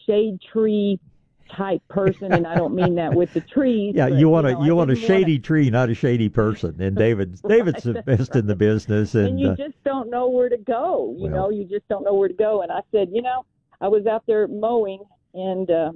[0.07, 0.99] shade tree
[1.57, 3.95] type person, and I don't mean that with the trees.
[3.97, 5.95] Yeah, but, you want a know, you want a didn't wanna- shady tree, not a
[5.95, 6.81] shady person.
[6.81, 10.29] And David's David's the best in the business, and, and you uh, just don't know
[10.29, 11.15] where to go.
[11.17, 12.63] You Well- know, you just don't know where to go.
[12.63, 13.45] And I said, you know,
[13.81, 15.03] I was out there mowing
[15.35, 15.93] and uh,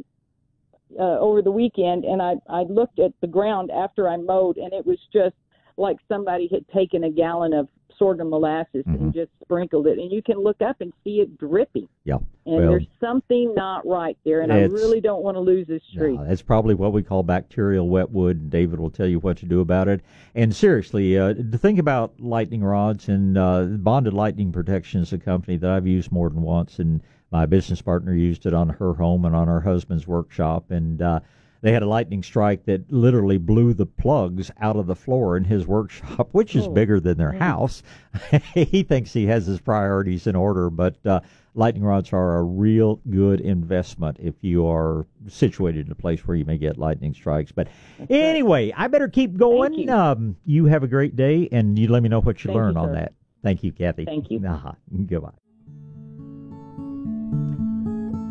[0.98, 4.72] uh, over the weekend, and I I looked at the ground after I mowed, and
[4.72, 5.34] it was just
[5.76, 7.68] like somebody had taken a gallon of
[8.02, 8.94] sorghum molasses Mm-hmm.
[8.94, 11.88] and just sprinkled it, and you can look up and see it dripping.
[12.04, 12.16] yeah.
[12.46, 15.82] And well, there's something not right there, and I really don't want to lose this
[15.96, 16.18] tree.
[16.26, 18.40] That's probably what we call bacterial wetwood.
[18.40, 20.00] and David will tell you what to do about it.
[20.34, 25.18] And seriously, uh, to think about lightning rods and uh, Bonded Lightning Protection is a
[25.18, 27.00] company that I've used more than once, and
[27.30, 31.20] my business partner used it on her home and on her husband's workshop, and uh,
[31.62, 35.44] they had a lightning strike that literally blew the plugs out of the floor in
[35.44, 37.82] his workshop, which is Oh, bigger than their house.
[38.54, 41.20] he thinks he has his priorities in order, but uh,
[41.54, 46.36] lightning rods are a real good investment if you are situated in a place where
[46.36, 47.52] you may get lightning strikes.
[47.52, 47.68] But
[48.10, 49.74] anyway, I better keep going.
[49.74, 49.90] you.
[49.90, 52.62] Um, you have a great day, and you let me know what you Thank you,
[52.62, 52.94] learn on sir.
[52.94, 53.12] that.
[53.42, 54.04] Thank you, Kathy.
[54.04, 54.40] Thank you.
[54.46, 54.72] Uh-huh.
[55.06, 55.30] Goodbye.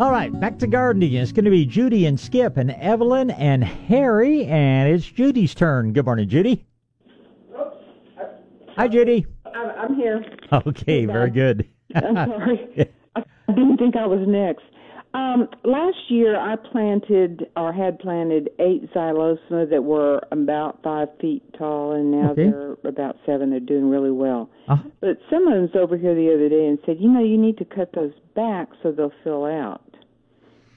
[0.02, 1.14] All right, back to gardening.
[1.14, 5.94] It's going to be Judy and Skip and Evelyn and Harry, and it's Judy's turn.
[5.94, 6.66] Good morning, Judy.
[8.76, 9.28] Hi, Judy.
[9.46, 10.26] I'm, I'm here.
[10.52, 11.70] Okay, very good.
[11.94, 12.92] I'm sorry.
[13.16, 14.64] I didn't think I was next.
[15.14, 21.44] Um, last year, I planted or had planted eight xylosma that were about five feet
[21.58, 22.46] tall, and now Okay.
[22.50, 23.50] they're about seven.
[23.50, 24.50] They're doing really well.
[24.70, 24.90] Uh-huh.
[25.02, 27.66] But someone was over here the other day and said, you know, you need to
[27.66, 29.82] cut those back so they'll fill out.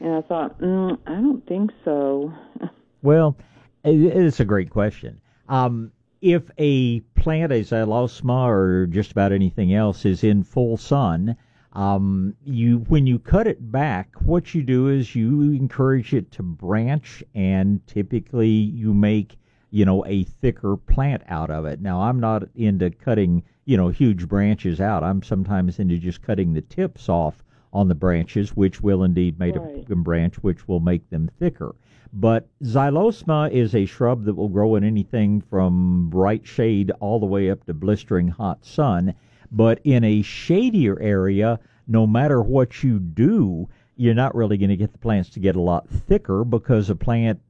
[0.01, 2.33] And I thought, mm, I don't think so.
[3.03, 3.37] Well,
[3.85, 5.21] it's a great question.
[5.47, 5.93] Um,
[6.23, 11.37] if a plant, a xylosma, or just about anything else, is in full sun,
[11.75, 16.43] um, you when you cut it back, what you do is you encourage it to
[16.43, 19.37] branch, and typically you make
[19.71, 21.81] you know a thicker plant out of it.
[21.81, 25.03] Now, I'm not into cutting you know huge branches out.
[25.03, 27.43] I'm sometimes into just cutting the tips off
[27.73, 29.91] on the branches, which will indeed make Right.
[29.91, 31.75] a branch, which will make them thicker.
[32.13, 37.27] But xylosma is a shrub that will grow in anything from bright shade all the
[37.27, 39.15] way up to blistering hot sun.
[39.57, 44.77] But in a shadier area, no matter what you do, you're not really going to
[44.77, 47.41] get the plants to get a lot thicker because a plant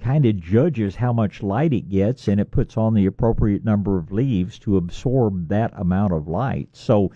[0.00, 3.98] kind of judges how much light it gets and it puts on the appropriate number
[3.98, 6.68] of leaves to absorb that amount of light.
[6.72, 7.12] So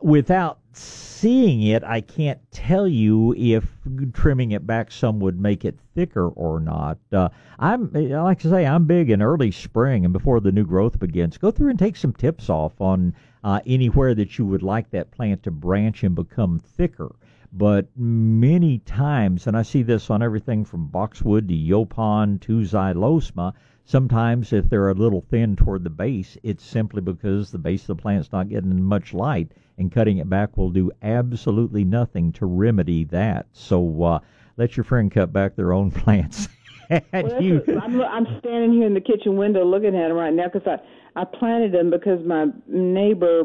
[0.00, 3.64] without seeing it, I can't tell you if
[4.12, 6.98] trimming it back some would make it thicker or not.
[7.12, 7.28] Uh,
[7.58, 11.38] I'm like to say I'm big in early spring and before the new growth begins.
[11.38, 15.10] Go through and take some tips off on uh, anywhere that you would like that
[15.10, 17.14] plant to branch and become thicker.
[17.52, 23.52] But many times, and I see this on everything from boxwood to yaupon to xylosma,
[23.84, 27.96] sometimes if they're a little thin toward the base, it's simply because the base of
[27.96, 32.46] the plant's not getting much light, and cutting it back will do absolutely nothing to
[32.46, 33.46] remedy that.
[33.52, 34.18] So uh,
[34.56, 36.48] let your friend cut back their own plants.
[37.12, 40.32] Well, you, what- I'm, I'm standing here in the kitchen window looking at them right
[40.32, 43.44] now because I, I planted them because my neighbor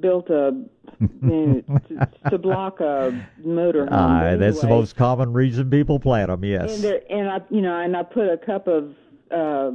[0.00, 0.64] built a
[1.00, 1.62] to,
[2.30, 3.88] to block a motor home.
[3.92, 6.44] Ah, But that's the most common reason people plant them.
[6.44, 6.82] Yes.
[6.82, 8.94] And and I, you know, and I put a cup of
[9.34, 9.72] uh,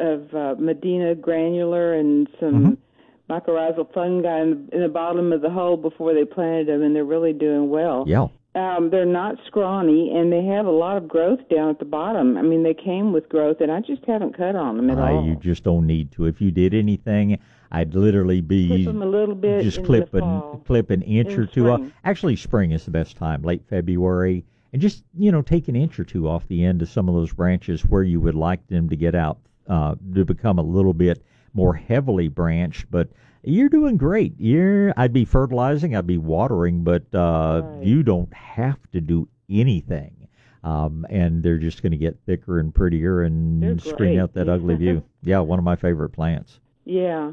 [0.00, 3.32] of uh, Medina granular and some Mm-hmm.
[3.32, 7.04] mycorrhizal fungi in, in the bottom of the hole before they planted them, and they're
[7.04, 8.04] really doing well.
[8.06, 8.26] Yeah.
[8.54, 12.36] Um, they're not scrawny, and they have a lot of growth down at the bottom.
[12.36, 15.02] I mean, they came with growth, and I just haven't cut on them at Uh,
[15.14, 15.24] all.
[15.24, 16.26] you just don't need to.
[16.26, 17.38] If you did anything,
[17.70, 21.40] I'd literally be Clip 'em a little bit just clip an clip an inch In
[21.40, 21.78] or two off.
[21.80, 21.92] spring.
[22.04, 25.98] Actually, spring is the best time, late February, and just you know take an inch
[26.00, 28.88] or two off the end of some of those branches where you would like them
[28.88, 29.38] to get out
[29.68, 31.22] uh, to become a little bit
[31.54, 32.90] more heavily branched.
[32.90, 33.08] But
[33.42, 34.34] you're doing great.
[34.38, 40.16] You're I'd be fertilizing, I'd be watering, but uh, you don't have to do anything.
[40.64, 44.76] Um, and they're just going to get thicker and prettier and screen out that ugly
[44.76, 45.02] view.
[45.24, 46.58] Yeah, one of my favorite plants.
[46.84, 47.32] Yeah.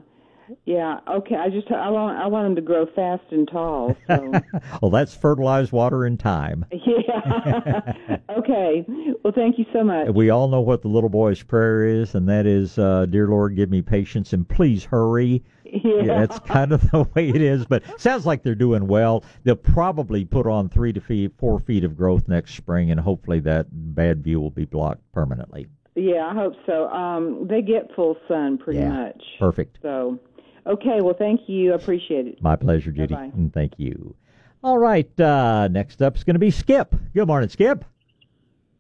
[0.66, 1.00] Yeah.
[1.08, 1.36] Okay.
[1.36, 3.96] I just I want I want them to grow fast and tall.
[4.08, 4.32] So
[4.82, 6.66] well, that's fertilized water and time.
[6.72, 8.18] yeah.
[8.38, 8.86] okay.
[9.24, 10.10] Well, thank you so much.
[10.10, 13.56] We all know what the little boy's prayer is, and that is, uh, "Dear Lord,
[13.56, 16.26] give me patience and please hurry." Yeah.
[16.26, 17.64] that's kind of the way it is.
[17.66, 19.24] But sounds like they're doing well.
[19.44, 23.40] They'll probably put on three to feet, four feet of growth next spring, and hopefully
[23.42, 25.68] that bad view will be blocked permanently.
[25.96, 26.88] Yeah, I hope so.
[26.88, 28.90] Um, they get full sun pretty Yeah.
[28.90, 29.22] much.
[29.38, 29.78] Perfect.
[29.82, 30.18] So,
[30.66, 31.02] okay.
[31.02, 31.74] Well, thank you.
[31.74, 32.42] I appreciate it.
[32.42, 33.32] My pleasure, Judy, Bye-bye.
[33.36, 34.16] and thank you.
[34.64, 36.94] All right, uh, next up is going to be Skip.
[37.14, 37.86] Good morning, Skip.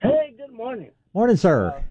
[0.02, 0.92] Hey, good morning.
[1.14, 1.84] Morning, sir.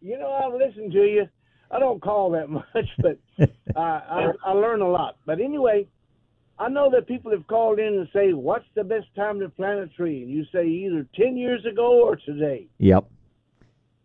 [0.00, 1.28] You know, I've listened to you.
[1.70, 3.46] I don't call that much, but uh,
[3.80, 5.16] I, I learn a lot.
[5.26, 5.86] But anyway,
[6.58, 9.80] I know that people have called in and say, "What's the best time to plant
[9.80, 12.66] a tree?" And you say either ten years ago or today.
[12.78, 13.04] Yep.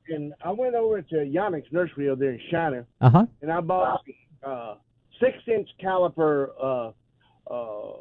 [0.09, 3.25] And I went over to Yannick's nursery over there in Shiner, Uh huh.
[3.41, 4.01] and I bought
[4.43, 4.75] uh,
[5.19, 6.91] six-inch caliper uh,
[7.51, 7.93] uh, uh,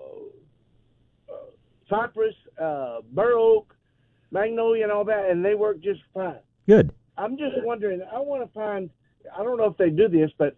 [1.89, 3.74] cypress, uh, bur oak,
[4.31, 6.36] magnolia, and all that, and they work just fine.
[6.66, 6.93] Good.
[7.16, 8.03] I'm just wondering.
[8.12, 8.90] I want to find.
[9.36, 10.57] I don't know if they do this, but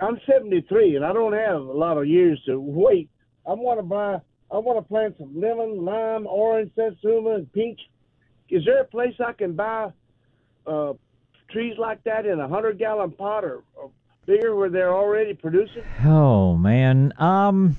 [0.00, 3.08] I'm 73 and I don't have a lot of years to wait.
[3.46, 4.20] I want to buy.
[4.50, 7.80] I want to plant some lemon, lime, orange, satsuma, and peach.
[8.50, 9.90] Is there a place I can buy
[10.66, 10.92] uh,
[11.50, 13.90] trees like that in a hundred gallon pot or, or
[14.26, 15.82] bigger where they're already producing?
[16.04, 17.12] Oh man.
[17.18, 17.76] Um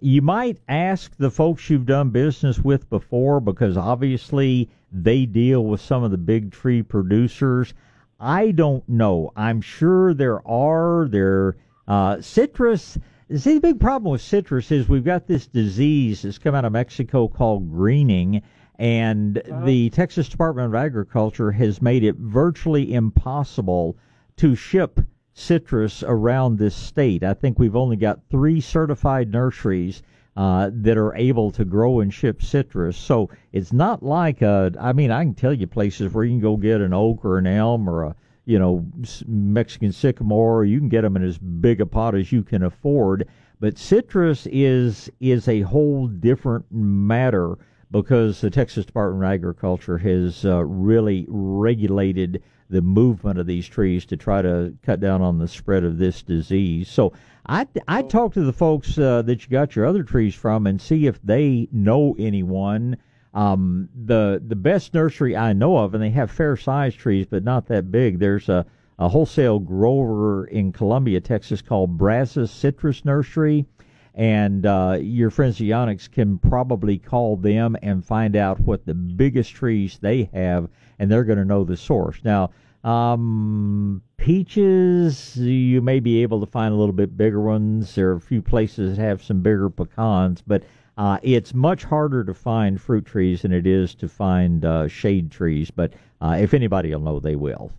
[0.00, 5.80] you might ask the folks you've done business with before because obviously they deal with
[5.80, 7.72] some of the big tree producers.
[8.18, 9.32] I don't know.
[9.36, 11.56] I'm sure there are there
[11.86, 12.98] uh citrus
[13.34, 16.72] See, the big problem with citrus is we've got this disease that's come out of
[16.72, 18.42] Mexico called greening,
[18.78, 23.96] and the Texas Department of Agriculture has made it virtually impossible
[24.36, 25.00] to ship
[25.34, 27.24] citrus around this state.
[27.24, 30.02] I think we've only got three certified nurseries
[30.36, 32.96] uh, that are able to grow and ship citrus.
[32.96, 34.72] So it's not like a.
[34.80, 37.38] I mean, I can tell you places where you can go get an oak or
[37.38, 38.86] an elm or a you know
[39.26, 40.64] Mexican sycamore.
[40.64, 43.28] You can get them in as big a pot as you can afford.
[43.60, 47.58] But citrus is is a whole different matter
[47.90, 52.42] because the Texas Department of Agriculture has uh, really regulated
[52.72, 56.22] the movement of these trees to try to cut down on the spread of this
[56.22, 56.88] disease.
[56.88, 57.12] So
[57.46, 60.80] I I talk to the folks uh, that you got your other trees from and
[60.80, 62.96] see if they know anyone.
[63.34, 67.44] Um, the the best nursery I know of, and they have fair sized trees, but
[67.44, 68.18] not that big.
[68.18, 68.66] There's a
[68.98, 73.66] a wholesale grower in Columbia, Texas, called Brazos Citrus Nursery
[74.14, 79.52] and uh, your friends at can probably call them and find out what the biggest
[79.52, 80.68] trees they have,
[80.98, 82.18] and they're going to know the source.
[82.24, 82.50] Now,
[82.84, 87.94] um, peaches, you may be able to find a little bit bigger ones.
[87.94, 90.64] There are a few places that have some bigger pecans, but
[90.98, 95.30] uh, it's much harder to find fruit trees than it is to find uh, shade
[95.30, 95.70] trees.
[95.70, 97.72] But uh, if anybody will know, they will.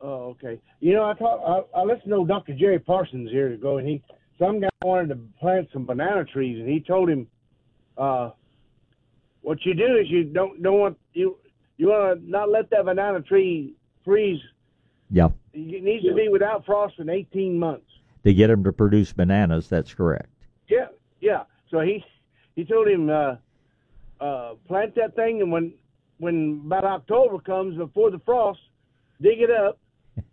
[0.00, 0.60] Oh, okay.
[0.80, 2.54] You know, I thought I, I listened to Dr.
[2.54, 4.02] Jerry Parsons years ago, and he
[4.38, 7.26] some guy wanted to plant some banana trees, and he told him,
[7.96, 8.30] uh,
[9.42, 11.36] "What you do is you don't don't want you
[11.76, 13.74] you want to not let that banana tree
[14.04, 14.40] freeze.
[15.10, 17.84] Yeah, It needs to be without frost in 18 months."
[18.24, 20.28] to get them to produce bananas, that's correct.
[20.68, 20.88] Yeah,
[21.20, 21.44] yeah.
[21.70, 22.04] So he
[22.56, 23.36] he told him uh,
[24.20, 25.72] uh, plant that thing, and when
[26.18, 28.60] when about October comes before the frost,
[29.22, 29.78] dig it up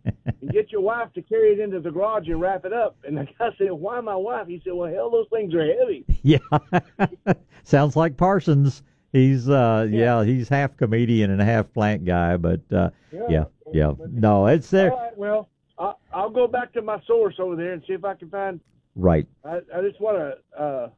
[0.56, 2.96] get your wife to carry it into the garage and wrap it up.
[3.04, 6.04] And the guy said, "Why my wife?" He said, "Well, hell, those things are heavy."
[6.22, 6.38] Yeah,
[7.62, 8.82] sounds like Parsons.
[9.12, 10.24] He's uh yeah.
[10.24, 13.26] he's half comedian and half plant guy, but uh Yeah.
[13.28, 13.92] yeah, yeah.
[14.10, 14.90] No, it's there.
[14.92, 18.04] All right, well, I, I'll go back to my source over there and see if
[18.04, 18.60] I can find.
[18.96, 19.28] Right.
[19.44, 20.88] I, I just want to uh,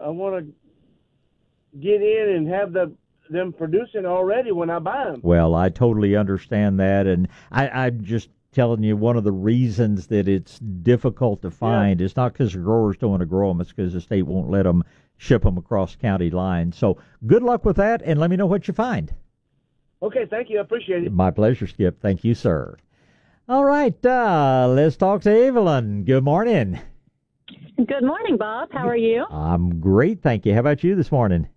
[0.00, 2.92] I want to get in and have the
[3.30, 5.20] them producing already when I buy them.
[5.22, 10.06] Well, I totally understand that, and I, I'm just telling you one of the reasons
[10.06, 13.60] that it's difficult to find is not because the growers don't want to grow them;
[13.60, 14.84] it's because the state won't let them
[15.16, 16.76] ship them across county lines.
[16.76, 19.12] So, good luck with that, and let me know what you find.
[20.02, 20.58] Okay, thank you.
[20.58, 21.12] I appreciate it.
[21.12, 22.00] My pleasure, Skip.
[22.00, 22.76] Thank you, sir.
[23.48, 26.04] All right, uh, let's talk to Evelyn.
[26.04, 26.80] Good morning.
[27.76, 28.70] Good morning, Bob.
[28.72, 29.24] How are you?
[29.30, 30.54] I'm great, thank you.
[30.54, 31.48] How about you this morning?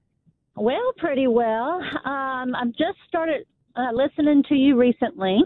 [0.56, 1.80] Well, pretty well.
[2.04, 3.46] Um, I've just started
[3.76, 5.40] uh, listening to you recently,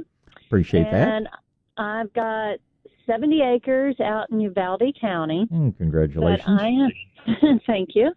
[0.51, 1.07] Appreciate that.
[1.07, 1.29] and
[1.77, 2.57] I've got
[3.05, 5.47] 70 acres out in Uvalde County.
[5.51, 6.43] Mm, congratulations.
[6.45, 8.11] But I am, thank you.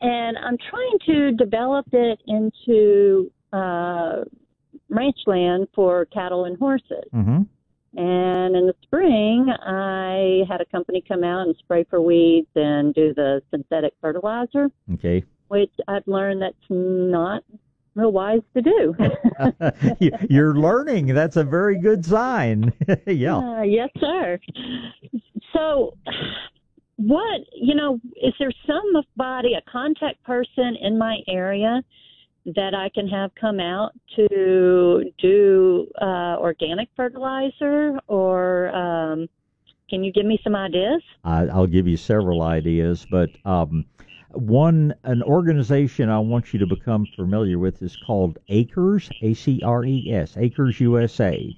[0.00, 4.24] And I'm trying to develop it into uh,
[4.88, 7.04] ranch land for cattle and horses.
[7.14, 7.42] Mm-hmm.
[7.96, 12.92] And in the spring, I had a company come out and spray for weeds and
[12.94, 15.22] do the synthetic fertilizer, Okay.
[15.48, 17.44] which I've learned that's not
[17.94, 18.94] real wise to do.
[20.00, 21.06] You- You're learning.
[21.06, 22.72] That's a very good sign.
[23.06, 23.36] yeah.
[23.36, 24.38] Uh, yes, sir.
[25.52, 25.96] So,
[26.96, 31.82] what you know, is there somebody, a contact person in my area
[32.46, 39.26] that I can have come out to do uh, organic fertilizer, or um,
[39.88, 41.02] can you give me some ideas?
[41.24, 43.86] I, I'll give you several ideas, but um,
[44.34, 49.60] one an organization I want you to become familiar with is called Acres, A C
[49.64, 51.56] R E S, Acres USA.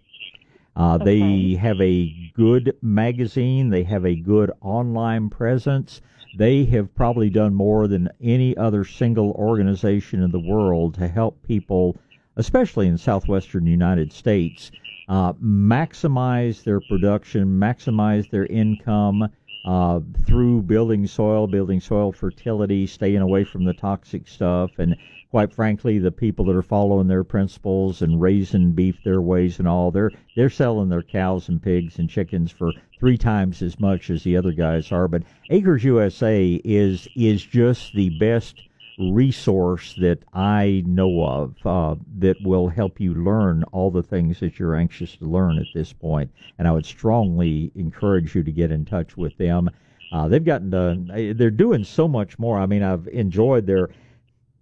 [0.76, 3.70] Uh, They have a good magazine.
[3.70, 6.02] They have a good online presence.
[6.36, 11.42] They have probably done more than any other single organization in the world to help
[11.42, 11.96] people,
[12.36, 14.70] especially in southwestern United States,
[15.08, 19.28] uh, maximize their production, maximize their income
[19.66, 24.96] uh, through building soil, building soil fertility, staying away from the toxic stuff, and
[25.30, 29.66] quite frankly, the people that are following their principles and raising beef their ways and
[29.66, 34.08] all, they're they're selling their cows and pigs and chickens for three times as much
[34.08, 35.08] as the other guys are.
[35.08, 38.62] But Acres USA is is just the best
[38.98, 44.58] resource that I know of uh, that will help you learn all the things that
[44.58, 46.30] you're anxious to learn at this point.
[46.58, 49.70] And I would strongly encourage you to get in touch with them.
[50.12, 51.34] Uh, they've gotten done.
[51.36, 52.58] They're doing so much more.
[52.58, 53.90] I mean, I've enjoyed their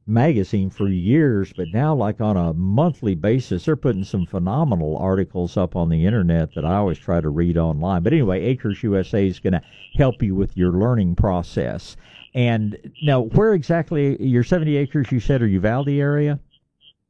[0.07, 5.57] magazine for years, but now, like on a monthly basis, they're putting some phenomenal articles
[5.57, 8.03] up on the internet that I always try to read online.
[8.03, 9.63] But anyway, Acres USA is going to
[9.95, 11.97] help you with your learning process.
[12.35, 15.13] And now, where exactly your 70 acres?
[15.13, 16.41] You said are Uvalde area?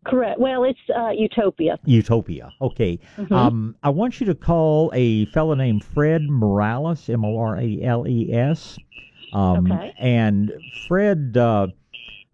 [0.05, 0.39] Correct.
[0.39, 1.79] Well, it's uh, Utopia.
[1.87, 2.51] Utopia.
[2.61, 2.99] Okay.
[3.17, 3.33] Mhm.
[3.33, 7.81] Um, I want you to call a fellow named Fred Morales, M O R A
[7.83, 8.79] L E S.
[9.33, 9.95] Um, Okay.
[9.99, 10.53] And
[10.87, 11.69] Fred, uh,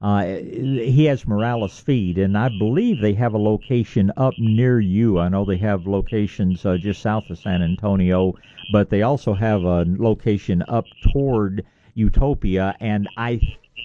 [0.02, 5.20] uh, he has Morales Feed, and I believe they have a location up near you.
[5.20, 8.34] I know they have locations uh, just south of San Antonio,
[8.72, 11.64] but they also have a location up toward
[11.94, 13.40] Utopia, and I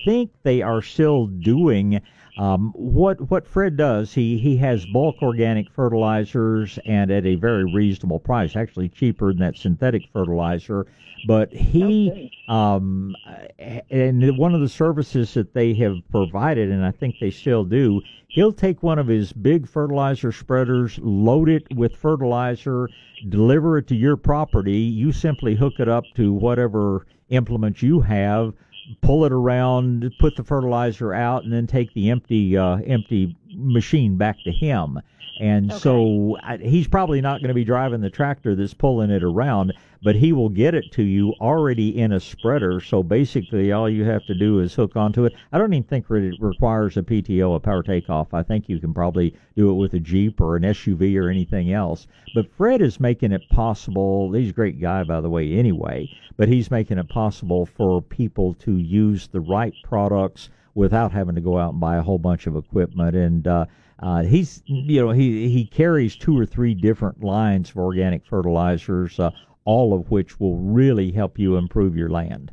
[0.05, 2.01] think they are still doing
[2.37, 4.13] um, what what Fred does.
[4.13, 9.39] He he has bulk organic fertilizers and at a very reasonable price, actually cheaper than
[9.39, 10.85] that synthetic fertilizer.
[11.27, 13.15] But he um,
[13.89, 18.01] and one of the services that they have provided, and I think they still do,
[18.27, 22.89] he'll take one of his big fertilizer spreaders, load it with fertilizer,
[23.29, 24.77] deliver it to your property.
[24.77, 28.53] You simply hook it up to whatever implement you have,
[29.01, 34.17] pull it around, put the fertilizer out, and then take the empty uh, empty machine
[34.17, 34.99] back to him.
[35.39, 39.23] And so I, he's probably not going to be driving the tractor that's pulling it
[39.23, 42.79] around, but he will get it to you already in a spreader.
[42.79, 45.33] So basically, all you have to do is hook onto it.
[45.51, 48.33] I don't even think it requires a PTO, a power takeoff.
[48.33, 51.73] I think you can probably do it with a Jeep or an SUV or anything
[51.73, 52.07] else.
[52.33, 54.31] But Fred is making it possible.
[54.31, 58.53] He's a great guy, by the way, anyway, but he's making it possible for people
[58.55, 62.47] to use the right products without having to go out and buy a whole bunch
[62.47, 63.15] of equipment.
[63.15, 63.65] And uh,
[63.99, 69.19] uh, he's, you know, he he carries two or three different lines of organic fertilizers,
[69.19, 69.31] uh,
[69.63, 72.51] all of which will really help you improve your land.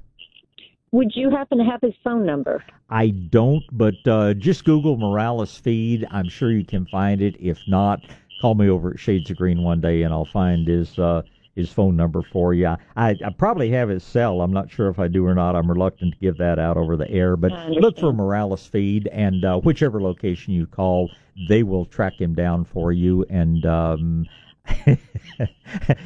[0.93, 2.63] Would you happen to have his phone number?
[2.91, 6.07] I don't, but uh, just Google Morales Feed.
[6.11, 7.35] I'm sure you can find it.
[7.41, 8.03] If not,
[8.41, 11.23] call me over at Shades of Green one day, and I'll find his uh,
[11.55, 12.69] his phone number for you.
[12.97, 14.41] I, I probably have his cell.
[14.41, 15.55] I'm not sure if I do or not.
[15.55, 18.13] I'm reluctant to give that out over the air, but look for.
[18.13, 21.11] Morales Feed, and uh, whichever location you call,
[21.49, 23.25] they will track him down for you.
[23.29, 24.27] And um,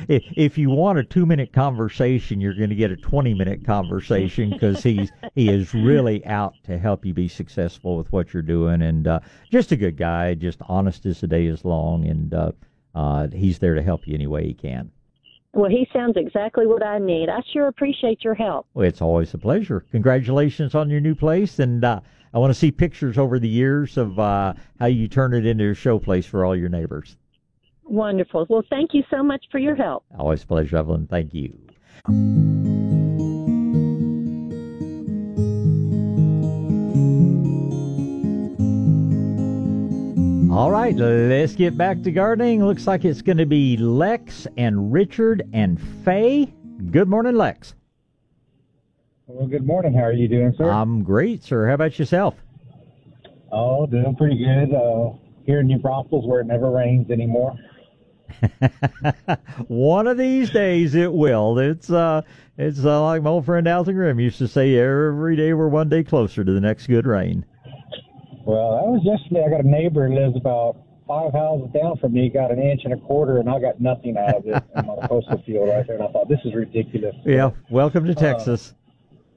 [0.09, 3.64] if if you want a two minute conversation, you're going to get a 20 minute
[3.64, 8.43] conversation because he's he is really out to help you be successful with what you're
[8.43, 9.20] doing, and uh,
[9.51, 12.52] just a good guy, just honest as the day is long, and uh,
[12.94, 14.90] uh, he's there to help you any way he can.
[15.57, 17.31] Well, he sounds exactly what I need.
[17.31, 18.66] I sure appreciate your help.
[18.74, 19.87] Well, it's always a pleasure.
[19.91, 22.01] Congratulations on your new place, and uh,
[22.35, 25.70] I want to see pictures over the years of uh, how you turn it into
[25.70, 27.16] a show place for all your neighbors.
[27.85, 28.45] Wonderful.
[28.51, 30.05] Well, thank you so much for your help.
[30.19, 31.07] Always a pleasure, Evelyn.
[31.07, 32.56] Thank you.
[40.57, 42.65] All right, let's get back to gardening.
[42.65, 46.51] Looks like it's going to be Lex and Richard and Faye.
[46.91, 47.74] Good morning, Lex.
[49.27, 49.93] Well, good morning.
[49.93, 50.70] How are you doing, sir?
[50.70, 51.66] I'm great, sir.
[51.66, 52.37] How about yourself?
[53.53, 54.74] oh, doing pretty good.
[54.74, 55.11] Uh,
[55.45, 57.55] here in New Braunfels, where it never rains anymore.
[59.69, 61.59] One of these days it will.
[61.59, 62.23] It's uh,
[62.57, 64.74] it's uh, like my old friend Alton Grimm used to say.
[64.78, 67.45] Every day we're one day closer to the next good rain.
[68.47, 69.43] Well, that was yesterday.
[69.44, 70.77] I got a neighbor who lives about
[71.09, 72.31] five houses down from me.
[72.31, 75.05] Got an inch and a quarter, and I got nothing out of it in my
[75.09, 75.97] coastal field right there.
[75.97, 77.16] And I thought this is ridiculous.
[77.24, 77.51] Yeah.
[77.70, 78.73] Welcome to Texas.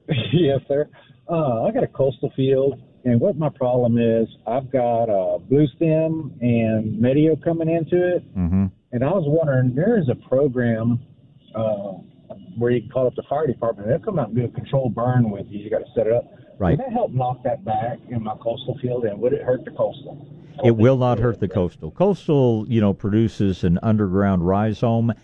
[0.08, 0.88] Uh, yes, sir.
[1.28, 5.66] Uh, I got a coastal field, and what my problem is, I've got uh, blue
[5.74, 8.66] stem and medio coming into it, mm-hmm.
[8.92, 11.00] and I was wondering, there is a program
[11.56, 11.98] uh,
[12.58, 13.88] where you can call up the fire department.
[13.88, 15.58] They'll come out and do a control burn with you.
[15.58, 16.30] You got to set it up.
[16.60, 16.76] Right.
[16.76, 19.70] Would that help knock that back in my coastal field, and would it hurt the
[19.70, 20.28] coastal?
[20.62, 21.90] It will not hurt the coastal.
[21.90, 25.14] Coastal, you know, produces an underground rhizome.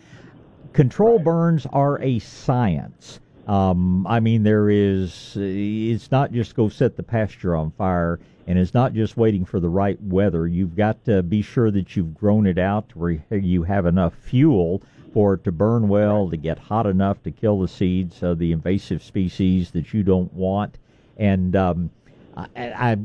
[0.72, 3.20] Control burns are a science.
[3.46, 5.36] Um, I mean, there is.
[5.36, 9.60] It's not just go set the pasture on fire, and it's not just waiting for
[9.60, 10.46] the right weather.
[10.46, 14.14] You've got to be sure that you've grown it out to where you have enough
[14.14, 14.80] fuel
[15.12, 18.52] for it to burn well, to get hot enough to kill the seeds of the
[18.52, 20.78] invasive species that you don't want.
[21.16, 21.90] And um,
[22.36, 22.96] I, I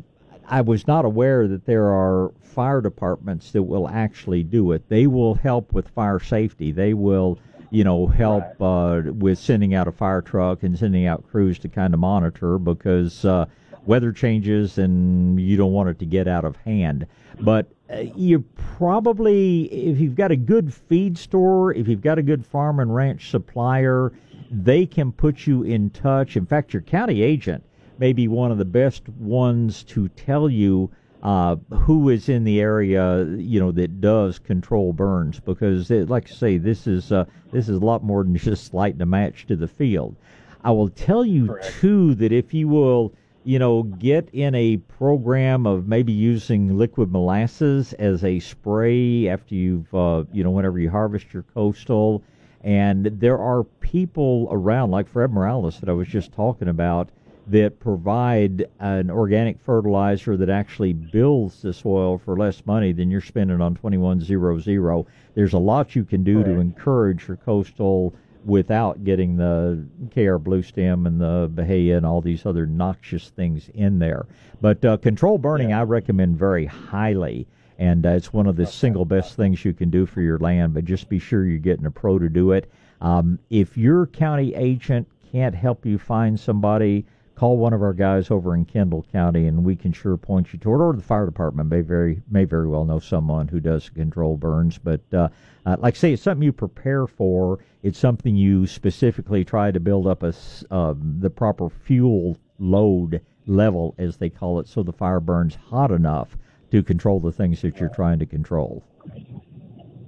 [0.52, 4.90] I was not aware that there are fire departments that will actually do it.
[4.90, 6.74] They will help with fire safety.
[6.74, 7.40] They will,
[7.70, 11.70] you know, help uh, with sending out a fire truck and sending out crews to
[11.70, 13.46] kind of monitor because uh,
[13.86, 17.08] weather changes and you don't want it to get out of hand.
[17.40, 18.42] But uh, you
[18.78, 22.94] probably, if you've got a good feed store, if you've got a good farm and
[22.94, 24.12] ranch supplier,
[24.52, 26.36] they can put you in touch.
[26.36, 27.64] In fact, your county agent
[28.02, 30.90] may be one of the best ones to tell you
[31.22, 36.28] uh, who is in the area, you know, that does control burns, because, it, like
[36.32, 39.46] I say, this is uh, this is a lot more than just lighting a match
[39.46, 40.16] to the field.
[40.64, 41.74] I will tell you Correct.
[41.80, 43.14] too that if you will,
[43.44, 49.54] you know, get in a program of maybe using liquid molasses as a spray after
[49.54, 52.24] you've, uh, you know, whenever you harvest your coastal,
[52.64, 57.12] and there are people around, like Fred Morales that I was just talking about
[57.48, 63.22] that provide an organic fertilizer that actually builds the soil for less money than you're
[63.22, 65.06] spending on 2100.
[65.34, 66.46] There's a lot you can do right.
[66.46, 68.14] to encourage your coastal
[68.46, 73.70] without getting the KR blue stem and the Bahia and all these other noxious things
[73.74, 74.26] in there.
[74.62, 75.82] But uh, control burning, yeah.
[75.82, 77.48] I recommend very highly.
[77.78, 80.76] And uh, it's one of the single best things you can do for your land,
[80.76, 82.72] but just be sure you're getting a pro to do it.
[83.02, 87.06] Um, if your county agent can't help you find somebody
[87.42, 90.60] call one of our guys over in Kendall County, and we can sure point you
[90.60, 90.80] toward.
[90.80, 94.78] Or the fire department may very may very well know someone who does control burns.
[94.78, 95.30] But uh,
[95.66, 97.58] uh, like I say, it's something you prepare for.
[97.82, 100.36] It's something you specifically try to build up a
[100.70, 105.90] uh, the proper fuel load level, as they call it, so the fire burns hot
[105.90, 106.38] enough
[106.70, 108.84] to control the things that you're trying to control.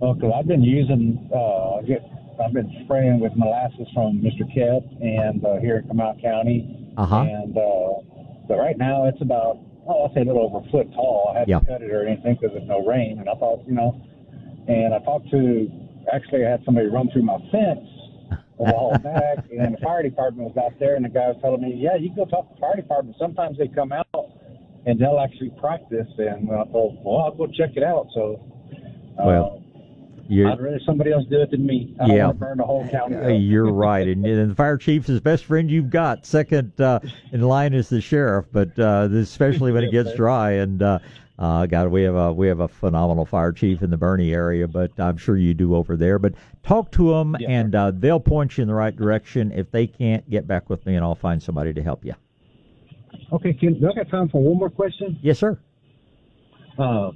[0.03, 1.77] Okay, I've been using uh,
[2.43, 4.45] I've been spraying with molasses from Mr.
[4.53, 7.21] Kett and uh, here in Comal County uh-huh.
[7.21, 10.91] And uh, but right now it's about oh I'll say a little over a foot
[10.93, 11.31] tall.
[11.33, 11.59] I hadn't yeah.
[11.59, 13.19] cut it or anything because there's no rain.
[13.19, 13.99] And I thought you know,
[14.67, 15.69] and I talked to
[16.13, 17.87] actually I had somebody run through my fence
[18.59, 21.61] a while back, and the fire department was out there, and the guy was telling
[21.61, 23.15] me, yeah, you can go talk to the fire department.
[23.19, 24.05] Sometimes they come out
[24.85, 26.07] and they'll actually practice.
[26.17, 28.07] And I thought, well, I'll go check it out.
[28.13, 28.43] So.
[29.13, 29.62] Uh, well,
[30.29, 31.95] you're, I'd rather somebody else do it than me.
[31.99, 33.17] I yeah, burn the whole county.
[33.17, 36.25] Uh, you're right, and, and, the fire chief is the best friend you've got.
[36.25, 36.99] Second uh,
[37.31, 40.51] in line is the sheriff, but uh, especially when it gets dry.
[40.51, 40.99] And uh,
[41.37, 44.67] uh, God, we have a we have a phenomenal fire chief in the Boerne area,
[44.67, 46.19] but I'm sure you do over there.
[46.19, 49.51] But talk to them, yeah, and uh, they'll point you in the right direction.
[49.51, 52.13] If they can't, get back with me, and I'll find somebody to help you.
[53.33, 55.19] Okay, Ken, do I got time for one more question?
[55.21, 55.59] Yes, sir.
[56.79, 57.11] Uh,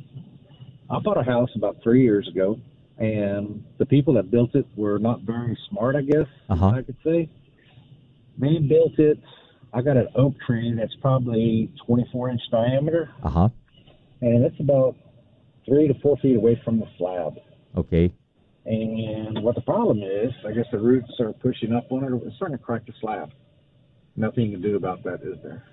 [0.90, 2.60] I bought a house about three years ago
[2.98, 6.68] and the people that built it were not very smart, I guess uh-huh.
[6.68, 7.30] I could say.
[8.40, 9.20] They built it.
[9.74, 13.50] I got an oak tree that's probably 24 inch diameter, uh huh,
[14.22, 14.96] and it's about
[15.66, 17.36] three to four feet away from the slab.
[17.76, 18.14] Okay.
[18.66, 22.22] And what the problem is, I guess the roots are pushing up on it.
[22.26, 23.32] It's starting to crack the slab.
[24.16, 25.64] Nothing you can do about that, is there?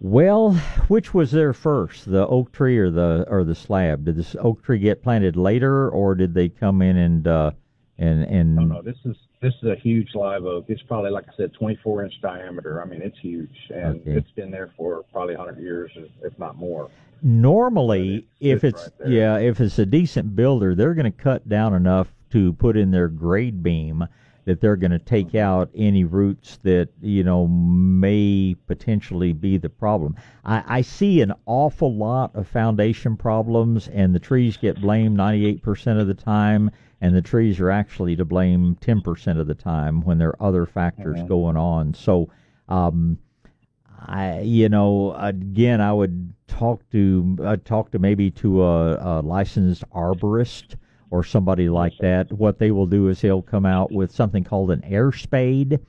[0.00, 0.54] Well,
[0.88, 4.06] which was there first, the oak tree or the or the slab?
[4.06, 7.50] Did this oak tree get planted later, or did they come in and uh,
[7.98, 8.58] and and?
[8.58, 10.64] Oh no, this is this is a huge live oak.
[10.68, 12.80] It's probably like I said, 24 inch diameter.
[12.80, 14.12] I mean, it's huge, and okay.
[14.12, 15.90] it's been there for probably 100 years,
[16.22, 16.88] if not more.
[17.22, 21.74] Normally, if it's right yeah, if it's a decent builder, they're going to cut down
[21.74, 24.06] enough to put in their grade beam
[24.44, 29.68] that they're going to take out any roots that you know may potentially be the
[29.68, 30.16] problem.
[30.44, 36.00] I, I see an awful lot of foundation problems, and the trees get blamed 98%
[36.00, 40.18] of the time, and the trees are actually to blame 10% of the time when
[40.18, 41.28] there are other factors Mhm.
[41.28, 41.94] going on.
[41.94, 42.28] So.
[42.68, 43.18] Um,
[44.06, 49.20] I, you know, again, I would talk to uh, talk to maybe to a, a
[49.20, 50.76] licensed arborist
[51.10, 52.32] or somebody like that.
[52.32, 55.80] What they will do is they'll come out with something called an air spade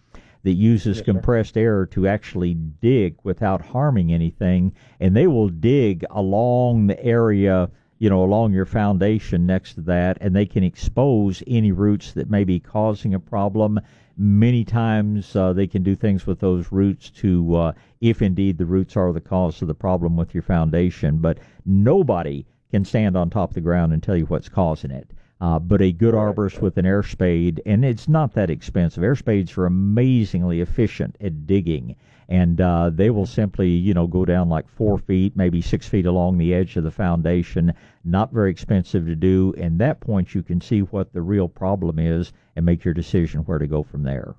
[0.43, 6.87] that uses compressed air to actually dig without harming anything, and they will dig along
[6.87, 7.69] the area.
[7.99, 12.31] You know, along your foundation next to that, and they can expose any roots that
[12.31, 13.79] may be causing a problem
[14.17, 17.71] many times uh, they can do things with those roots to, uh,
[18.01, 21.17] if indeed the roots are the cause of the problem with your foundation.
[21.17, 25.11] But nobody can stand on top of the ground and tell you what's causing it.
[25.41, 29.03] Uh, but a good arborist with an air spade, and it's not that expensive.
[29.03, 31.95] Air spades are amazingly efficient at digging,
[32.29, 36.05] and uh, they will simply, you know, go down like four feet, maybe six feet
[36.05, 37.73] along the edge of the foundation.
[38.05, 39.53] Not very expensive to do.
[39.57, 43.41] And that point, you can see what the real problem is and make your decision
[43.41, 44.35] where to go from there.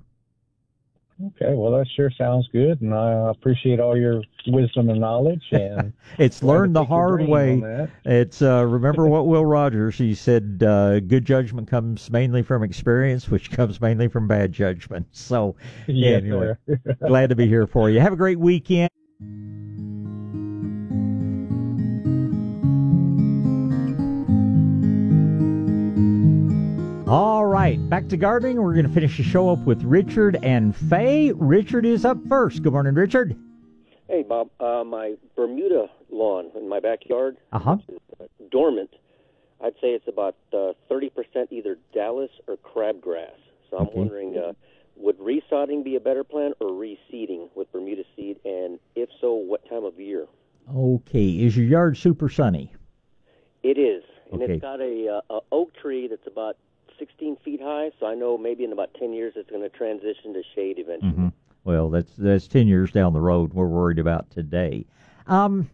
[1.25, 5.43] Okay, well that sure sounds good, and I appreciate all your wisdom and knowledge.
[5.53, 7.89] And It's learned the hard way.
[8.05, 10.65] It's uh, remember what Will Rogers he said.
[10.67, 15.07] Uh, good judgment comes mainly from experience, which comes mainly from bad judgment.
[15.33, 16.55] So yeah, anyway,
[17.07, 18.01] glad to be here for you.
[18.01, 18.91] Have a great weekend.
[27.09, 28.63] All right, back to gardening.
[28.63, 31.33] We're going to finish the show up with Richard and Faye.
[31.33, 32.63] Richard is up first.
[32.63, 33.37] Good morning, Richard.
[34.09, 34.51] Hey, Bob.
[34.61, 37.77] Uh, my Bermuda lawn in my backyard, Uh huh.
[38.51, 38.91] dormant.
[39.63, 41.11] I'd say it's about uh, 30%
[41.51, 43.35] either Dallis or crabgrass.
[43.71, 43.99] So I'm Okay.
[43.99, 44.53] wondering, uh,
[44.97, 48.39] would resodding be a better plan or reseeding with Bermuda seed?
[48.45, 50.27] And if so, what time of year?
[50.75, 52.73] Okay, is your yard super sunny?
[53.63, 54.55] It is, and Okay.
[54.55, 56.57] it's got a, uh, a oak tree that's about
[57.03, 57.91] 16 feet high.
[57.99, 61.11] So I know maybe in about 10 years it's going to transition to shade eventually.
[61.11, 61.29] hmm
[61.65, 63.53] Well, that's that's ten years down the road.
[63.53, 64.87] We're worried about today.
[65.27, 65.69] Um,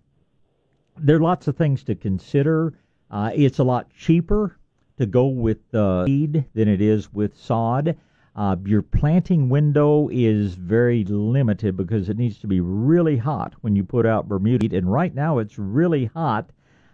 [0.97, 2.73] there are lots of things to consider.
[3.11, 4.57] Uh, it's a lot cheaper
[4.97, 7.95] to go with uh, seed than it is with sod.
[8.35, 13.77] Uh, your planting window is very limited because it needs to be really hot when
[13.77, 14.75] you put out Bermuda.
[14.77, 16.51] And right now it's really hot.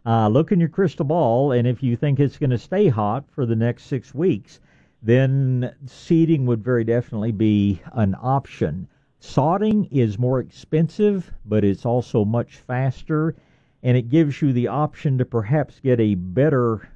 [0.06, 3.24] Uh, look in your crystal ball, and if you think it's going to stay hot
[3.30, 4.60] for the next six weeks,
[5.02, 8.86] then seeding would very definitely be an option.
[9.20, 13.34] Sodding is more expensive, but it's also much faster,
[13.82, 16.88] and it gives you the option to perhaps get a better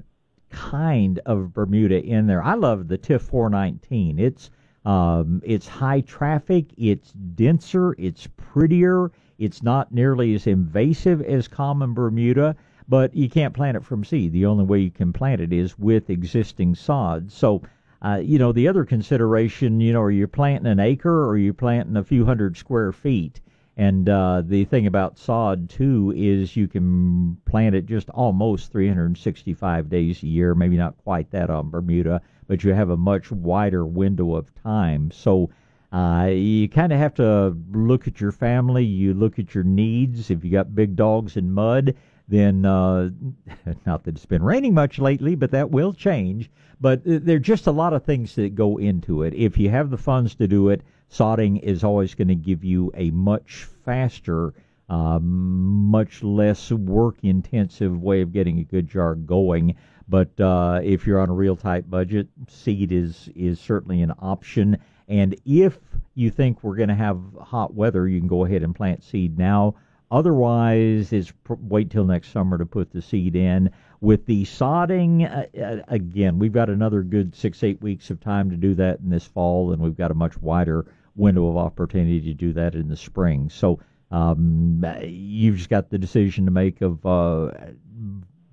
[0.50, 2.42] kind of Bermuda in there.
[2.42, 4.18] I love the Tif 419.
[4.18, 4.50] It's
[4.84, 11.92] um, it's high traffic, it's denser, it's prettier, it's not nearly as invasive as common
[11.92, 12.56] Bermuda,
[12.88, 14.32] but you can't plant it from seed.
[14.32, 17.30] The only way you can plant it is with existing sod.
[17.30, 17.62] So,
[18.00, 21.38] uh, you know, the other consideration, you know, are you planting an acre or are
[21.38, 23.40] you planting a few hundred square feet?
[23.76, 29.88] And uh, the thing about sod too is you can plant it just almost 365
[29.88, 30.54] days a year.
[30.54, 35.12] Maybe not quite that on Bermuda, but you have a much wider window of time.
[35.12, 35.50] So
[35.92, 38.84] uh, you kind of have to look at your family.
[38.84, 40.30] You look at your needs.
[40.30, 41.94] If you got big dogs in mud,
[42.28, 43.10] then uh,
[43.86, 46.50] not that it's been raining much lately, but that will change.
[46.80, 49.34] But uh, there are just a lot of things that go into it.
[49.34, 52.92] If you have the funds to do it, sodding is always going to give you
[52.94, 54.54] a much faster,
[54.88, 59.74] uh, much less work intensive way of getting a good jar going.
[60.08, 64.78] But uh, if you're on a real tight budget, seed is is certainly an option.
[65.08, 65.78] And if
[66.14, 69.38] you think we're going to have hot weather, you can go ahead and plant seed
[69.38, 69.74] now.
[70.10, 73.70] Otherwise, is pr- wait till next summer to put the seed in.
[74.00, 78.48] With the sodding, uh, uh, again, we've got another good six, eight weeks of time
[78.50, 80.86] to do that in this fall, and we've got a much wider
[81.16, 83.48] window of opportunity to do that in the spring.
[83.50, 83.80] So
[84.10, 87.50] um, you've just got the decision to make of uh,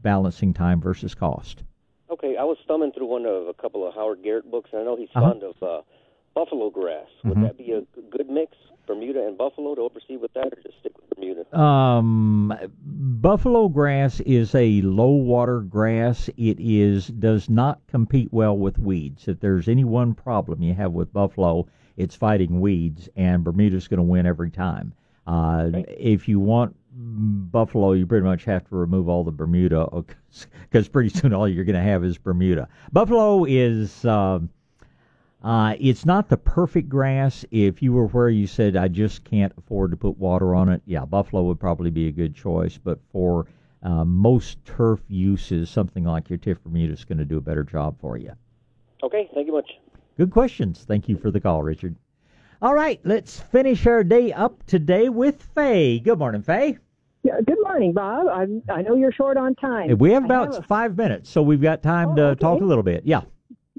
[0.02, 1.64] balancing time versus cost.
[2.10, 4.84] Okay, I was thumbing through one of a couple of Howard Garrett books, and I
[4.84, 5.32] know he's Uh-huh.
[5.32, 5.82] fond of uh,
[6.36, 7.08] buffalo grass.
[7.24, 7.42] Would Mhm.
[7.44, 7.82] that be a
[8.12, 8.56] good mix,
[8.86, 11.58] Bermuda and buffalo, to oversee with that, or just stick with Bermuda?
[11.60, 12.54] Um,
[12.86, 16.30] buffalo grass is a low water grass.
[16.38, 19.28] It is does not compete well with weeds.
[19.28, 21.66] If there's any one problem you have with buffalo,
[21.98, 24.94] it's fighting weeds, and Bermuda's going to win every time.
[25.26, 29.88] Uh, If you want buffalo, you pretty much have to remove all the Bermuda
[30.70, 32.68] because pretty soon all you're going to have is Bermuda.
[32.92, 34.04] Buffalo is.
[34.06, 34.50] um
[35.46, 37.46] Uh, it's not the perfect grass.
[37.52, 40.82] If you were where you said I just can't afford to put water on it,
[40.88, 42.80] yeah, buffalo would probably be a good choice.
[42.84, 43.46] But for
[43.84, 47.64] uh, most turf uses, something like your Tif Bermuda is going to do a better
[47.64, 48.32] job for you.
[49.04, 49.70] Okay, thank you much.
[50.18, 50.84] Good questions.
[50.88, 51.96] Thank you for the call, Richard.
[52.60, 56.00] All right, let's finish our day up today with Faye.
[56.00, 56.80] Good morning, Faye.
[57.22, 58.26] Yeah, good morning, Bob.
[58.28, 59.96] I I know you're short on time.
[60.00, 62.40] We have about have a- five minutes, so we've got time Oh, to okay.
[62.40, 63.04] talk a little bit.
[63.06, 63.22] Yeah.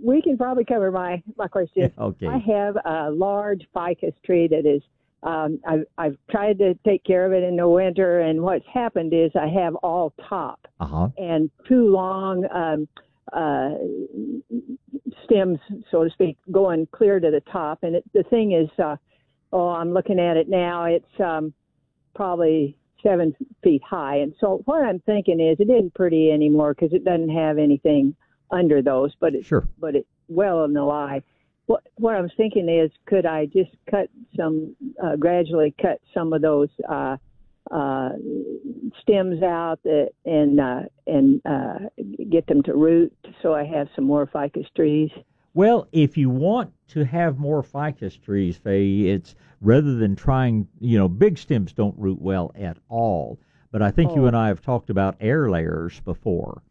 [0.02, 1.92] We can probably cover my my question.
[1.98, 2.26] Okay.
[2.26, 4.82] I have a large ficus tree that is.
[5.22, 9.12] Um, I've I've tried to take care of it in the winter, and what's happened
[9.12, 11.08] is I have all top Uh huh.
[11.16, 12.88] and two long um,
[13.32, 13.70] uh,
[15.24, 15.58] stems,
[15.90, 17.80] so to speak, going clear to the top.
[17.82, 18.96] And it, the thing is, uh,
[19.52, 20.84] oh, I'm looking at it now.
[20.84, 21.52] It's um,
[22.14, 24.16] probably seven feet high.
[24.16, 28.14] And so what I'm thinking is, it isn't pretty anymore because it doesn't have anything
[28.50, 29.68] under those, but it's sure.
[29.78, 31.22] but it well in the lie.
[31.66, 36.40] What what I'm thinking is, could I just cut some, uh, gradually cut some of
[36.42, 37.16] those uh,
[37.70, 38.10] uh,
[39.00, 41.78] stems out that, and uh, and uh,
[42.30, 43.12] get them to root,
[43.42, 45.10] so I have some more ficus trees.
[45.54, 50.98] Well, if you want to have more ficus trees, Faye, it's rather than trying, you
[50.98, 53.38] know, big stems don't root well at all.
[53.72, 54.26] But I think you Oh.
[54.26, 56.62] and I have talked about air layers before.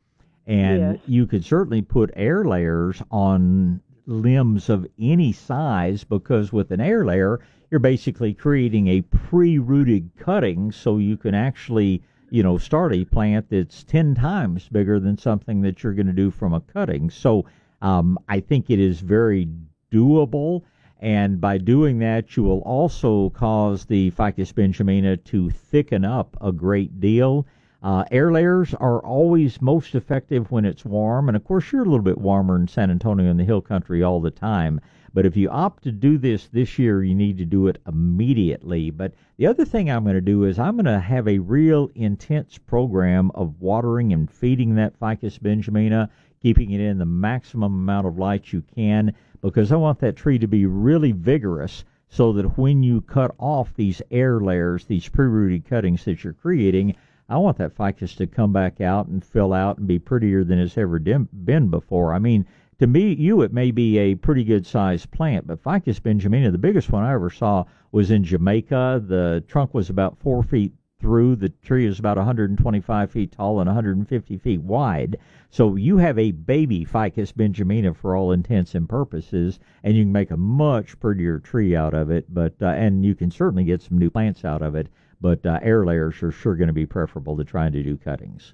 [0.48, 1.00] And Yes.
[1.08, 7.06] you could certainly put air layers on limbs of any size because with an air
[7.06, 7.40] layer,
[7.72, 13.06] you're basically creating a pre rooted cutting so you can actually, you know, start a
[13.06, 17.10] plant that's 10 times bigger than something that you're going to do from a cutting.
[17.10, 17.46] So
[17.82, 19.48] um, I think it is very
[19.92, 20.62] doable.
[21.00, 26.52] And by doing that, you will also cause the Ficus benjamina to thicken up a
[26.52, 27.46] great deal.
[27.86, 31.86] Uh, air layers are always most effective when it's warm, and of course, you're a
[31.86, 34.82] little bit warmer in San Antonio in the hill country all the time.
[35.14, 38.90] But if you opt to do this this year, you need to do it immediately.
[38.90, 41.92] But the other thing I'm going to do is I'm going to have a real
[41.94, 46.10] intense program of watering and feeding that Ficus benjamina,
[46.42, 50.40] keeping it in the maximum amount of light you can, because I want that tree
[50.40, 55.66] to be really vigorous so that when you cut off these air layers, these pre-rooted
[55.66, 56.96] cuttings that you're creating,
[57.28, 60.60] I want that ficus to come back out and fill out and be prettier than
[60.60, 62.14] it's ever been before.
[62.14, 62.46] I mean,
[62.78, 66.58] to me, you it may be a pretty good sized plant, but Ficus benjamina, the
[66.58, 69.06] biggest one I ever saw was in Jamaica.
[69.08, 71.38] The trunk was about four feet through.
[71.38, 75.18] The tree is about 125 feet tall and 150 feet wide.
[75.50, 80.12] So you have a baby Ficus benjamina for all intents and purposes, and you can
[80.12, 82.32] make a much prettier tree out of it.
[82.34, 84.90] But uh, and you can certainly get some new plants out of it.
[85.22, 88.54] But uh, air layers are sure going to be preferable to trying to do cuttings.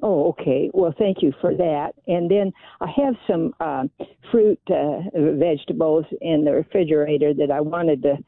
[0.00, 0.70] Oh, okay.
[0.72, 1.94] Well, thank you for that.
[2.06, 3.84] And then I have some uh,
[4.30, 8.18] fruit uh, vegetables in the refrigerator that I wanted to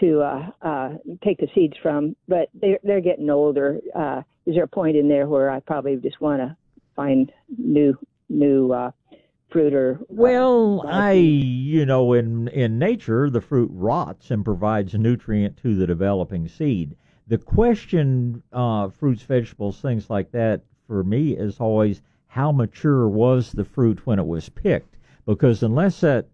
[0.00, 0.88] to uh, uh,
[1.22, 3.78] take the seeds from, but they're they're getting older.
[3.94, 6.56] Uh, is there a point in there where I probably just want to
[6.96, 7.96] find new
[8.28, 8.90] new uh,
[9.50, 15.56] fruit or Well, I, you know, in in nature, the fruit rots and provides nutrient
[15.58, 16.96] to the developing seed.
[17.26, 23.52] The question, uh, fruits, vegetables, things like that, for me is always how mature was
[23.52, 24.96] the fruit when it was picked?
[25.24, 26.26] Because unless that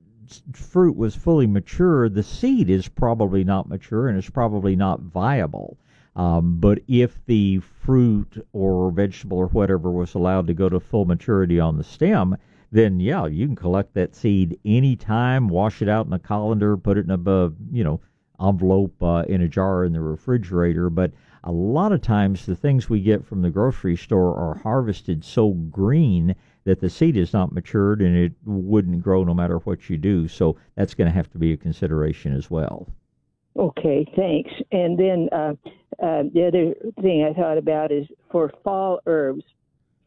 [0.53, 5.77] fruit was fully mature, the seed is probably not mature and it's probably not viable.
[6.17, 11.05] Um, but if the fruit or vegetable or whatever was allowed to go to full
[11.05, 12.37] maturity on the stem,
[12.73, 16.99] then yeah, you can collect that seed anytime, wash it out in a colander, put
[16.99, 18.01] it in a you know
[18.41, 20.91] envelope uh, in a jar in the refrigerator.
[20.91, 21.13] But
[21.45, 25.51] a lot of times, the things we get from the grocery store are harvested so
[25.51, 26.35] green
[26.65, 30.29] that the seed is not matured and it wouldn't grow no matter what you do.
[30.29, 32.89] So that's going to have to be a consideration as well.
[33.57, 34.51] Okay, thanks.
[34.71, 35.55] And then uh,
[36.03, 39.45] uh, the other thing I thought about is for fall herbs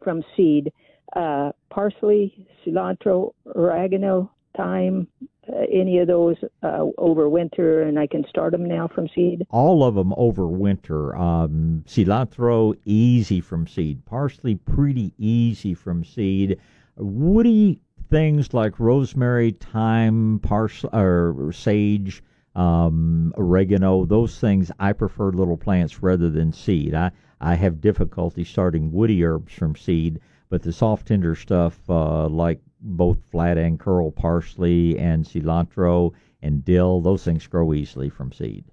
[0.04, 0.72] from seed,
[1.16, 5.08] uh, parsley, cilantro, oregano, thyme,
[5.52, 9.46] uh, any of those uh, over winter, and I can start them now from seed.
[9.50, 11.16] all of them over winter.
[11.16, 16.60] Um, cilantro easy from seed, parsley pretty easy from seed.
[16.96, 17.80] Woody
[18.10, 22.24] things like rosemary, thyme, parsley or sage,
[22.56, 26.94] um, oregano, those things I prefer little plants rather than seed.
[26.94, 27.12] I
[27.42, 32.62] I have difficulty starting woody herbs from seed, but the soft tender stuff uh, like
[32.84, 36.12] both flat and curl parsley and cilantro
[36.42, 38.66] and dill, those things grow easily from seed.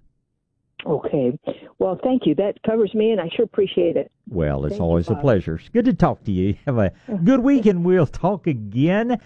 [0.87, 1.39] Okay.
[1.79, 2.35] Well, thank you.
[2.35, 4.11] That covers me, and I sure appreciate it.
[4.29, 5.57] Well, it's Thank you, always a pleasure.
[5.57, 6.57] It's good to talk to you.
[6.67, 6.93] Have a
[7.25, 9.19] good week, and we'll talk again.